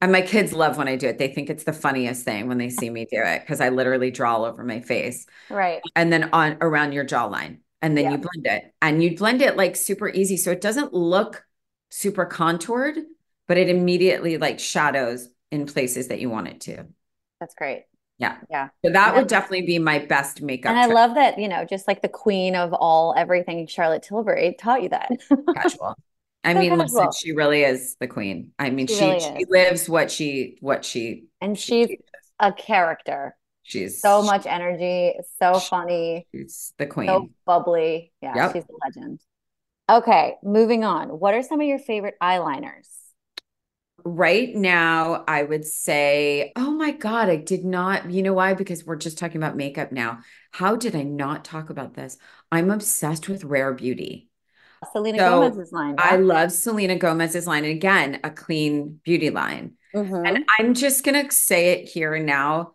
And 0.00 0.12
my 0.12 0.22
kids 0.22 0.52
love 0.52 0.76
when 0.76 0.88
I 0.88 0.96
do 0.96 1.06
it. 1.08 1.18
They 1.18 1.28
think 1.28 1.48
it's 1.48 1.64
the 1.64 1.72
funniest 1.72 2.24
thing 2.24 2.48
when 2.48 2.58
they 2.58 2.68
see 2.68 2.90
me 2.90 3.06
do 3.10 3.18
it 3.22 3.40
because 3.40 3.60
I 3.60 3.70
literally 3.70 4.10
draw 4.10 4.34
all 4.36 4.44
over 4.44 4.62
my 4.62 4.80
face 4.80 5.26
Right. 5.48 5.80
and 5.94 6.12
then 6.12 6.30
on 6.32 6.58
around 6.60 6.92
your 6.92 7.04
jawline. 7.04 7.58
And 7.80 7.96
then 7.96 8.04
Yeah. 8.04 8.10
you 8.12 8.18
blend 8.18 8.46
it 8.46 8.74
and 8.82 9.02
you 9.02 9.16
blend 9.16 9.40
it 9.42 9.56
like 9.56 9.76
super 9.76 10.08
easy. 10.08 10.36
So 10.36 10.50
it 10.50 10.60
doesn't 10.60 10.92
look 10.92 11.44
super 11.90 12.26
contoured, 12.26 12.96
but 13.48 13.56
it 13.56 13.68
immediately 13.68 14.36
like 14.38 14.58
shadows 14.58 15.28
in 15.50 15.66
places 15.66 16.08
that 16.08 16.20
you 16.20 16.30
want 16.30 16.48
it 16.48 16.60
to. 16.62 16.86
That's 17.40 17.54
great. 17.54 17.84
Yeah. 18.18 18.38
Yeah. 18.50 18.70
So 18.84 18.90
that 18.92 19.14
And 19.14 19.16
would 19.16 19.26
definitely 19.26 19.66
be 19.66 19.78
my 19.78 19.98
best 19.98 20.40
makeup 20.42 20.66
And 20.66 20.76
I 20.78 20.86
love 20.86 21.14
that, 21.14 21.38
you 21.38 21.48
know, 21.48 21.64
just 21.64 21.86
like 21.86 22.02
the 22.02 22.08
queen 22.08 22.56
of 22.56 22.72
all 22.72 23.14
everything, 23.16 23.66
Charlotte 23.68 24.02
Tilbury 24.02 24.54
taught 24.58 24.82
you 24.82 24.88
that. 24.88 25.12
casual. 25.54 25.94
I 26.44 26.54
So 26.54 26.54
mean, 26.54 26.76
listen, 26.78 27.10
she 27.10 27.32
really 27.32 27.62
is 27.62 27.96
the 28.00 28.06
queen. 28.06 28.52
I 28.58 28.70
mean, 28.70 28.86
She 28.86 28.96
she 29.14 29.14
really 29.14 29.20
she 29.20 29.44
lives 29.50 29.88
what 29.88 30.10
she 30.10 30.58
what 30.60 30.84
she 30.84 31.26
And 31.40 31.58
she's 31.58 31.88
teaches. 31.88 32.32
a 32.38 32.52
character. 32.52 33.36
She's 33.62 34.04
So 34.04 34.22
much 34.22 34.46
energy, 34.46 35.14
so 35.40 35.66
funny, 35.70 36.28
she's 36.32 36.72
the 36.78 36.86
queen. 36.86 37.08
so 37.08 37.30
bubbly. 37.46 38.12
Yeah, 38.22 38.42
Yep. 38.42 38.52
she's 38.52 38.64
a 38.64 38.72
legend. 38.86 39.20
Okay, 39.90 40.36
moving 40.44 40.84
on. 40.84 41.10
What 41.20 41.34
are 41.34 41.42
some 41.42 41.60
of 41.60 41.66
your 41.68 41.80
favorite 41.80 42.16
eyeliners? 42.22 42.88
Right 44.08 44.54
now, 44.54 45.24
I 45.26 45.42
would 45.42 45.64
say, 45.64 46.52
oh 46.54 46.70
my 46.70 46.92
God, 46.92 47.28
I 47.28 47.34
did 47.34 47.64
not. 47.64 48.08
You 48.08 48.22
know 48.22 48.34
why? 48.34 48.54
Because 48.54 48.86
we're 48.86 48.94
just 48.94 49.18
talking 49.18 49.38
about 49.38 49.56
makeup 49.56 49.90
now. 49.90 50.20
How 50.52 50.76
did 50.76 50.94
I 50.94 51.02
not 51.02 51.44
talk 51.44 51.70
about 51.70 51.94
this? 51.94 52.16
I'm 52.52 52.70
obsessed 52.70 53.28
with 53.28 53.42
Rare 53.42 53.72
Beauty. 53.72 54.28
Selena 54.92 55.18
So, 55.18 55.42
Gomez's 55.42 55.72
line. 55.72 55.96
I 55.98 56.16
love 56.16 56.52
Selena 56.52 56.96
Gomez's 56.96 57.48
line. 57.48 57.64
And 57.64 57.72
again, 57.72 58.20
a 58.22 58.30
clean 58.30 59.00
beauty 59.02 59.30
line. 59.30 59.72
Mhm. 59.92 60.28
And 60.28 60.44
I'm 60.56 60.74
just 60.74 61.02
going 61.02 61.26
to 61.26 61.34
say 61.34 61.72
it 61.72 61.88
here 61.88 62.14
and 62.14 62.26
now. 62.26 62.74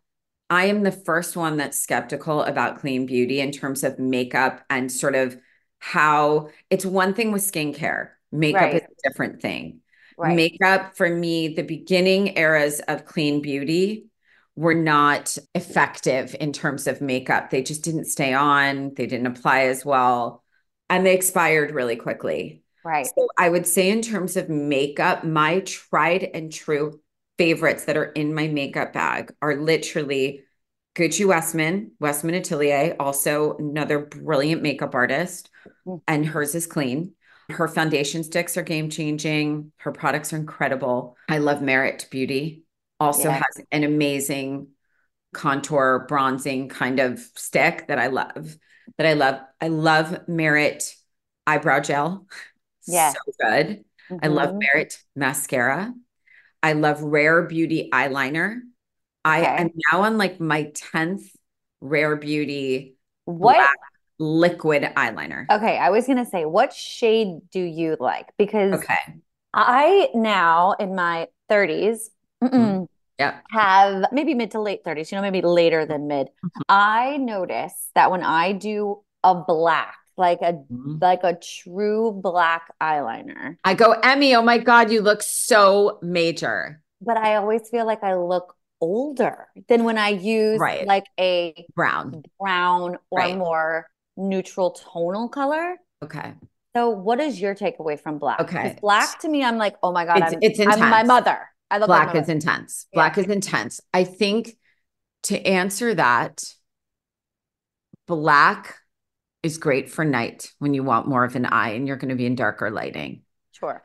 I 0.49 0.65
am 0.65 0.83
the 0.83 0.91
first 0.91 1.37
one 1.37 1.55
that's 1.55 1.79
skeptical 1.79 2.43
about 2.43 2.79
clean 2.79 3.05
beauty 3.05 3.39
in 3.39 3.51
terms 3.53 3.85
of 3.85 3.99
makeup 3.99 4.65
and 4.69 4.91
sort 4.91 5.15
of 5.15 5.37
how 5.79 6.49
it's 6.69 6.85
one 6.85 7.13
thing 7.13 7.31
with 7.31 7.41
skincare. 7.41 8.09
Makeup 8.33 8.61
Right. 8.63 8.75
is 8.75 8.81
a 8.81 9.09
different 9.09 9.41
thing. 9.41 9.80
Right. 10.21 10.35
Makeup 10.35 10.95
for 10.95 11.09
me, 11.09 11.55
the 11.55 11.63
beginning 11.63 12.37
eras 12.37 12.79
of 12.87 13.05
clean 13.05 13.41
beauty 13.41 14.05
were 14.55 14.75
not 14.75 15.35
effective 15.55 16.35
in 16.39 16.53
terms 16.53 16.85
of 16.85 17.01
makeup. 17.01 17.49
They 17.49 17.63
just 17.63 17.83
didn't 17.83 18.05
stay 18.05 18.31
on, 18.31 18.93
they 18.95 19.07
didn't 19.07 19.25
apply 19.25 19.61
as 19.61 19.83
well, 19.83 20.43
and 20.91 21.03
they 21.03 21.15
expired 21.15 21.71
really 21.71 21.95
quickly. 21.95 22.61
Right. 22.85 23.07
So 23.07 23.27
I 23.35 23.49
would 23.49 23.65
say, 23.65 23.89
in 23.89 24.03
terms 24.03 24.37
of 24.37 24.47
makeup, 24.47 25.23
my 25.23 25.61
tried 25.61 26.29
and 26.35 26.51
true 26.51 26.99
favorites 27.39 27.85
that 27.85 27.97
are 27.97 28.11
in 28.11 28.35
my 28.35 28.47
makeup 28.47 28.93
bag 28.93 29.33
are 29.41 29.55
literally 29.55 30.43
Gucci 30.93 31.25
Westman, 31.25 31.93
Westman 31.99 32.35
Atelier, 32.35 32.95
also 32.99 33.57
another 33.57 33.99
brilliant 33.99 34.61
makeup 34.61 34.93
artist, 34.93 35.49
Mm. 35.87 36.01
and 36.07 36.25
hers 36.27 36.53
is 36.53 36.67
clean. 36.67 37.13
Her 37.51 37.67
foundation 37.67 38.23
sticks 38.23 38.57
are 38.57 38.63
game 38.63 38.89
changing. 38.89 39.71
Her 39.77 39.91
products 39.91 40.33
are 40.33 40.37
incredible. 40.37 41.17
I 41.29 41.37
love 41.37 41.61
Merit 41.61 42.07
Beauty, 42.09 42.63
also 42.99 43.29
Yes. 43.29 43.43
has 43.45 43.65
an 43.71 43.83
amazing 43.83 44.67
contour 45.33 46.05
bronzing 46.07 46.69
kind 46.69 46.99
of 46.99 47.19
stick 47.35 47.87
that 47.87 47.99
I 47.99 48.07
love. 48.07 48.57
That 48.97 49.07
I 49.07 49.13
love. 49.13 49.39
I 49.59 49.67
love 49.69 50.27
Merit 50.27 50.93
eyebrow 51.47 51.79
gel. 51.79 52.27
Yeah. 52.87 53.11
So 53.11 53.19
good. 53.39 53.85
I 54.09 54.13
mm-hmm. 54.13 54.33
love. 54.33 54.55
Merit 54.55 54.97
mascara. 55.15 55.93
I 56.63 56.73
love 56.73 57.01
Rare 57.01 57.43
Beauty 57.43 57.89
eyeliner. 57.91 58.59
I 59.23 59.41
am 59.41 59.69
now 59.91 60.01
on 60.01 60.17
like 60.17 60.39
my 60.39 60.71
10th 60.93 61.23
Rare 61.79 62.15
Beauty 62.15 62.95
What? 63.25 63.75
Liquid 64.21 64.83
eyeliner. 64.95 65.47
Okay, 65.51 65.77
I 65.77 65.89
was 65.89 66.05
gonna 66.07 66.25
say, 66.25 66.45
what 66.45 66.73
shade 66.73 67.39
do 67.51 67.59
you 67.59 67.97
like? 67.99 68.27
Because 68.37 68.73
Okay. 68.73 68.95
I 69.53 70.09
now 70.13 70.73
in 70.73 70.95
my 70.95 71.27
30s 71.49 72.11
mm-mm, 72.41 72.87
Yep. 73.19 73.43
have 73.51 74.05
maybe 74.11 74.33
mid 74.33 74.51
to 74.51 74.61
late 74.61 74.83
30s, 74.85 75.11
you 75.11 75.17
know, 75.17 75.21
maybe 75.21 75.41
later 75.41 75.85
than 75.85 76.07
mid. 76.07 76.27
Mm-hmm. 76.27 76.61
I 76.69 77.17
notice 77.17 77.89
that 77.95 78.11
when 78.11 78.23
I 78.23 78.53
do 78.53 79.01
a 79.23 79.35
black, 79.35 79.95
like 80.17 80.41
a 80.41 80.53
Mhm. 80.71 81.01
like 81.01 81.23
a 81.23 81.33
true 81.33 82.11
black 82.11 82.71
eyeliner. 82.81 83.57
I 83.63 83.73
go, 83.73 83.91
Emmy, 83.91 84.35
oh 84.35 84.41
my 84.41 84.57
God, 84.57 84.91
you 84.91 85.01
look 85.01 85.21
so 85.21 85.99
major. 86.01 86.81
But 87.01 87.17
I 87.17 87.35
always 87.35 87.67
feel 87.69 87.85
like 87.85 88.03
I 88.03 88.15
look 88.15 88.55
older 88.79 89.47
than 89.67 89.83
when 89.83 89.97
I 89.97 90.09
use 90.09 90.59
Right. 90.59 90.87
like 90.87 91.05
a 91.19 91.67
Brown. 91.75 92.23
brown 92.39 92.97
or 93.09 93.19
Right. 93.19 93.37
more 93.37 93.87
neutral 94.17 94.71
tonal 94.71 95.29
color. 95.29 95.75
Okay. 96.03 96.33
So 96.75 96.89
what 96.89 97.19
is 97.19 97.39
your 97.39 97.53
takeaway 97.53 97.99
from 97.99 98.17
black? 98.17 98.39
Okay. 98.41 98.77
black 98.81 99.19
to 99.19 99.29
me, 99.29 99.43
I'm 99.43 99.57
like, 99.57 99.75
oh 99.83 99.91
my 99.91 100.05
God, 100.05 100.17
It's- 100.17 100.33
I'm, 100.33 100.39
it's 100.41 100.59
I'm 100.59 100.79
my 100.89 101.03
mother. 101.03 101.39
I 101.69 101.77
like 101.77 101.87
Black 101.87 102.15
is 102.15 102.27
intense. 102.27 102.85
Yeah. 102.91 102.97
Black 102.97 103.17
is 103.17 103.27
intense. 103.27 103.79
I 103.93 104.03
think 104.03 104.57
to 105.23 105.39
answer 105.47 105.95
that, 105.95 106.43
black 108.07 108.75
is 109.41 109.57
great 109.57 109.89
for 109.89 110.03
night 110.03 110.51
when 110.59 110.73
you 110.73 110.83
want 110.83 111.07
more 111.07 111.23
of 111.23 111.35
an 111.37 111.45
eye 111.45 111.69
and 111.69 111.87
you're 111.87 111.95
going 111.95 112.09
to 112.09 112.15
be 112.15 112.25
in 112.25 112.35
darker 112.35 112.69
lighting. 112.69 113.21
Sure. 113.53 113.81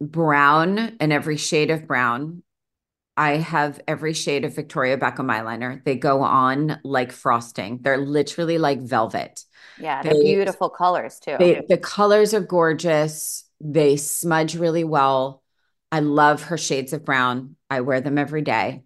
Brown 0.00 0.96
and 1.00 1.12
every 1.12 1.36
shade 1.36 1.70
of 1.70 1.86
brown. 1.86 2.42
I 3.16 3.36
have 3.36 3.80
every 3.86 4.12
shade 4.12 4.44
of 4.44 4.54
Victoria 4.54 4.98
Beckham 4.98 5.30
eyeliner. 5.32 5.82
They 5.84 5.94
go 5.96 6.22
on 6.22 6.80
like 6.82 7.12
frosting. 7.12 7.78
They're 7.82 7.98
literally 7.98 8.58
like 8.58 8.80
velvet. 8.80 9.44
Yeah, 9.78 10.02
they're 10.02 10.14
They- 10.14 10.22
beautiful 10.34 10.68
colors 10.68 11.20
too. 11.20 11.36
They, 11.38 11.62
the 11.68 11.78
colors 11.78 12.34
are 12.34 12.40
gorgeous. 12.40 13.44
They 13.60 13.96
smudge 13.96 14.56
really 14.56 14.84
well. 14.84 15.42
I 15.92 16.00
love 16.00 16.42
her 16.44 16.58
shades 16.58 16.92
of 16.92 17.04
brown. 17.04 17.54
I 17.70 17.82
wear 17.82 18.00
them 18.00 18.18
every 18.18 18.42
day. 18.42 18.82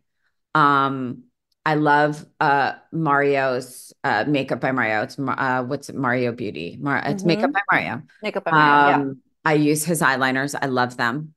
Um, 0.55 1.24
I 1.64 1.74
love 1.74 2.24
uh 2.41 2.72
Mario's 2.93 3.93
uh 4.05 4.24
makeup 4.26 4.61
by 4.61 4.72
Mario. 4.72 5.03
It's 5.03 5.18
uh 5.18 5.64
what's 5.64 5.89
it? 5.89 5.97
Mario 5.97 6.33
Beauty. 6.33 6.79
Mar- 6.81 7.03
it's 7.05 7.24
makeup 7.24 7.51
Mhm. 7.51 7.55
by 7.55 7.61
Mario. 7.72 8.03
Makeup 8.22 8.45
by 8.45 8.51
Mario, 8.53 8.89
yeah. 8.89 8.97
Um, 8.97 9.22
I 9.45 9.55
use 9.55 9.85
his 9.85 10.01
eyeliners. 10.03 10.55
I 10.61 10.66
love 10.66 10.97
them. 10.97 11.35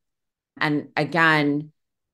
And 0.57 0.89
again, 0.95 1.71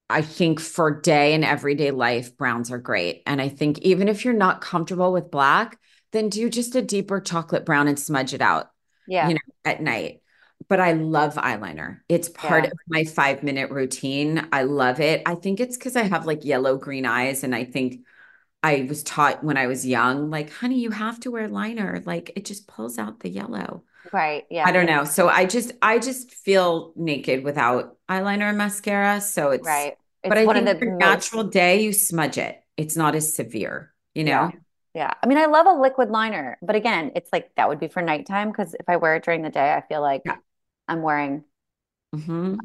I 0.09 0.21
think 0.21 0.59
for 0.59 1.01
day 1.01 1.33
and 1.33 1.43
everyday 1.43 1.91
life, 1.91 2.37
browns 2.37 2.71
are 2.71 2.77
great. 2.77 3.23
And 3.25 3.41
I 3.41 3.49
think 3.49 3.79
even 3.79 4.07
if 4.07 4.23
you're 4.23 4.33
not 4.33 4.61
comfortable 4.61 5.11
with 5.11 5.31
black, 5.31 5.79
then 6.13 6.29
do 6.29 6.49
just 6.49 6.75
a 6.75 6.81
deeper 6.81 7.19
chocolate 7.19 7.65
brown 7.65 7.87
and 7.87 7.99
smudge 7.99 8.33
it 8.33 8.41
out 8.41 8.71
Yeah. 9.05 9.27
you 9.29 9.33
know, 9.35 9.39
at 9.65 9.81
night. 9.81 10.21
But 10.69 10.79
I 10.79 10.93
love 10.93 11.35
eyeliner. 11.35 11.99
It's 12.09 12.29
part 12.29 12.65
Yeah. 12.65 12.71
of 12.71 12.73
my 12.87 13.03
five 13.05 13.43
minute 13.43 13.71
routine. 13.71 14.47
I 14.51 14.63
love 14.63 14.99
it. 14.99 15.21
I 15.25 15.35
think 15.35 15.59
it's 15.59 15.77
because 15.77 15.95
I 15.95 16.03
have 16.03 16.25
like 16.25 16.43
yellow 16.45 16.77
green 16.77 17.05
eyes. 17.05 17.43
And 17.43 17.53
I 17.55 17.63
think 17.65 18.01
I 18.63 18.85
was 18.89 19.03
taught 19.03 19.43
when 19.43 19.57
I 19.57 19.67
was 19.67 19.85
young, 19.85 20.29
like, 20.31 20.51
honey, 20.51 20.79
you 20.79 20.91
have 20.91 21.19
to 21.21 21.31
wear 21.31 21.47
liner. 21.47 22.01
Like 22.05 22.31
it 22.35 22.45
just 22.45 22.67
pulls 22.67 22.97
out 22.97 23.19
the 23.21 23.29
yellow. 23.29 23.83
Right. 24.13 24.45
Yeah. 24.49 24.65
I 24.67 24.71
don't 24.71 24.85
know. 24.85 25.03
So 25.03 25.27
I 25.29 25.45
just 25.45 25.73
I 25.81 25.99
just 25.99 26.31
feel 26.31 26.93
naked 26.95 27.43
without 27.43 27.97
eyeliner 28.09 28.49
and 28.49 28.57
mascara. 28.57 29.21
So 29.21 29.51
it's 29.51 29.65
Right. 29.67 29.97
It's 30.23 30.29
but 30.29 30.37
I 30.37 30.45
one 30.45 30.55
think 30.55 30.67
of 30.69 30.79
the 30.79 30.85
for 30.85 30.91
most- 30.91 30.99
natural 30.99 31.43
day, 31.43 31.81
you 31.81 31.93
smudge 31.93 32.37
it. 32.37 32.61
It's 32.77 32.95
not 32.95 33.15
as 33.15 33.33
severe, 33.33 33.93
you 34.15 34.23
know? 34.23 34.31
Yeah. 34.31 34.51
Yeah. 34.93 35.13
I 35.21 35.27
mean, 35.27 35.37
I 35.37 35.45
love 35.45 35.67
a 35.67 35.73
liquid 35.79 36.09
liner, 36.09 36.57
but 36.61 36.75
again, 36.75 37.11
it's 37.15 37.31
like 37.31 37.51
that 37.55 37.69
would 37.69 37.79
be 37.79 37.87
for 37.87 38.01
nighttime 38.01 38.49
because 38.49 38.73
if 38.73 38.87
I 38.89 38.97
wear 38.97 39.15
it 39.15 39.23
during 39.23 39.41
the 39.43 39.49
day, 39.49 39.73
I 39.73 39.81
feel 39.81 40.01
like 40.01 40.21
Yeah. 40.25 40.37
I'm 40.87 41.01
wearing 41.03 41.43
Mhm. 42.15 42.57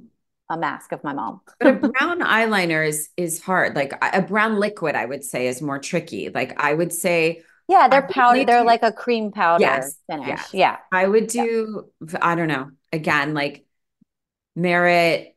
a 0.49 0.57
mask 0.57 0.93
of 0.93 1.03
my 1.05 1.13
mom. 1.13 1.41
But 1.59 1.69
a 1.69 1.73
brown 1.89 2.21
eyeliner 2.21 2.87
is 2.87 3.11
is 3.17 3.43
hard. 3.43 3.75
Like 3.77 3.93
a 4.03 4.23
brown 4.23 4.59
liquid, 4.61 4.95
I 4.95 5.05
would 5.05 5.25
say, 5.25 5.47
is 5.47 5.61
more 5.61 5.79
tricky. 5.79 6.31
Like 6.31 6.59
I 6.63 6.73
would 6.73 6.93
say 6.93 7.43
Yeah, 7.73 7.89
they're 7.89 8.03
powder. 8.03 8.45
They're 8.45 8.65
like 8.65 8.83
a 8.83 8.93
cream 8.93 9.33
powder 9.33 9.63
Yes, 9.63 9.97
finish. 10.07 10.27
yes. 10.27 10.51
Yeah. 10.53 10.77
I 10.91 11.07
would 11.07 11.27
do, 11.27 11.91
I 12.21 12.35
don't 12.35 12.49
know, 12.49 12.71
again, 12.93 13.33
like 13.35 13.65
Merit, 14.57 15.37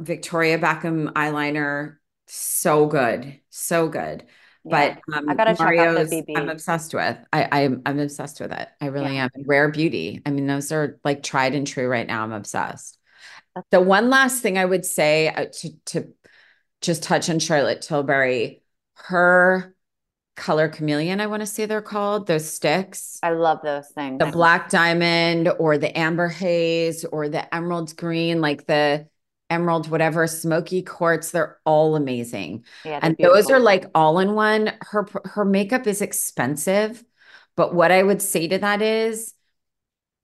Victoria 0.00 0.58
Beckham 0.58 1.12
eyeliner, 1.14 1.96
so 2.28 2.86
good, 2.86 3.40
so 3.50 3.88
good. 3.88 4.26
Yeah. 4.64 4.70
But 4.70 4.98
um, 5.12 5.28
I 5.28 5.34
gotta 5.34 5.54
check 5.54 5.78
out 5.78 5.94
the 5.94 6.04
BB. 6.04 6.34
I'm 6.34 6.48
obsessed 6.50 6.94
with. 6.94 7.18
I, 7.32 7.48
I'm 7.64 7.82
I'm 7.86 7.98
obsessed 7.98 8.40
with 8.40 8.52
it. 8.52 8.68
I 8.80 8.86
really 8.86 9.16
Yeah. 9.16 9.16
am. 9.16 9.30
Rare 9.46 9.70
Beauty. 9.70 10.22
I 10.26 10.30
mean, 10.30 10.46
those 10.46 10.72
are 10.72 11.00
like 11.04 11.22
tried 11.22 11.54
and 11.54 11.66
true 11.66 11.88
right 11.88 12.06
now. 12.06 12.24
I'm 12.24 12.32
obsessed. 12.32 12.98
The 13.70 13.80
one 13.80 14.10
last 14.10 14.42
thing 14.42 14.58
I 14.58 14.64
would 14.64 14.84
say 14.86 15.28
uh, 15.28 15.46
to 15.60 15.70
to 15.86 16.14
just 16.80 17.02
touch 17.02 17.30
on 17.30 17.38
Charlotte 17.38 17.82
Tilbury, 17.82 18.62
her 18.96 19.74
color 20.38 20.68
chameleon, 20.68 21.20
I 21.20 21.26
want 21.26 21.40
to 21.42 21.46
say 21.46 21.66
they're 21.66 21.82
called, 21.82 22.26
those 22.26 22.50
sticks 22.52 23.22
I 23.22 23.30
love 23.30 23.60
those 23.62 23.88
things. 23.88 24.20
the 24.20 24.26
black 24.26 24.68
diamond 24.70 25.48
or 25.58 25.78
the 25.78 25.96
amber 25.96 26.28
haze 26.28 27.04
or 27.04 27.28
the 27.28 27.52
emerald 27.54 27.96
green, 27.96 28.40
like 28.40 28.66
the 28.66 29.08
emerald, 29.50 29.88
whatever, 29.90 30.26
smoky 30.26 30.82
quartz, 30.82 31.30
they're 31.30 31.58
all 31.64 31.94
amazing. 31.96 32.64
Yeah, 32.84 33.00
And 33.00 33.16
those 33.22 33.48
are 33.50 33.60
like 33.60 33.86
all 33.94 34.18
in 34.18 34.34
one. 34.34 34.72
Her 34.82 35.06
her 35.24 35.44
makeup 35.44 35.86
is 35.86 36.02
expensive, 36.02 37.04
but 37.56 37.74
what 37.74 37.92
I 37.92 38.02
would 38.02 38.20
say 38.20 38.48
to 38.48 38.58
that 38.58 38.82
is 38.82 39.34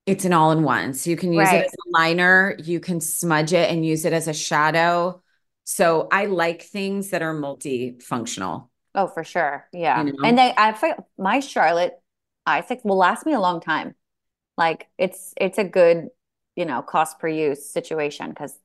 it's 0.07 0.25
an 0.25 0.33
all 0.33 0.53
in 0.53 0.63
one. 0.65 0.95
So 0.95 1.11
you 1.11 1.17
can 1.17 1.33
use 1.33 1.53
Right. 1.53 1.55
it 1.55 1.67
as 1.67 1.73
a 1.75 1.91
liner, 1.91 2.57
you 2.63 2.81
can 2.81 3.01
smudge 3.01 3.53
it 3.53 3.71
and 3.71 3.85
use 3.87 4.05
it 4.05 4.13
as 4.13 4.29
a 4.29 4.35
shadow. 4.35 5.23
So 5.65 6.09
I 6.13 6.27
like 6.27 6.63
things 6.63 7.11
that 7.11 7.23
are 7.23 7.35
multifunctional. 7.35 8.69
Oh, 8.95 9.07
for 9.07 9.25
sure. 9.25 9.67
Yeah. 9.73 10.05
You 10.05 10.13
know? 10.13 10.19
And 10.25 10.39
they, 10.39 10.53
I 10.57 10.73
feel 10.73 11.07
my 11.19 11.41
Charlotte 11.41 12.01
i6 12.47 12.85
will 12.85 12.97
last 12.97 13.27
me 13.27 13.33
a 13.33 13.41
long 13.41 13.61
time. 13.61 13.95
Like 14.57 14.87
it's 14.99 15.35
it's 15.37 15.59
a 15.59 15.65
good, 15.65 16.09
you 16.57 16.65
know, 16.65 16.83
cost 16.83 17.19
per 17.19 17.29
use 17.29 17.69
situation 17.69 18.31
because 18.31 18.57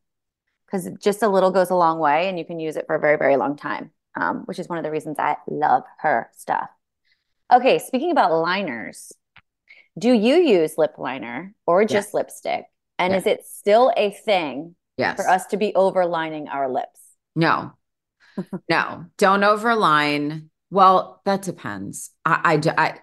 because 0.65 0.87
just 1.01 1.23
a 1.23 1.27
little 1.27 1.49
goes 1.49 1.71
a 1.71 1.75
long 1.75 1.97
way 1.99 2.29
and 2.29 2.37
you 2.37 2.45
can 2.45 2.59
use 2.59 2.75
it 2.75 2.85
for 2.85 2.95
a 2.95 2.99
very, 2.99 3.17
very 3.17 3.37
long 3.37 3.55
time. 3.55 3.91
Um, 4.15 4.41
which 4.45 4.59
is 4.59 4.67
one 4.67 4.77
of 4.77 4.83
the 4.83 4.91
reasons 4.91 5.17
I 5.17 5.37
love 5.47 5.83
her 5.99 6.29
stuff. 6.35 6.69
Okay, 7.51 7.79
speaking 7.79 8.11
about 8.11 8.31
liners, 8.33 9.11
do 9.97 10.11
you 10.13 10.35
use 10.35 10.77
lip 10.77 10.95
liner 10.97 11.55
or 11.65 11.85
just 11.85 12.09
Yes. 12.09 12.13
lipstick? 12.13 12.65
And 12.97 13.13
Yes. 13.13 13.21
is 13.21 13.27
it 13.27 13.45
still 13.45 13.93
a 13.95 14.11
thing 14.11 14.75
Yes. 14.97 15.15
for 15.15 15.27
us 15.27 15.45
to 15.47 15.57
be 15.57 15.71
overlining 15.73 16.49
our 16.51 16.67
lips? 16.67 16.99
No, 17.35 17.71
no, 18.69 19.05
don't 19.17 19.41
overline. 19.41 20.47
Well, 20.71 21.21
that 21.25 21.41
depends. 21.41 22.11
I, 22.25 22.59
Yeah. 22.63 22.73
I 22.77 22.99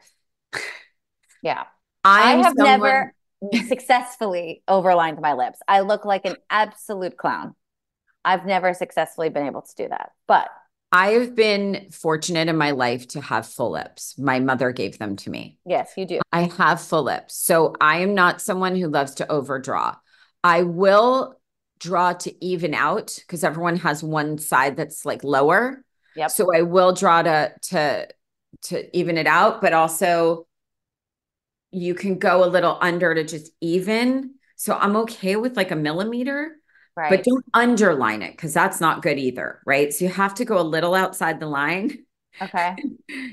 yeah, 1.43 1.65
I 2.05 2.33
am 2.33 2.43
have 2.45 2.55
someone- 2.57 2.81
never 2.81 3.15
successfully 3.69 4.63
overlined 4.69 5.21
my 5.21 5.35
lips. 5.35 5.59
I 5.69 5.81
look 5.81 6.05
like 6.05 6.25
an 6.25 6.37
absolute 6.51 7.17
clown. 7.17 7.55
I've 8.25 8.47
never 8.47 8.75
successfully 8.75 9.29
been 9.29 9.47
able 9.47 9.63
to 9.63 9.75
do 9.77 9.89
that. 9.89 10.13
But 10.27 10.49
I've 10.93 11.35
been 11.35 11.89
fortunate 11.91 12.49
in 12.49 12.57
my 12.57 12.71
life 12.71 13.09
to 13.09 13.21
have 13.21 13.47
full 13.47 13.73
lips. 13.73 14.19
My 14.19 14.41
mother 14.41 14.73
gave 14.73 14.99
them 14.99 15.17
to 15.17 15.31
me. 15.31 15.59
yes, 15.67 15.93
you 15.97 16.07
do. 16.07 16.21
I 16.33 16.43
have 16.57 16.81
full 16.81 17.03
lips. 17.03 17.35
So 17.37 17.75
I 17.81 17.99
am 17.99 18.15
not 18.15 18.41
someone 18.41 18.75
who 18.77 18.89
loves 18.89 19.17
to 19.17 19.31
overdraw. 19.31 19.97
I 20.43 20.63
will 20.63 21.39
draw 21.79 22.13
to 22.15 22.45
even 22.45 22.75
out 22.75 23.15
because 23.21 23.45
everyone 23.45 23.77
has 23.77 24.03
one 24.03 24.39
side 24.39 24.77
that's 24.77 25.05
like 25.05 25.25
lower. 25.25 25.85
Yep. 26.17 26.31
So 26.31 26.55
I 26.55 26.63
will 26.63 26.93
draw 26.93 27.23
to 27.23 27.53
to 27.71 28.09
to 28.63 28.97
even 28.97 29.19
it 29.19 29.27
out, 29.27 29.61
but 29.61 29.73
also 29.73 30.47
you 31.71 31.95
can 31.95 32.19
go 32.19 32.45
a 32.45 32.47
little 32.49 32.79
under 32.81 33.15
to 33.15 33.25
just 33.25 33.53
even. 33.61 34.35
So 34.57 34.75
I'm 34.75 34.97
okay 34.97 35.37
with 35.37 35.57
like 35.57 35.71
a 35.71 35.77
millimeter, 35.77 36.53
Right. 36.97 37.11
but 37.11 37.25
don't 37.25 37.45
underline 37.53 38.23
it 38.23 38.33
because 38.33 38.55
that's 38.55 38.81
not 38.81 39.03
good 39.03 39.19
either, 39.19 39.61
right? 39.67 39.93
So 39.93 40.07
you 40.07 40.11
have 40.11 40.35
to 40.37 40.45
go 40.47 40.59
a 40.59 40.63
little 40.63 40.95
outside 40.95 41.41
the 41.41 41.47
line. 41.47 42.05
okay. 42.41 42.77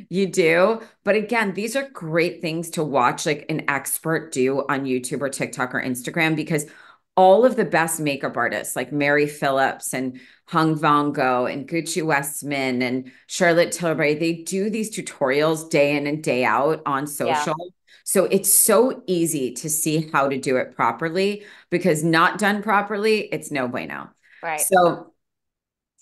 You 0.10 0.28
do. 0.28 0.82
But 1.04 1.16
again, 1.16 1.54
these 1.54 1.76
are 1.76 1.90
great 1.90 2.42
things 2.42 2.70
to 2.72 2.84
watch 2.84 3.26
like 3.26 3.46
an 3.50 3.64
expert 3.70 4.32
do 4.32 4.60
on 4.70 4.86
YouTube 4.86 5.22
or 5.22 5.30
TikTok 5.30 5.74
or 5.74 5.82
Instagram 5.82 6.36
because 6.36 6.68
all 7.16 7.46
of 7.46 7.56
the 7.56 7.66
best 7.66 8.00
makeup 8.00 8.38
artists 8.38 8.76
like 8.76 8.92
Mary 8.92 9.28
Phillips 9.28 9.94
and 9.94 10.20
Hung 10.46 10.78
Vanngo 10.78 11.52
and 11.52 11.68
Gucci 11.68 12.04
Westman 12.04 12.82
and 12.82 13.12
Charlotte 13.28 13.72
Tilbury, 13.72 14.16
they 14.16 14.34
do 14.34 14.70
these 14.70 14.96
tutorials 14.96 15.70
day 15.70 15.96
in 15.96 16.08
and 16.08 16.24
day 16.24 16.44
out 16.44 16.82
on 16.86 17.06
social. 17.08 17.56
So 18.04 18.26
it's 18.26 18.52
so 18.54 19.04
easy 19.08 19.54
to 19.54 19.70
see 19.70 20.10
how 20.12 20.28
to 20.28 20.38
do 20.38 20.58
it 20.58 20.76
properly 20.76 21.46
because 21.70 22.04
not 22.04 22.40
done 22.40 22.62
properly, 22.62 23.22
it's 23.32 23.52
no 23.52 23.68
bueno. 23.68 24.10
Right. 24.42 24.62
So 24.62 25.14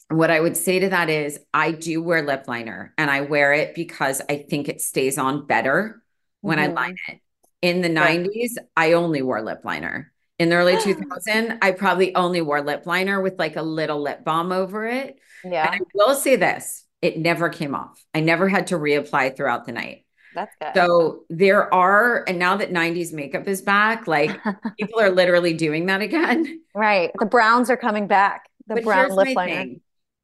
what 0.10 0.32
I 0.32 0.40
would 0.40 0.58
say 0.58 0.80
to 0.80 0.90
that 0.90 1.10
is 1.10 1.40
I 1.54 1.72
do 1.72 2.02
wear 2.02 2.22
lip 2.22 2.46
liner 2.48 2.94
and 2.98 3.10
I 3.10 3.22
wear 3.22 3.54
it 3.54 3.76
because 3.76 4.22
I 4.30 4.38
think 4.38 4.68
it 4.68 4.82
stays 4.82 5.18
on 5.18 5.46
better 5.46 6.02
when 6.42 6.60
I 6.60 6.68
Mhm. 6.68 6.76
line 6.76 6.96
it. 7.10 7.20
In 7.62 7.82
the 7.82 7.90
Right. 7.90 8.20
90s, 8.20 8.58
I 8.76 8.94
only 8.94 9.22
wore 9.22 9.42
lip 9.42 9.62
liner. 9.64 10.11
In 10.42 10.50
the 10.50 10.56
early 10.56 10.74
hmm. 10.76 10.94
2000, 10.94 11.60
I 11.62 11.70
probably 11.70 12.16
only 12.16 12.42
wore 12.42 12.64
lip 12.64 12.88
liner 12.88 13.22
with 13.22 13.38
like 13.38 13.58
a 13.58 13.62
little 13.62 14.02
lip 14.02 14.24
balm 14.24 14.52
over 14.52 14.88
it. 14.88 15.20
Yeah. 15.44 15.72
And 15.72 15.82
I 15.82 15.86
will 15.94 16.16
say 16.16 16.36
this, 16.36 16.84
it 17.00 17.20
never 17.20 17.50
came 17.50 17.76
off. 17.76 18.04
I 18.16 18.22
never 18.22 18.50
had 18.50 18.66
to 18.68 18.76
reapply 18.76 19.38
throughout 19.38 19.68
the 19.68 19.72
night. 19.72 20.04
That's 20.34 20.56
good. 20.60 20.72
So 20.74 21.26
there 21.30 21.72
are, 21.72 22.24
and 22.28 22.40
now 22.40 22.58
that 22.58 22.72
90s 22.72 23.14
makeup 23.14 23.48
is 23.48 23.62
back, 23.62 24.08
like 24.08 24.36
people 24.80 25.00
are 25.00 25.12
literally 25.12 25.54
doing 25.54 25.86
that 25.86 26.02
again. 26.02 26.62
right. 26.74 27.12
The 27.20 27.28
browns 27.28 27.70
are 27.70 27.78
coming 27.78 28.08
back. 28.08 28.50
The 28.66 28.76
But 28.76 28.84
brown 28.84 29.12
lip 29.12 29.36
liner. 29.36 29.54
thing. 29.54 29.82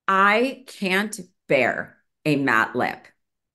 I 0.08 0.64
can't 0.66 1.20
bear 1.48 1.96
a 2.26 2.38
matte 2.38 2.76
lip, 2.76 3.06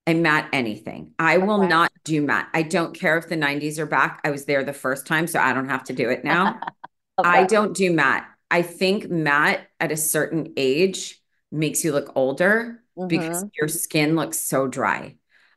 a 0.06 0.14
matte 0.14 0.48
anything. 0.52 1.12
I 1.18 1.38
will 1.38 1.60
Okay. 1.60 1.68
not 1.68 1.92
do 2.04 2.22
matte. 2.22 2.48
I 2.52 2.62
don't 2.62 2.94
care 2.94 3.16
if 3.18 3.28
the 3.28 3.36
90s 3.36 3.78
are 3.78 3.86
back. 3.86 4.20
I 4.24 4.30
was 4.30 4.44
there 4.46 4.64
the 4.64 4.72
first 4.72 5.06
time, 5.06 5.26
so 5.26 5.38
I 5.38 5.52
don't 5.52 5.68
have 5.68 5.84
to 5.84 5.92
do 5.92 6.10
it 6.10 6.24
now. 6.24 6.58
Love 7.18 7.26
I 7.26 7.44
don't 7.44 7.76
do 7.76 7.92
matte. 7.92 8.26
I 8.50 8.62
think 8.62 9.08
matte 9.08 9.66
at 9.78 9.92
a 9.92 9.96
certain 9.96 10.52
age 10.56 11.20
makes 11.50 11.84
you 11.84 11.92
look 11.92 12.12
older 12.16 12.82
because 13.06 13.38
mm-hmm. 13.38 13.48
your 13.58 13.68
skin 13.68 14.16
looks 14.16 14.38
so 14.38 14.66
dry. 14.66 15.16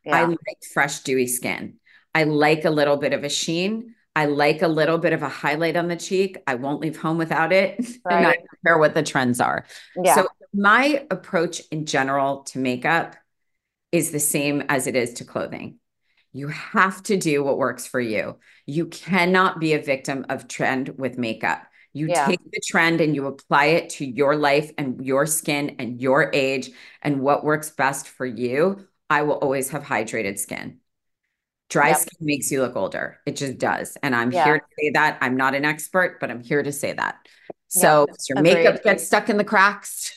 I 0.09 0.23
like 0.25 0.37
fresh, 0.73 0.99
dewy 0.99 1.25
skin. 1.27 1.77
I 2.13 2.23
like 2.23 2.63
a 2.65 2.69
little 2.69 2.97
bit 2.97 3.13
of 3.13 3.23
a 3.23 3.29
sheen. 3.29 3.95
I 4.15 4.25
like 4.25 4.61
a 4.61 4.67
little 4.67 4.97
bit 4.97 5.13
of 5.13 5.23
a 5.23 5.29
highlight 5.29 5.75
on 5.75 5.87
the 5.87 5.95
cheek. 5.95 6.37
I 6.47 6.55
won't 6.55 6.79
leave 6.79 6.97
home 6.97 7.17
without 7.17 7.51
it. 7.51 7.83
And 8.09 8.27
I 8.27 8.33
don't 8.33 8.47
care 8.63 8.77
what 8.77 8.93
the 8.93 9.03
trends 9.03 9.41
are. 9.41 9.65
Yeah. 10.01 10.15
So 10.15 10.27
my 10.53 11.05
approach 11.09 11.61
in 11.71 11.85
general 11.85 12.43
to 12.43 12.59
makeup 12.59 13.15
is 13.95 14.11
the 14.11 14.19
same 14.19 14.61
as 14.67 14.87
it 14.87 14.95
is 14.95 15.13
to 15.13 15.25
clothing. 15.25 15.79
You 16.33 16.49
have 16.49 17.01
to 17.03 17.15
do 17.15 17.43
what 17.43 17.57
works 17.57 17.87
for 17.87 17.99
you. 17.99 18.37
You 18.65 18.87
cannot 18.87 19.59
be 19.59 19.73
a 19.73 19.81
victim 19.81 20.25
of 20.27 20.47
trend 20.49 20.89
with 20.97 21.17
makeup. 21.17 21.63
You 21.93 22.09
Yeah. 22.09 22.27
take 22.27 22.41
the 22.51 22.61
trend 22.67 22.99
and 22.99 23.15
you 23.15 23.25
apply 23.27 23.65
it 23.67 23.91
to 23.91 24.05
your 24.05 24.35
life 24.35 24.69
and 24.77 25.05
your 25.05 25.25
skin 25.25 25.77
and 25.79 26.01
your 26.01 26.29
age 26.33 26.71
and 27.01 27.21
what 27.21 27.45
works 27.45 27.69
best 27.69 28.09
for 28.09 28.25
you. 28.25 28.85
I 29.09 29.21
will 29.21 29.35
always 29.35 29.69
have 29.69 29.83
hydrated 29.83 30.37
skin. 30.37 30.79
Dry 31.69 31.89
Yep. 31.89 31.97
skin 31.97 32.17
makes 32.19 32.51
you 32.51 32.61
look 32.61 32.75
older. 32.75 33.19
It 33.25 33.37
just 33.37 33.57
does. 33.57 33.97
And 34.03 34.13
I'm 34.13 34.31
Yeah. 34.31 34.43
here 34.43 34.59
to 34.59 34.65
say 34.77 34.91
that. 34.93 35.17
I'm 35.21 35.37
not 35.37 35.55
an 35.55 35.63
expert, 35.63 36.19
but 36.19 36.29
I'm 36.29 36.43
here 36.43 36.61
to 36.61 36.71
say 36.71 36.91
that. 36.93 37.15
So 37.69 38.07
your 38.29 38.41
makeup 38.41 38.83
gets 38.83 39.07
stuck 39.07 39.29
in 39.29 39.37
the 39.37 39.43
cracks 39.43 40.11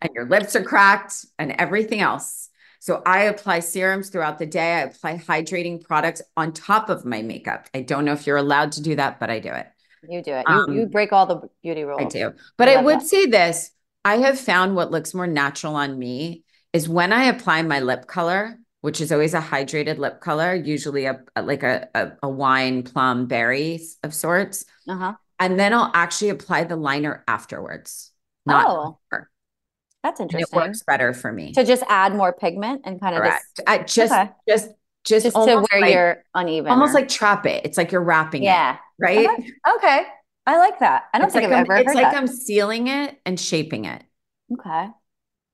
and 0.00 0.10
your 0.14 0.26
lips 0.28 0.54
are 0.56 0.62
cracked 0.62 1.26
and 1.38 1.52
everything 1.52 2.00
else. 2.00 2.45
So 2.86 3.02
I 3.04 3.22
apply 3.22 3.58
serums 3.60 4.10
throughout 4.10 4.38
the 4.38 4.46
day. 4.46 4.74
I 4.74 4.80
apply 4.82 5.18
hydrating 5.18 5.82
products 5.82 6.22
on 6.36 6.52
top 6.52 6.88
of 6.88 7.04
my 7.04 7.20
makeup. 7.20 7.66
I 7.74 7.82
don't 7.82 8.04
know 8.04 8.12
if 8.12 8.28
you're 8.28 8.36
allowed 8.36 8.70
to 8.72 8.80
do 8.80 8.94
that, 8.94 9.18
but 9.18 9.28
I 9.28 9.40
do 9.40 9.48
it. 9.50 9.66
You 10.08 10.22
do 10.22 10.34
it. 10.34 10.44
You, 10.48 10.66
you 10.72 10.82
Um, 10.84 10.88
break 10.90 11.12
all 11.12 11.26
the 11.26 11.40
beauty 11.64 11.82
rules. 11.82 12.00
I 12.00 12.04
do. 12.04 12.32
But 12.56 12.68
I 12.68 12.74
I 12.74 12.82
would 12.82 13.00
that. 13.00 13.06
say 13.08 13.26
this 13.26 13.72
I 14.04 14.18
have 14.18 14.38
found 14.38 14.76
what 14.76 14.92
looks 14.92 15.14
more 15.14 15.26
natural 15.26 15.74
on 15.74 15.98
me 15.98 16.44
is 16.72 16.88
when 16.88 17.12
I 17.12 17.24
apply 17.24 17.62
my 17.62 17.80
lip 17.80 18.06
color, 18.06 18.56
which 18.82 19.00
is 19.00 19.10
always 19.10 19.34
a 19.34 19.40
hydrated 19.40 19.98
lip 19.98 20.20
color, 20.20 20.54
usually 20.54 21.06
a, 21.06 21.24
a- 21.34 21.42
like 21.42 21.64
a, 21.64 21.88
a, 21.92 22.12
a 22.22 22.28
wine 22.28 22.84
plum 22.84 23.26
berry 23.26 23.80
of 24.04 24.14
sorts. 24.14 24.64
Uh-huh. 24.88 25.14
And 25.40 25.58
then 25.58 25.74
I'll 25.74 25.90
actually 25.92 26.28
apply 26.30 26.64
the 26.64 26.76
liner 26.76 27.24
afterwards. 27.26 28.12
Not 28.44 28.64
Oh, 28.68 28.98
before. 29.10 29.30
That's 30.06 30.20
And 30.20 30.32
it 30.32 30.46
works 30.52 30.82
better 30.84 31.12
for 31.12 31.32
me. 31.32 31.52
To 31.54 31.64
just 31.64 31.82
add 31.88 32.14
more 32.14 32.32
pigment 32.32 32.82
and 32.84 33.00
kind 33.00 33.14
of 33.16 33.22
Correct. 33.22 33.44
just, 33.56 33.68
I 33.68 33.78
just, 33.78 34.12
Okay. 34.12 34.30
just, 34.48 34.68
just, 35.04 35.24
just 35.24 35.36
to 35.36 35.64
where 35.70 35.80
like, 35.80 35.92
you're 35.92 36.22
uneven. 36.34 36.70
almost 36.70 36.90
or- 36.92 36.94
like 37.00 37.08
trap 37.08 37.44
it. 37.46 37.64
It's 37.64 37.76
like 37.76 37.90
you're 37.92 38.02
wrapping 38.04 38.42
it, 38.42 38.46
yeah. 38.46 38.76
right? 39.00 39.26
Okay. 39.76 40.04
I 40.46 40.58
like 40.58 40.78
that. 40.78 41.04
I 41.12 41.18
don't 41.18 41.26
It's 41.26 41.34
think 41.34 41.44
like 41.50 41.52
I've 41.52 41.66
I'm, 41.66 41.70
ever 41.72 41.76
it's 41.78 41.94
like 41.94 42.04
that. 42.12 42.14
I'm 42.14 42.28
sealing 42.28 42.86
it 42.86 43.18
and 43.26 43.38
shaping 43.38 43.84
it. 43.84 44.04
Okay. 44.52 44.88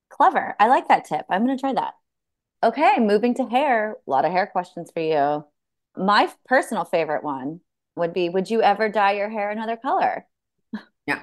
Clever. 0.09 0.55
I 0.59 0.67
like 0.67 0.87
that 0.89 1.05
tip. 1.05 1.25
I'm 1.31 1.45
going 1.45 1.57
to 1.57 1.61
try 1.61 1.73
that. 1.73 1.93
Okay, 2.63 2.99
moving 2.99 3.33
to 3.35 3.45
hair. 3.45 3.97
A 4.07 4.09
lot 4.09 4.23
of 4.23 4.31
hair 4.31 4.45
questions 4.47 4.91
for 4.93 5.01
you. 5.01 5.45
My 5.97 6.31
personal 6.47 6.85
favorite 6.85 7.23
one 7.23 7.59
would 7.95 8.13
be 8.13 8.29
Would 8.29 8.49
you 8.51 8.61
ever 8.61 8.87
dye 8.87 9.13
your 9.13 9.29
hair 9.29 9.49
another 9.49 9.77
color? 9.77 10.25
No, 11.07 11.17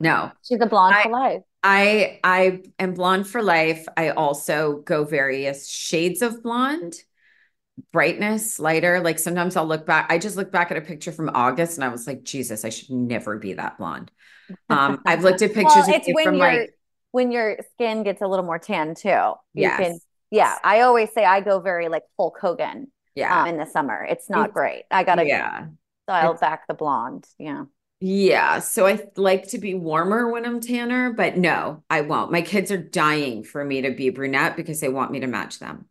no, 0.00 0.32
She's 0.42 0.60
a 0.60 0.66
blonde 0.66 0.96
I- 0.96 1.02
for 1.04 1.10
life. 1.10 1.42
I 1.62 2.18
I 2.24 2.62
am 2.78 2.94
blonde 2.94 3.26
for 3.26 3.42
life. 3.42 3.86
I 3.96 4.10
also 4.10 4.78
go 4.78 5.04
various 5.04 5.68
shades 5.68 6.22
of 6.22 6.42
blonde, 6.42 6.94
brightness, 7.92 8.58
lighter. 8.58 9.00
Like 9.00 9.18
sometimes 9.18 9.56
I'll 9.56 9.66
look 9.66 9.86
back. 9.86 10.10
I 10.10 10.18
just 10.18 10.36
look 10.36 10.50
back 10.50 10.70
at 10.70 10.76
a 10.76 10.80
picture 10.80 11.12
from 11.12 11.30
August 11.34 11.76
and 11.76 11.84
I 11.84 11.88
was 11.88 12.06
like, 12.06 12.24
Jesus, 12.24 12.64
I 12.64 12.68
should 12.70 12.90
never 12.90 13.38
be 13.38 13.52
that 13.54 13.78
blonde. 13.78 14.10
Um, 14.68 15.00
I've 15.06 15.22
looked 15.22 15.42
at 15.42 15.54
pictures 15.54 15.86
Well, 15.86 15.94
it's 15.94 16.08
you 16.08 16.14
when 16.14 16.24
from 16.24 16.34
your 16.34 16.52
like, 16.52 16.78
when 17.12 17.30
your 17.30 17.58
skin 17.74 18.02
gets 18.02 18.22
a 18.22 18.26
little 18.26 18.44
more 18.44 18.58
tan 18.58 18.94
too. 18.94 19.08
You 19.08 19.34
Yes. 19.54 19.78
can, 19.80 19.98
yeah. 20.30 20.58
I 20.64 20.80
always 20.80 21.12
say 21.12 21.24
I 21.24 21.40
go 21.40 21.60
very 21.60 21.88
like 21.88 22.02
Hulk 22.18 22.38
Hogan 22.40 22.90
yeah, 23.14 23.42
um, 23.42 23.48
in 23.48 23.56
the 23.56 23.66
summer. 23.66 24.04
It's 24.08 24.28
not 24.28 24.48
It's- 24.50 24.54
great. 24.54 24.84
I 24.90 25.04
gotta 25.04 25.26
yeah, 25.26 25.66
dial 26.08 26.32
It's- 26.32 26.40
back 26.40 26.66
the 26.66 26.74
blonde. 26.74 27.26
Yeah. 27.38 27.64
Yeah. 28.04 28.58
So 28.58 28.86
I 28.86 29.06
like 29.16 29.48
to 29.48 29.58
be 29.58 29.74
warmer 29.74 30.28
when 30.28 30.44
I'm 30.44 30.60
tanner, 30.60 31.12
but 31.12 31.36
no, 31.36 31.84
I 31.88 32.00
won't. 32.00 32.32
My 32.32 32.42
kids 32.42 32.72
are 32.72 32.76
dying 32.76 33.44
for 33.44 33.64
me 33.64 33.82
to 33.82 33.92
be 33.92 34.10
brunette 34.10 34.56
because 34.56 34.80
they 34.80 34.88
want 34.88 35.12
me 35.12 35.20
to 35.20 35.28
match 35.28 35.60
them. 35.60 35.86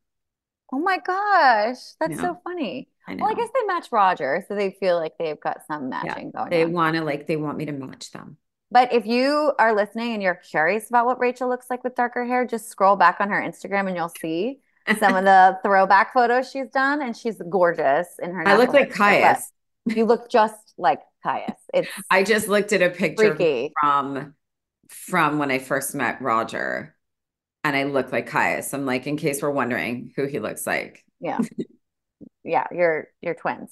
Oh 0.74 0.80
my 0.80 0.98
gosh, 1.00 1.78
that's 2.00 2.16
Yeah. 2.16 2.22
so 2.22 2.42
funny. 2.44 2.90
I 3.08 3.14
know. 3.16 3.24
Well, 3.24 3.32
I 3.32 3.36
guess 3.36 3.50
they 3.54 3.64
match 3.66 3.92
Rodger, 3.92 4.46
so 4.48 4.56
they 4.56 4.72
feel 4.72 4.98
like 4.98 5.18
they've 5.18 5.40
got 5.40 5.66
some 5.68 5.90
Yeah, 5.90 5.90
matching 5.90 6.32
going 6.32 6.50
They 6.50 6.64
on. 6.64 6.72
want 6.74 6.96
to 6.96 7.04
like 7.04 7.28
they 7.28 7.38
want 7.38 7.58
me 7.58 7.66
to 7.66 7.72
match 7.72 8.12
them. 8.12 8.38
But 8.70 8.94
if 8.94 9.06
you 9.06 9.54
are 9.60 9.76
listening 9.76 10.14
and 10.14 10.24
you're 10.24 10.36
curious 10.36 10.88
about 10.90 11.06
what 11.06 11.20
Rachel 11.20 11.50
looks 11.50 11.70
like 11.70 11.84
with 11.84 11.96
darker 11.96 12.24
hair, 12.26 12.46
just 12.46 12.70
scroll 12.70 12.96
back 12.96 13.18
on 13.20 13.30
her 13.30 13.42
Instagram 13.42 13.88
and 13.88 13.96
you'll 13.98 14.10
see 14.10 14.62
some 15.00 15.16
of 15.16 15.26
the 15.26 15.60
throwback 15.64 16.14
photos 16.14 16.50
she's 16.52 16.70
done, 16.70 17.02
and 17.02 17.16
she's 17.16 17.42
gorgeous 17.50 18.08
in 18.22 18.34
her. 18.34 18.48
I 18.48 18.56
look 18.58 18.74
like. 18.74 18.92
Kaius. 18.94 19.52
You 19.86 20.06
look 20.06 20.30
just 20.30 20.61
like 20.78 21.00
Kaius. 21.26 21.56
It's 21.74 21.90
I 22.10 22.24
just 22.24 22.48
looked 22.48 22.74
at 22.74 22.82
a 22.82 22.90
picture 22.90 23.36
freaky. 23.36 23.74
from 23.80 24.36
from 24.90 25.40
when 25.40 25.52
I 25.52 25.60
first 25.60 25.96
met 25.96 26.22
Rodger, 26.22 26.96
and 27.64 27.76
I 27.76 27.84
look 27.84 28.12
like 28.12 28.30
Kaius. 28.30 28.74
I'm 28.74 28.86
like, 28.86 29.08
in 29.08 29.18
case 29.18 29.42
we're 29.42 29.52
wondering 29.52 30.14
who 30.16 30.26
he 30.26 30.40
looks 30.40 30.68
like. 30.68 31.04
Yeah. 31.20 31.40
Yeah, 32.44 32.66
you're 32.72 33.08
you're 33.22 33.36
twins. 33.36 33.72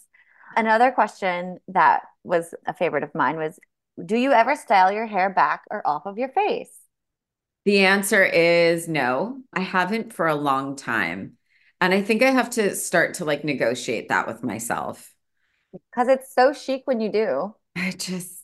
Another 0.56 0.92
question 0.92 1.60
that 1.68 2.04
was 2.24 2.54
a 2.66 2.74
favorite 2.74 3.04
of 3.04 3.14
mine 3.16 3.38
was, 3.38 3.60
do 4.04 4.16
you 4.16 4.32
ever 4.32 4.56
style 4.56 4.92
your 4.92 5.06
hair 5.06 5.30
back 5.30 5.64
or 5.70 5.86
off 5.86 6.06
of 6.06 6.18
your 6.18 6.30
face? 6.30 6.76
The 7.66 7.80
answer 7.80 8.24
is 8.24 8.88
no. 8.88 9.42
I 9.54 9.60
haven't 9.62 10.14
for 10.14 10.28
a 10.28 10.36
long 10.36 10.76
time. 10.76 11.34
And 11.82 11.94
I 11.94 12.02
think 12.02 12.24
I 12.24 12.32
have 12.32 12.50
to 12.52 12.76
start 12.76 13.16
to 13.16 13.26
like 13.26 13.44
negotiate 13.44 14.10
that 14.10 14.28
with 14.28 14.44
myself. 14.44 15.14
Because 15.72 16.08
it's 16.08 16.34
so 16.34 16.54
chic 16.54 16.84
when 16.86 17.00
you 17.02 17.12
do. 17.12 17.56
I 17.76 17.92
just, 17.92 18.44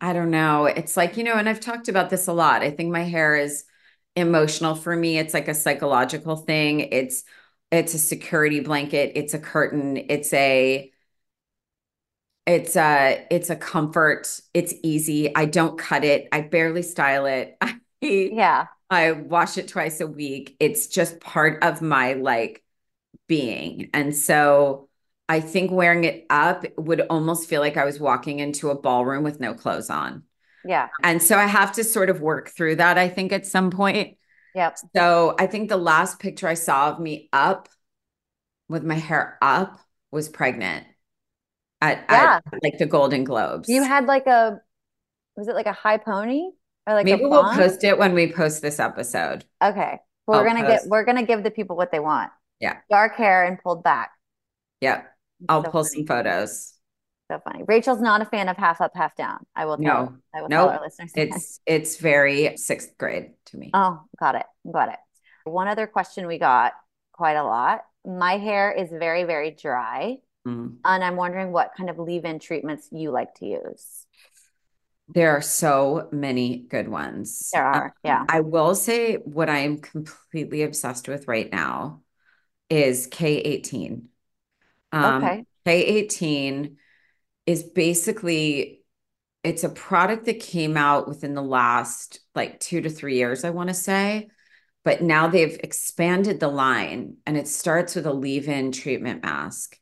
I 0.00 0.12
don't 0.12 0.30
know. 0.30 0.66
It's 0.66 0.96
like, 0.96 1.16
you 1.16 1.24
know, 1.24 1.34
and 1.34 1.48
I've 1.48 1.60
talked 1.60 1.88
about 1.88 2.10
this 2.10 2.26
a 2.26 2.32
lot. 2.32 2.62
I 2.62 2.70
think 2.70 2.90
my 2.92 3.02
hair 3.02 3.36
is 3.36 3.64
emotional 4.16 4.74
for 4.74 4.94
me. 4.96 5.18
It's 5.18 5.34
like 5.34 5.48
a 5.48 5.54
psychological 5.54 6.36
thing. 6.36 6.80
It's 6.80 7.24
it's 7.70 7.94
a 7.94 7.98
security 7.98 8.60
blanket, 8.60 9.12
it's 9.14 9.32
a 9.32 9.38
curtain, 9.38 9.96
it's 10.10 10.32
a 10.34 10.92
it's 12.46 12.76
a 12.76 13.26
it's 13.30 13.50
a 13.50 13.56
comfort. 13.56 14.40
It's 14.54 14.74
easy. 14.82 15.34
I 15.34 15.44
don't 15.46 15.78
cut 15.78 16.04
it. 16.04 16.28
I 16.32 16.40
barely 16.42 16.82
style 16.82 17.26
it. 17.26 17.56
I 17.60 17.78
Yeah. 18.00 18.66
I 18.90 19.12
wash 19.12 19.56
it 19.58 19.68
twice 19.68 20.00
a 20.00 20.06
week. 20.06 20.56
It's 20.60 20.86
just 20.86 21.20
part 21.20 21.62
of 21.64 21.80
my 21.82 22.14
like 22.14 22.62
being. 23.28 23.90
And 23.94 24.16
so 24.16 24.88
I 25.32 25.40
think 25.40 25.70
wearing 25.70 26.04
it 26.04 26.26
up 26.28 26.66
would 26.76 27.00
almost 27.08 27.48
feel 27.48 27.62
like 27.62 27.78
I 27.78 27.86
was 27.86 27.98
walking 27.98 28.38
into 28.38 28.68
a 28.68 28.78
ballroom 28.78 29.24
with 29.24 29.40
no 29.40 29.54
clothes 29.54 29.88
on. 29.88 30.24
Yeah. 30.62 30.88
And 31.02 31.22
so 31.22 31.38
I 31.38 31.46
have 31.46 31.72
to 31.72 31.84
sort 31.84 32.10
of 32.10 32.20
work 32.20 32.50
through 32.50 32.76
that, 32.76 32.98
I 32.98 33.08
think, 33.08 33.32
at 33.32 33.46
some 33.46 33.70
point. 33.70 34.18
Yep. 34.54 34.76
So 34.94 35.34
I 35.38 35.46
think 35.46 35.70
the 35.70 35.78
last 35.78 36.20
picture 36.20 36.46
I 36.46 36.52
saw 36.52 36.90
of 36.90 37.00
me 37.00 37.30
up 37.32 37.70
with 38.68 38.84
my 38.84 38.96
hair 38.96 39.38
up 39.40 39.80
was 40.10 40.28
pregnant 40.28 40.86
at, 41.80 42.04
Yeah. 42.10 42.40
at 42.44 42.62
like 42.62 42.76
the 42.76 42.84
Golden 42.84 43.24
Globes. 43.24 43.70
You 43.70 43.82
had 43.82 44.04
like 44.04 44.26
a, 44.26 44.60
was 45.34 45.48
it 45.48 45.54
like 45.54 45.64
a 45.64 45.72
high 45.72 45.96
pony 45.96 46.42
or 46.86 46.92
like 46.92 47.06
Maybe 47.06 47.24
we'll 47.24 47.54
post 47.54 47.84
it 47.84 47.96
when 47.96 48.12
we 48.12 48.30
post 48.30 48.60
this 48.60 48.78
episode. 48.78 49.46
Okay. 49.64 49.98
We're 50.26 50.36
I'll 50.36 50.44
gonna 50.44 50.66
get 50.66 50.82
we're 50.86 51.04
gonna 51.04 51.24
give 51.24 51.42
the 51.42 51.50
people 51.50 51.74
what 51.74 51.90
they 51.90 52.00
want. 52.00 52.30
Yeah. 52.60 52.76
Dark 52.90 53.16
hair 53.16 53.44
and 53.44 53.58
pulled 53.58 53.82
back. 53.82 54.10
Yep. 54.82 55.11
I'll 55.48 55.64
So 55.64 55.70
pull 55.70 55.84
funny. 55.84 55.94
some 55.94 56.06
photos. 56.06 56.74
So 57.30 57.40
funny. 57.44 57.64
Rachel's 57.66 58.00
not 58.00 58.20
a 58.20 58.24
fan 58.26 58.48
of 58.48 58.56
half 58.56 58.80
up, 58.80 58.92
half 58.94 59.14
down. 59.16 59.46
I 59.56 59.64
will 59.66 59.76
tell 59.78 59.84
No. 59.84 60.14
I 60.34 60.42
will 60.42 60.48
tell 60.48 60.68
our 60.68 60.80
listeners. 60.82 61.12
It's 61.14 61.60
it's 61.66 61.96
very 61.96 62.56
sixth 62.56 62.96
grade 62.98 63.32
to 63.46 63.56
me. 63.56 63.70
Oh, 63.74 64.02
got 64.20 64.34
it. 64.34 64.46
Got 64.70 64.90
it. 64.90 64.98
One 65.44 65.68
other 65.68 65.86
question 65.86 66.26
we 66.26 66.38
got 66.38 66.72
quite 67.12 67.34
a 67.36 67.44
lot. 67.44 67.84
My 68.04 68.36
hair 68.38 68.72
is 68.72 68.90
very, 68.90 69.24
very 69.24 69.50
dry, 69.52 70.18
Mm. 70.46 70.78
and 70.84 71.04
I'm 71.04 71.14
wondering 71.16 71.52
what 71.52 71.70
kind 71.76 71.88
of 71.88 71.98
leave-in 72.00 72.40
treatments 72.40 72.88
you 72.90 73.12
like 73.12 73.34
to 73.36 73.46
use. 73.46 74.06
There 75.08 75.36
are 75.36 75.42
so 75.42 76.08
many 76.10 76.58
good 76.58 76.88
ones. 76.88 77.50
There 77.52 77.64
are, 77.64 77.84
Um, 77.86 77.92
yeah. 78.02 78.24
I 78.28 78.40
will 78.40 78.74
say 78.74 79.16
what 79.16 79.48
I 79.48 79.58
am 79.58 79.78
completely 79.78 80.62
obsessed 80.62 81.06
with 81.06 81.28
right 81.28 81.50
now 81.52 82.02
is 82.70 83.06
K18. 83.06 84.08
Um, 84.92 85.22
Okay. 85.24 85.44
K18 85.64 86.76
is 87.46 87.62
basically 87.62 88.82
it's 89.44 89.64
a 89.64 89.68
product 89.68 90.26
that 90.26 90.40
came 90.40 90.76
out 90.76 91.08
within 91.08 91.34
the 91.34 91.42
last 91.42 92.20
like 92.34 92.60
two 92.60 92.80
to 92.80 92.90
three 92.90 93.16
years, 93.16 93.44
I 93.44 93.50
want 93.50 93.68
to 93.68 93.74
say. 93.74 94.28
But 94.84 95.02
now 95.02 95.28
they've 95.28 95.58
expanded 95.62 96.40
the 96.40 96.48
line 96.48 97.16
and 97.26 97.36
it 97.36 97.46
starts 97.48 97.94
with 97.94 98.06
a 98.06 98.12
leave-in 98.12 98.72
treatment 98.72 99.22
mask 99.22 99.76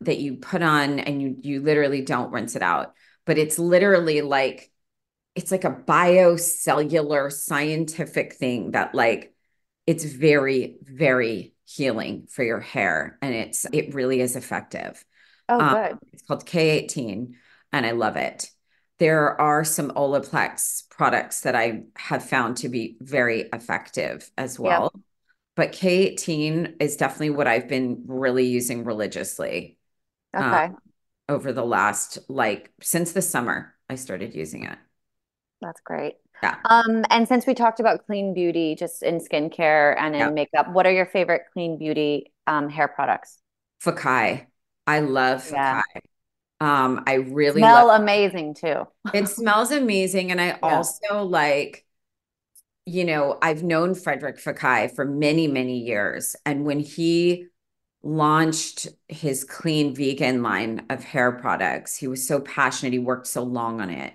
that 0.00 0.18
you 0.18 0.36
put 0.36 0.62
on 0.62 1.00
and 1.00 1.20
you 1.20 1.36
you 1.40 1.60
literally 1.60 2.02
don't 2.02 2.32
rinse 2.32 2.56
it 2.56 2.62
out. 2.62 2.94
But 3.26 3.38
it's 3.38 3.58
literally 3.58 4.22
like 4.22 4.70
it's 5.34 5.50
like 5.50 5.64
a 5.64 5.70
biocellular 5.70 7.32
scientific 7.32 8.34
thing 8.34 8.72
that 8.72 8.94
like 8.94 9.34
it's 9.86 10.04
very, 10.04 10.78
very 10.82 11.53
healing 11.66 12.26
for 12.30 12.44
your 12.44 12.60
hair. 12.60 13.18
And 13.22 13.34
it's 13.34 13.66
it 13.72 13.94
really 13.94 14.20
is 14.20 14.36
effective. 14.36 15.04
Oh, 15.48 15.62
Um, 15.62 15.76
good. 15.82 15.98
It's 16.12 16.22
called 16.22 16.46
K18 16.46 17.36
and 17.72 17.86
I 17.86 17.92
love 17.92 18.16
it. 18.16 18.50
There 18.98 19.40
are 19.40 19.64
some 19.64 19.90
Olaplex 19.92 20.88
products 20.90 21.40
that 21.42 21.54
I 21.56 21.84
have 21.96 22.28
found 22.28 22.58
to 22.58 22.68
be 22.68 22.96
very 23.00 23.42
effective 23.52 24.30
as 24.38 24.58
well. 24.58 24.92
But 25.56 25.72
K18 25.72 26.76
is 26.80 26.96
definitely 26.96 27.30
what 27.30 27.46
I've 27.48 27.68
been 27.68 28.04
really 28.06 28.46
using 28.46 28.84
religiously 28.84 29.78
Okay. 30.34 30.68
uh, 30.68 30.78
over 31.28 31.52
the 31.52 31.64
last, 31.64 32.18
like, 32.28 32.72
since 32.82 33.12
the 33.12 33.22
summer, 33.22 33.74
I 33.90 33.96
started 33.96 34.34
using 34.34 34.64
it. 34.64 34.78
That's 35.60 35.80
great. 35.80 36.16
Yeah. 36.44 36.56
Um, 36.68 37.04
and 37.10 37.28
since 37.28 37.46
we 37.46 37.54
talked 37.54 37.80
about 37.80 38.06
clean 38.06 38.34
beauty 38.34 38.74
just 38.74 39.02
in 39.02 39.18
skincare 39.18 39.96
and 39.98 40.16
in 40.16 40.32
Yeah. 40.32 40.34
makeup, 40.34 40.70
what 40.72 40.86
are 40.86 40.92
your 40.92 41.06
favorite 41.06 41.42
clean 41.52 41.78
beauty 41.78 42.32
um 42.46 42.68
hair 42.70 42.88
products? 42.88 43.38
Fekkai. 43.82 44.46
I 44.86 45.00
love 45.00 45.42
Yeah. 45.44 45.82
Fekkai. 45.82 46.00
Um, 46.60 47.04
I 47.06 47.14
really 47.14 47.66
Smell 47.66 47.90
love 47.90 47.90
amazing 47.90 48.54
too. 48.54 48.86
it 49.12 49.28
smells 49.28 49.70
amazing. 49.70 50.30
And 50.30 50.40
I 50.40 50.58
also 50.62 51.22
like, 51.24 51.84
you 52.86 53.04
know, 53.04 53.38
I've 53.42 53.62
known 53.62 53.90
Frédéric 53.94 54.42
Fekkai 54.42 54.94
for 54.94 55.04
many, 55.04 55.48
many 55.48 55.78
years. 55.80 56.36
And 56.44 56.64
when 56.64 56.80
he 56.80 57.46
launched 58.02 58.88
his 59.08 59.44
clean 59.44 59.94
vegan 59.94 60.42
line 60.42 60.86
of 60.90 61.04
hair 61.04 61.32
products, 61.32 61.96
he 61.96 62.08
was 62.08 62.26
so 62.26 62.40
passionate. 62.40 62.92
He 62.92 62.98
worked 62.98 63.26
so 63.26 63.42
long 63.44 63.80
on 63.80 63.90
it. 63.90 64.12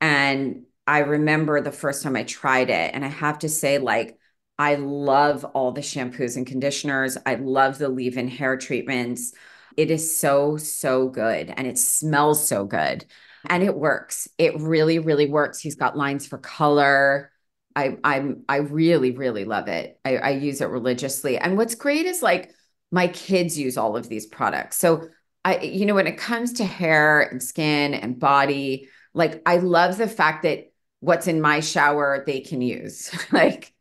And 0.00 0.64
I 0.86 1.00
remember 1.00 1.60
the 1.60 1.72
first 1.72 2.02
time 2.02 2.16
I 2.16 2.24
tried 2.24 2.70
it, 2.70 2.90
and 2.94 3.04
I 3.04 3.08
have 3.08 3.40
to 3.40 3.48
say, 3.48 3.78
like, 3.78 4.18
I 4.58 4.74
love 4.76 5.44
all 5.44 5.72
the 5.72 5.80
shampoos 5.80 6.36
and 6.36 6.46
conditioners. 6.46 7.16
I 7.24 7.36
love 7.36 7.78
the 7.78 7.88
leave-in 7.88 8.28
hair 8.28 8.56
treatments. 8.56 9.32
It 9.76 9.90
is 9.90 10.16
so, 10.16 10.56
so 10.56 11.08
good. 11.08 11.52
And 11.56 11.66
it 11.66 11.78
smells 11.78 12.46
so 12.46 12.64
good. 12.64 13.04
And 13.46 13.62
it 13.62 13.74
works. 13.74 14.28
It 14.38 14.60
really, 14.60 14.98
really 14.98 15.28
works. 15.28 15.58
He's 15.58 15.74
got 15.74 15.96
lines 15.96 16.26
for 16.26 16.38
color. 16.38 17.32
I 17.74 17.96
I'm 18.04 18.44
I 18.48 18.58
really, 18.58 19.12
really 19.12 19.44
love 19.44 19.68
it. 19.68 19.98
I, 20.04 20.18
I 20.18 20.30
use 20.30 20.60
it 20.60 20.68
religiously. 20.68 21.38
And 21.38 21.56
what's 21.56 21.74
great 21.74 22.06
is 22.06 22.22
like 22.22 22.52
my 22.90 23.08
kids 23.08 23.58
use 23.58 23.78
all 23.78 23.96
of 23.96 24.08
these 24.08 24.26
products. 24.26 24.76
So 24.76 25.08
I, 25.44 25.58
you 25.60 25.86
know, 25.86 25.94
when 25.94 26.06
it 26.06 26.18
comes 26.18 26.52
to 26.54 26.64
hair 26.64 27.22
and 27.22 27.42
skin 27.42 27.94
and 27.94 28.20
body, 28.20 28.88
like 29.14 29.42
I 29.46 29.56
love 29.56 29.96
the 29.96 30.06
fact 30.06 30.42
that 30.42 30.71
what's 31.02 31.26
in 31.26 31.40
my 31.40 31.60
shower 31.60 32.22
they 32.26 32.40
can 32.40 32.62
use. 32.62 33.10
like, 33.32 33.74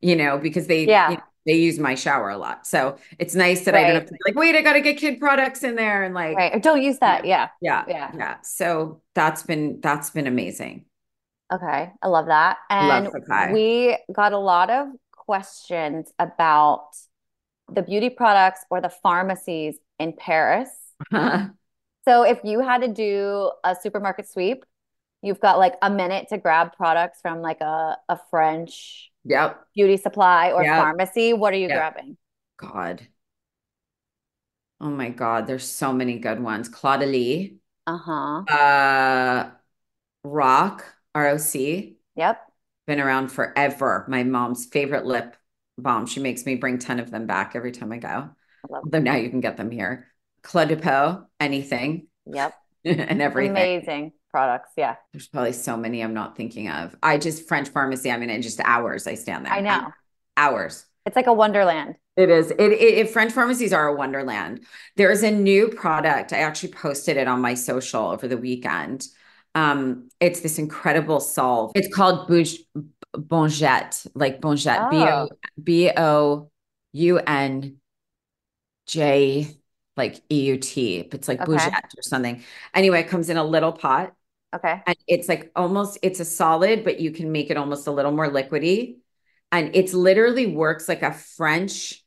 you 0.00 0.14
know, 0.14 0.38
because 0.38 0.66
they 0.66 0.84
Yeah. 0.84 1.10
you 1.10 1.16
know, 1.16 1.22
they 1.46 1.54
use 1.54 1.78
my 1.78 1.94
shower 1.94 2.30
a 2.30 2.36
lot. 2.36 2.66
So 2.66 2.98
it's 3.18 3.34
nice 3.34 3.64
that 3.64 3.74
I 3.74 3.82
don't 3.84 3.94
have 3.94 4.06
to 4.06 4.12
be 4.12 4.18
like, 4.26 4.34
wait, 4.34 4.54
I 4.56 4.62
gotta 4.62 4.80
get 4.80 4.98
kid 4.98 5.18
products 5.20 5.62
in 5.64 5.74
there 5.76 6.02
and 6.04 6.14
like 6.14 6.36
Right. 6.36 6.62
Don't 6.62 6.82
use 6.82 6.98
that. 6.98 7.24
Yeah. 7.24 7.48
yeah, 7.60 7.84
Yeah. 7.88 8.10
yeah. 8.16 8.36
So 8.42 9.00
that's 9.14 9.42
been 9.42 9.80
that's 9.80 10.10
been 10.10 10.26
amazing. 10.26 10.84
Okay. 11.52 11.92
I 12.02 12.08
love 12.08 12.26
that. 12.26 12.58
And 12.70 13.06
Fekkai. 13.08 13.52
we 13.52 13.96
got 14.12 14.32
a 14.32 14.38
lot 14.38 14.70
of 14.70 14.88
questions 15.12 16.12
about 16.18 16.88
the 17.72 17.82
beauty 17.82 18.10
products 18.10 18.60
or 18.70 18.80
the 18.80 18.90
pharmacies 18.90 19.76
in 19.98 20.12
Paris. 20.12 20.70
So 22.08 22.22
if 22.22 22.38
you 22.44 22.60
had 22.60 22.82
to 22.82 22.88
do 22.88 23.50
a 23.64 23.74
supermarket 23.74 24.28
sweep, 24.28 24.64
you've 25.26 25.40
got 25.40 25.58
like 25.58 25.74
a 25.82 25.90
minute 25.90 26.28
to 26.30 26.38
grab 26.38 26.72
products 26.76 27.20
from 27.20 27.40
like 27.42 27.60
a, 27.60 27.98
a 28.08 28.18
French 28.30 29.10
Yep. 29.24 29.66
beauty 29.74 29.96
supply 29.96 30.52
or 30.52 30.64
Yep. 30.64 30.76
pharmacy. 30.76 31.32
What 31.32 31.52
are 31.54 31.56
you 31.58 31.68
Yep. 31.68 31.76
grabbing? 31.76 32.16
God. 32.58 33.08
Oh 34.80 34.90
my 34.90 35.08
God. 35.10 35.46
There's 35.46 35.68
so 35.70 35.92
many 35.92 36.18
good 36.18 36.40
ones. 36.40 36.68
Caudalie, 36.68 37.58
Uh-huh. 37.86 38.46
uh, 38.48 39.50
Rock, 40.24 40.84
ROC, 41.14 41.98
Yep. 42.16 42.50
been 42.86 43.00
around 43.00 43.28
forever. 43.30 44.06
My 44.08 44.24
mom's 44.24 44.66
favorite 44.66 45.06
lip 45.06 45.36
balm. 45.78 46.06
She 46.06 46.20
makes 46.20 46.46
me 46.46 46.56
bring 46.56 46.78
10 46.78 47.00
of 47.00 47.10
them 47.10 47.26
back 47.26 47.56
every 47.56 47.72
time 47.72 47.92
I 47.92 47.98
go. 47.98 48.08
I 48.08 48.72
love 48.72 48.84
Although 48.84 49.00
now 49.00 49.16
you 49.16 49.30
can 49.30 49.40
get 49.40 49.56
them 49.56 49.70
here. 49.70 50.08
De 50.42 51.26
anything 51.40 52.08
Yep. 52.26 52.54
and 52.84 53.22
everything. 53.22 53.52
Amazing 53.52 54.12
products. 54.36 54.70
Yeah. 54.76 54.96
There's 55.14 55.28
probably 55.28 55.54
so 55.54 55.78
many 55.78 56.02
I'm 56.02 56.12
not 56.12 56.36
thinking 56.36 56.68
of. 56.68 56.94
I 57.02 57.16
just 57.16 57.48
French 57.48 57.70
pharmacy. 57.70 58.10
I 58.10 58.18
mean, 58.18 58.28
in 58.28 58.42
just 58.42 58.60
hours 58.62 59.06
I 59.06 59.14
stand 59.14 59.46
there. 59.46 59.52
I 59.54 59.60
know. 59.62 59.92
Hours. 60.36 60.84
It's 61.06 61.16
like 61.16 61.26
a 61.26 61.32
wonderland. 61.32 61.94
It 62.18 62.28
is. 62.28 62.50
It, 62.50 62.60
it, 62.60 62.98
it- 62.98 63.10
French 63.10 63.32
pharmacies 63.32 63.72
are 63.72 63.86
a 63.88 63.94
wonderland. 63.94 64.60
There 64.96 65.10
is 65.10 65.22
a 65.22 65.30
new 65.30 65.68
product. 65.68 66.34
I 66.34 66.38
actually 66.38 66.72
posted 66.72 67.16
it 67.16 67.28
on 67.28 67.40
my 67.40 67.54
social 67.54 68.08
over 68.08 68.28
the 68.28 68.36
weekend. 68.36 69.06
Um, 69.54 70.10
it's 70.20 70.40
this 70.40 70.58
incredible 70.58 71.20
solve. 71.20 71.72
It's 71.74 71.88
called 71.94 72.28
Bouge, 72.28 72.58
Bongette, 73.16 74.06
like 74.14 74.42
Bongette, 74.42 74.90
B 74.90 74.96
O 74.98 75.08
Oh. 75.08 75.28
B 75.62 75.90
O 75.96 76.50
U 76.92 77.18
N 77.20 77.76
J, 78.86 79.48
like 79.96 80.20
E 80.30 80.40
U 80.48 80.58
T. 80.58 80.98
It's 81.10 81.26
like 81.28 81.40
Okay. 81.40 81.52
Bougette 81.52 81.98
or 81.98 82.02
something. 82.02 82.42
Anyway, 82.74 83.00
it 83.00 83.08
comes 83.08 83.30
in 83.30 83.38
a 83.38 83.44
little 83.44 83.72
pot 83.72 84.12
Okay. 84.56 84.82
and 84.86 84.96
it's 85.06 85.28
like 85.28 85.52
almost 85.54 85.98
it's 86.02 86.20
a 86.20 86.24
solid, 86.24 86.82
but 86.84 86.98
you 87.00 87.10
can 87.12 87.30
make 87.32 87.50
it 87.50 87.56
almost 87.56 87.86
a 87.86 87.92
little 87.92 88.12
more 88.12 88.28
liquidy. 88.28 88.96
And 89.52 89.70
it's 89.76 89.92
literally 89.94 90.46
works 90.46 90.88
like 90.88 91.02
a 91.02 91.12
French, 91.12 92.02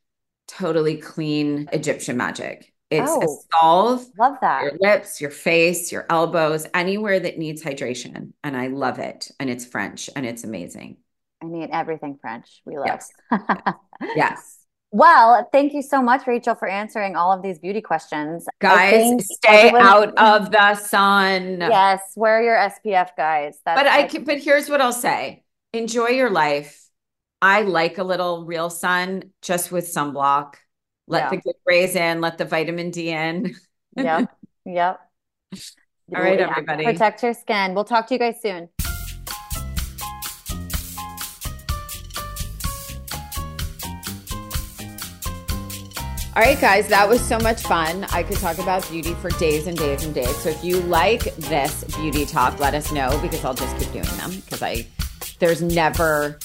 totally 0.47 0.97
clean 0.97 1.69
Egyptian 1.71 2.17
magic. 2.17 2.73
It's 2.89 3.09
a 3.09 3.19
Oh. 3.21 3.39
solve 3.53 4.05
Love 4.17 4.37
that. 4.41 4.63
your 4.63 4.73
lips, 4.79 5.21
your 5.21 5.29
face, 5.29 5.91
your 5.91 6.05
elbows, 6.09 6.65
anywhere 6.73 7.19
that 7.19 7.37
needs 7.37 7.63
hydration. 7.63 8.33
And 8.43 8.57
I 8.57 8.67
love 8.67 8.97
it. 8.99 9.29
And 9.39 9.49
it's 9.49 9.63
French 9.65 10.09
and 10.15 10.25
it's 10.25 10.43
amazing. 10.43 10.97
I 11.41 11.45
need 11.45 11.69
everything 11.71 12.17
French. 12.19 12.61
We 12.65 12.77
love. 12.77 12.87
Yes. 12.87 13.11
Yes. 14.15 14.58
Well, 14.91 15.47
thank 15.51 15.73
you 15.73 15.83
so 15.83 16.01
much, 16.01 16.25
Rachel, 16.25 16.55
for 16.55 16.67
answering 16.67 17.15
all 17.15 17.31
of 17.31 17.43
these 17.43 17.59
beauty 17.59 17.81
questions. 17.81 18.47
Guys, 18.59 19.27
stay 19.35 19.67
everyone- 19.67 19.85
out 20.17 20.17
of 20.17 20.51
the 20.51 20.75
sun. 20.75 21.59
Yes, 21.59 22.01
wear 22.15 22.41
your 22.41 22.57
SPF, 22.57 23.15
guys. 23.15 23.59
That's 23.63 23.79
But 23.79 23.87
I 23.87 24.03
can, 24.03 24.23
but 24.23 24.39
here's 24.39 24.67
what 24.67 24.81
I'll 24.81 24.91
say. 24.91 25.43
Enjoy 25.73 26.07
your 26.07 26.31
life. 26.31 26.87
I 27.41 27.61
like 27.61 27.99
a 27.99 28.03
little 28.03 28.45
real 28.45 28.69
sun 28.71 29.31
just 29.43 29.71
with 29.71 29.85
sunblock. 29.85 30.55
Let 31.07 31.25
Yeah. 31.25 31.29
the 31.29 31.37
good 31.37 31.55
rays 31.65 31.95
in, 31.95 32.19
let 32.21 32.37
the 32.39 32.45
vitamin 32.45 32.89
D 32.91 33.09
in. 33.11 33.55
Yep. 33.95 34.29
Yep. 34.65 34.99
All 36.15 36.21
right, 36.23 36.39
Yeah. 36.39 36.49
everybody. 36.49 36.83
Protect 36.85 37.21
your 37.21 37.33
skin. 37.35 37.75
We'll 37.75 37.83
talk 37.85 38.07
to 38.07 38.15
you 38.15 38.19
guys 38.19 38.41
soon. 38.41 38.69
All 46.39 46.45
right, 46.45 46.61
guys, 46.61 46.87
that 46.87 47.09
was 47.09 47.19
so 47.19 47.37
much 47.39 47.63
fun. 47.63 48.05
I 48.13 48.23
could 48.23 48.37
talk 48.37 48.59
about 48.59 48.89
beauty 48.89 49.13
for 49.15 49.29
days 49.31 49.67
and 49.67 49.77
days 49.77 50.05
and 50.05 50.15
days. 50.15 50.33
So 50.37 50.47
if 50.47 50.63
you 50.63 50.79
like 50.79 51.35
this 51.35 51.83
beauty 51.97 52.25
talk, 52.25 52.57
let 52.61 52.73
us 52.73 52.93
know 52.93 53.19
because 53.21 53.43
I'll 53.43 53.53
just 53.53 53.77
keep 53.77 53.91
doing 53.91 54.17
them 54.17 54.31
because 54.45 54.63
I 54.63 54.87
there's 55.39 55.61
never 55.61 56.39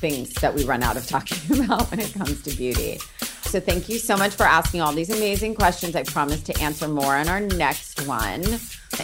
things 0.00 0.32
that 0.36 0.54
we 0.54 0.64
run 0.64 0.82
out 0.82 0.96
of 0.96 1.06
talking 1.06 1.60
about 1.64 1.90
when 1.90 2.00
it 2.00 2.14
comes 2.14 2.40
to 2.44 2.56
beauty. 2.56 2.98
So 3.46 3.60
thank 3.60 3.88
you 3.88 3.98
so 3.98 4.16
much 4.16 4.34
for 4.34 4.42
asking 4.42 4.80
all 4.82 4.92
these 4.92 5.08
amazing 5.08 5.54
questions. 5.54 5.94
I 5.94 6.02
promise 6.02 6.42
to 6.42 6.60
answer 6.60 6.88
more 6.88 7.14
on 7.16 7.28
our 7.28 7.40
next 7.40 8.06
one. 8.06 8.44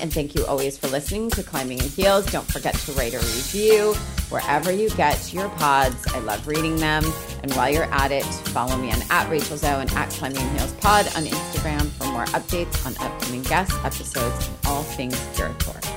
And 0.00 0.12
thank 0.12 0.34
you 0.34 0.44
always 0.46 0.76
for 0.76 0.88
listening 0.88 1.30
to 1.30 1.42
Climbing 1.42 1.78
in 1.78 1.88
Heels. 1.88 2.26
Don't 2.26 2.46
forget 2.46 2.74
to 2.74 2.92
write 2.92 3.14
a 3.14 3.18
review 3.18 3.94
wherever 4.30 4.72
you 4.72 4.90
get 4.90 5.32
your 5.32 5.48
pods. 5.50 6.04
I 6.08 6.18
love 6.18 6.46
reading 6.46 6.76
them. 6.76 7.04
And 7.42 7.52
while 7.54 7.70
you're 7.72 7.84
at 7.84 8.10
it, 8.10 8.24
follow 8.24 8.76
me 8.76 8.92
on 8.92 9.00
at 9.10 9.30
Rachel 9.30 9.56
Zoe 9.56 9.80
and 9.80 9.90
at 9.92 10.10
Climbing 10.10 10.40
in 10.40 10.56
Heels 10.56 10.72
Pod 10.74 11.06
on 11.16 11.24
Instagram 11.24 11.86
for 11.92 12.04
more 12.08 12.24
updates 12.26 12.84
on 12.84 12.94
upcoming 13.04 13.42
guests, 13.44 13.74
episodes, 13.84 14.48
and 14.48 14.56
all 14.66 14.82
things 14.82 15.16
spiritual. 15.16 15.91